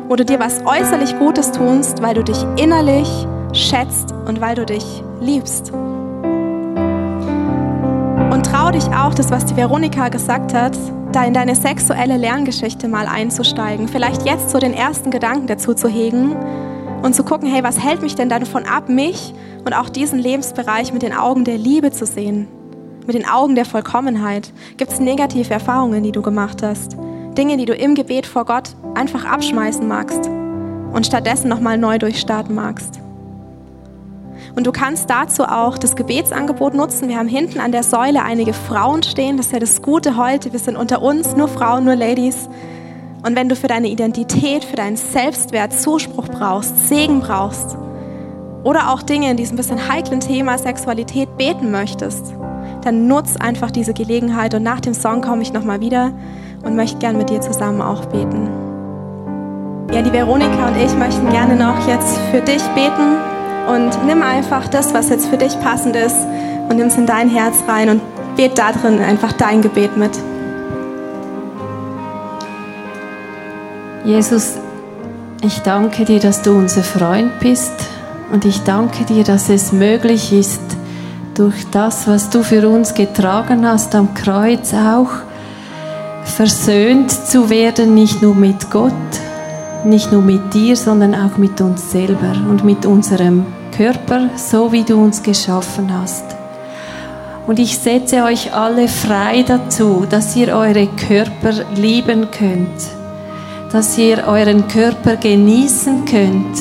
wo 0.07 0.15
du 0.15 0.23
dir 0.23 0.39
was 0.39 0.61
äußerlich 0.65 1.17
Gutes 1.19 1.51
tust, 1.51 2.01
weil 2.01 2.13
du 2.13 2.23
dich 2.23 2.37
innerlich 2.57 3.09
schätzt 3.53 4.13
und 4.27 4.41
weil 4.41 4.55
du 4.55 4.65
dich 4.65 5.03
liebst. 5.19 5.71
Und 8.31 8.45
trau 8.45 8.71
dich 8.71 8.85
auch, 8.87 9.13
das, 9.13 9.31
was 9.31 9.45
die 9.45 9.55
Veronika 9.55 10.09
gesagt 10.09 10.53
hat, 10.53 10.77
da 11.11 11.23
in 11.23 11.33
deine 11.33 11.55
sexuelle 11.55 12.17
Lerngeschichte 12.17 12.87
mal 12.87 13.07
einzusteigen. 13.07 13.87
Vielleicht 13.87 14.25
jetzt 14.25 14.49
so 14.49 14.59
den 14.59 14.73
ersten 14.73 15.11
Gedanken 15.11 15.47
dazu 15.47 15.73
zu 15.73 15.87
hegen 15.87 16.35
und 17.01 17.15
zu 17.15 17.23
gucken, 17.23 17.49
hey, 17.49 17.63
was 17.63 17.79
hält 17.79 18.01
mich 18.01 18.15
denn 18.15 18.29
davon 18.29 18.65
ab, 18.65 18.89
mich 18.89 19.33
und 19.65 19.73
auch 19.73 19.89
diesen 19.89 20.19
Lebensbereich 20.19 20.93
mit 20.93 21.01
den 21.01 21.13
Augen 21.13 21.43
der 21.43 21.57
Liebe 21.57 21.91
zu 21.91 22.05
sehen? 22.05 22.47
Mit 23.05 23.15
den 23.15 23.27
Augen 23.27 23.55
der 23.55 23.65
Vollkommenheit? 23.65 24.51
Gibt 24.77 24.91
es 24.91 24.99
negative 24.99 25.53
Erfahrungen, 25.53 26.03
die 26.03 26.11
du 26.11 26.21
gemacht 26.21 26.63
hast? 26.63 26.97
Dinge, 27.37 27.57
die 27.57 27.65
du 27.65 27.73
im 27.73 27.95
Gebet 27.95 28.25
vor 28.25 28.45
Gott 28.45 28.75
einfach 28.95 29.25
abschmeißen 29.25 29.87
magst 29.87 30.29
und 30.93 31.05
stattdessen 31.05 31.49
nochmal 31.49 31.77
neu 31.77 31.97
durchstarten 31.99 32.55
magst? 32.55 32.99
Und 34.55 34.65
du 34.65 34.71
kannst 34.71 35.09
dazu 35.09 35.43
auch 35.43 35.77
das 35.77 35.95
Gebetsangebot 35.95 36.73
nutzen. 36.73 37.09
Wir 37.09 37.17
haben 37.17 37.27
hinten 37.27 37.59
an 37.59 37.71
der 37.73 37.83
Säule 37.83 38.23
einige 38.23 38.53
Frauen 38.53 39.03
stehen. 39.03 39.37
Das 39.37 39.47
ist 39.47 39.51
ja 39.51 39.59
das 39.59 39.81
Gute 39.81 40.15
heute. 40.17 40.53
Wir 40.53 40.59
sind 40.59 40.77
unter 40.77 41.01
uns, 41.01 41.35
nur 41.35 41.49
Frauen, 41.49 41.83
nur 41.83 41.95
Ladies. 41.95 42.47
Und 43.25 43.35
wenn 43.35 43.49
du 43.49 43.55
für 43.55 43.67
deine 43.67 43.87
Identität, 43.87 44.63
für 44.63 44.75
deinen 44.75 44.97
Selbstwert 44.97 45.73
Zuspruch 45.73 46.27
brauchst, 46.27 46.87
Segen 46.87 47.21
brauchst 47.21 47.75
oder 48.63 48.91
auch 48.91 49.01
Dinge 49.01 49.31
in 49.31 49.37
diesem 49.37 49.57
bisschen 49.57 49.89
heiklen 49.89 50.19
Thema 50.19 50.59
Sexualität 50.59 51.35
beten 51.35 51.71
möchtest, 51.71 52.35
dann 52.83 53.07
nutz 53.07 53.35
einfach 53.35 53.71
diese 53.71 53.95
Gelegenheit 53.95 54.53
und 54.53 54.61
nach 54.61 54.79
dem 54.79 54.93
Song 54.93 55.21
komme 55.21 55.41
ich 55.41 55.53
nochmal 55.53 55.81
wieder 55.81 56.11
und 56.63 56.75
möchte 56.75 56.99
gern 56.99 57.17
mit 57.17 57.31
dir 57.31 57.41
zusammen 57.41 57.81
auch 57.81 58.05
beten. 58.05 58.47
Ja, 59.91 60.03
die 60.03 60.13
Veronika 60.13 60.67
und 60.67 60.77
ich 60.77 60.93
möchten 60.95 61.27
gerne 61.31 61.55
noch 61.55 61.87
jetzt 61.87 62.19
für 62.29 62.41
dich 62.41 62.61
beten 62.75 63.17
und 63.67 64.05
nimm 64.05 64.21
einfach 64.21 64.67
das, 64.67 64.93
was 64.93 65.09
jetzt 65.09 65.25
für 65.25 65.37
dich 65.37 65.59
passend 65.61 65.95
ist 65.95 66.27
und 66.69 66.77
nimm 66.77 66.87
es 66.87 66.97
in 66.97 67.07
dein 67.07 67.29
Herz 67.29 67.63
rein 67.67 67.89
und 67.89 68.01
bet 68.35 68.55
da 68.59 68.71
drin 68.71 68.99
einfach 68.99 69.31
dein 69.33 69.63
Gebet 69.63 69.97
mit. 69.97 70.11
Jesus, 74.05 74.53
ich 75.41 75.61
danke 75.61 76.05
dir, 76.05 76.19
dass 76.19 76.43
du 76.43 76.51
unser 76.51 76.83
Freund 76.83 77.39
bist 77.39 77.73
und 78.31 78.45
ich 78.45 78.61
danke 78.61 79.03
dir, 79.03 79.23
dass 79.23 79.49
es 79.49 79.71
möglich 79.71 80.31
ist, 80.31 80.61
durch 81.33 81.65
das, 81.71 82.07
was 82.07 82.29
du 82.29 82.43
für 82.43 82.69
uns 82.69 82.93
getragen 82.93 83.67
hast 83.67 83.95
am 83.95 84.13
Kreuz 84.13 84.75
auch, 84.75 85.09
versöhnt 86.23 87.09
zu 87.09 87.49
werden, 87.49 87.95
nicht 87.95 88.21
nur 88.21 88.35
mit 88.35 88.69
Gott, 88.69 88.93
nicht 89.83 90.11
nur 90.11 90.21
mit 90.21 90.53
dir, 90.53 90.75
sondern 90.75 91.15
auch 91.15 91.37
mit 91.37 91.59
uns 91.59 91.91
selber 91.91 92.35
und 92.47 92.63
mit 92.63 92.85
unserem 92.85 93.47
Körper, 93.75 94.29
so 94.35 94.71
wie 94.71 94.83
du 94.83 95.03
uns 95.03 95.23
geschaffen 95.23 95.91
hast. 95.91 96.25
Und 97.47 97.57
ich 97.57 97.79
setze 97.79 98.23
euch 98.23 98.53
alle 98.53 98.87
frei 98.87 99.43
dazu, 99.47 100.05
dass 100.07 100.35
ihr 100.35 100.55
eure 100.55 100.87
Körper 100.87 101.53
lieben 101.75 102.29
könnt, 102.29 103.04
dass 103.75 103.97
ihr 103.97 104.25
euren 104.25 104.69
Körper 104.69 105.17
genießen 105.17 106.05
könnt. 106.05 106.57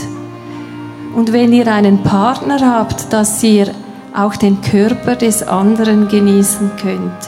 Und 1.15 1.33
wenn 1.33 1.53
ihr 1.53 1.73
einen 1.73 2.03
Partner 2.03 2.59
habt, 2.61 3.13
dass 3.13 3.41
ihr 3.41 3.69
auch 4.13 4.35
den 4.35 4.61
Körper 4.61 5.15
des 5.15 5.47
anderen 5.47 6.09
genießen 6.09 6.73
könnt. 6.83 7.21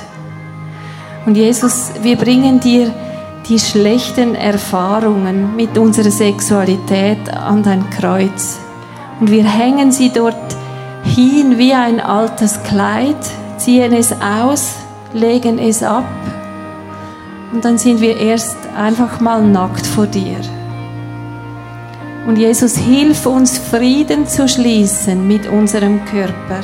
Und 1.24 1.36
Jesus, 1.36 1.92
wir 2.02 2.16
bringen 2.16 2.58
dir 2.58 2.92
die 3.48 3.60
schlechten 3.60 4.34
Erfahrungen 4.34 5.54
mit 5.54 5.78
unserer 5.78 6.10
Sexualität 6.10 7.32
an 7.32 7.62
dein 7.62 7.88
Kreuz. 7.90 8.58
Und 9.20 9.30
wir 9.30 9.44
hängen 9.44 9.92
sie 9.92 10.10
dort 10.10 10.56
hin 11.04 11.58
wie 11.58 11.72
ein 11.72 12.00
altes 12.00 12.60
Kleid, 12.64 13.14
ziehen 13.56 13.92
es 13.92 14.12
aus, 14.20 14.74
legen 15.12 15.60
es 15.60 15.84
ab 15.84 16.04
und 17.52 17.64
dann 17.64 17.78
sind 17.78 18.00
wir 18.00 18.16
erst 18.16 18.56
einfach 18.76 19.20
mal 19.20 19.42
nackt 19.42 19.86
vor 19.86 20.06
dir. 20.06 20.40
Und 22.26 22.38
Jesus, 22.38 22.76
hilf 22.76 23.24
uns 23.26 23.56
Frieden 23.56 24.26
zu 24.26 24.48
schließen 24.48 25.26
mit 25.28 25.46
unserem 25.46 26.04
Körper 26.06 26.60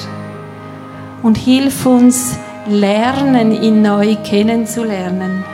und 1.23 1.39
hilf 1.39 1.87
uns 1.87 2.37
lernen, 2.67 3.53
ihn 3.53 3.81
neu 3.81 4.17
kennenzulernen. 4.25 5.45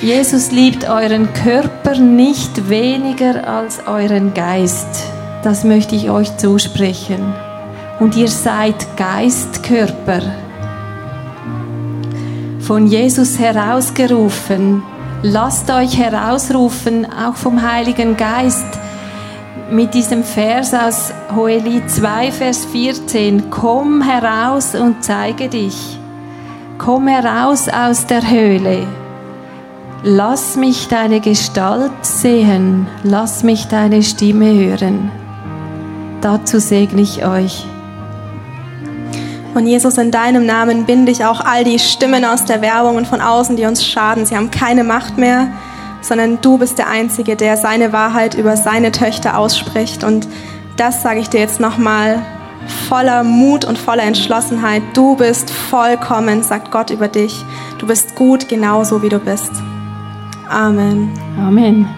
Jesus 0.00 0.52
liebt 0.52 0.88
euren 0.88 1.32
Körper 1.34 1.98
nicht 1.98 2.68
weniger 2.68 3.46
als 3.48 3.80
euren 3.86 4.32
Geist. 4.32 5.04
Das 5.42 5.64
möchte 5.64 5.96
ich 5.96 6.08
euch 6.08 6.36
zusprechen. 6.36 7.34
Und 7.98 8.16
ihr 8.16 8.28
seid 8.28 8.96
Geistkörper. 8.96 10.22
Von 12.68 12.86
Jesus 12.86 13.38
herausgerufen. 13.38 14.82
Lasst 15.22 15.70
euch 15.70 15.96
herausrufen, 15.96 17.06
auch 17.10 17.34
vom 17.34 17.62
Heiligen 17.62 18.14
Geist, 18.14 18.66
mit 19.70 19.94
diesem 19.94 20.22
Vers 20.22 20.74
aus 20.74 21.14
Hoheli 21.34 21.80
2, 21.86 22.30
Vers 22.30 22.66
14. 22.66 23.48
Komm 23.48 24.02
heraus 24.02 24.74
und 24.74 25.02
zeige 25.02 25.48
dich. 25.48 25.98
Komm 26.76 27.08
heraus 27.08 27.70
aus 27.70 28.04
der 28.04 28.30
Höhle. 28.30 28.86
Lass 30.02 30.56
mich 30.56 30.88
deine 30.88 31.20
Gestalt 31.20 32.04
sehen, 32.04 32.86
lass 33.02 33.44
mich 33.44 33.68
deine 33.68 34.02
Stimme 34.02 34.52
hören. 34.52 35.10
Dazu 36.20 36.58
segne 36.60 37.00
ich 37.00 37.24
euch. 37.24 37.64
Und 39.58 39.66
Jesus, 39.66 39.98
in 39.98 40.12
deinem 40.12 40.46
Namen 40.46 40.84
binde 40.84 41.10
ich 41.10 41.24
auch 41.24 41.40
all 41.40 41.64
die 41.64 41.80
Stimmen 41.80 42.24
aus 42.24 42.44
der 42.44 42.62
Werbung 42.62 42.94
und 42.94 43.08
von 43.08 43.20
außen, 43.20 43.56
die 43.56 43.64
uns 43.64 43.84
schaden. 43.84 44.24
Sie 44.24 44.36
haben 44.36 44.52
keine 44.52 44.84
Macht 44.84 45.18
mehr, 45.18 45.48
sondern 46.00 46.40
du 46.40 46.58
bist 46.58 46.78
der 46.78 46.88
Einzige, 46.88 47.34
der 47.34 47.56
seine 47.56 47.92
Wahrheit 47.92 48.34
über 48.34 48.56
seine 48.56 48.92
Töchter 48.92 49.36
ausspricht. 49.36 50.04
Und 50.04 50.28
das 50.76 51.02
sage 51.02 51.18
ich 51.18 51.28
dir 51.28 51.40
jetzt 51.40 51.58
nochmal 51.58 52.24
voller 52.88 53.24
Mut 53.24 53.64
und 53.64 53.78
voller 53.78 54.04
Entschlossenheit. 54.04 54.82
Du 54.94 55.16
bist 55.16 55.50
vollkommen, 55.50 56.44
sagt 56.44 56.70
Gott 56.70 56.90
über 56.90 57.08
dich. 57.08 57.44
Du 57.78 57.88
bist 57.88 58.14
gut, 58.14 58.48
genauso 58.48 59.02
wie 59.02 59.08
du 59.08 59.18
bist. 59.18 59.50
Amen. 60.48 61.10
Amen. 61.36 61.97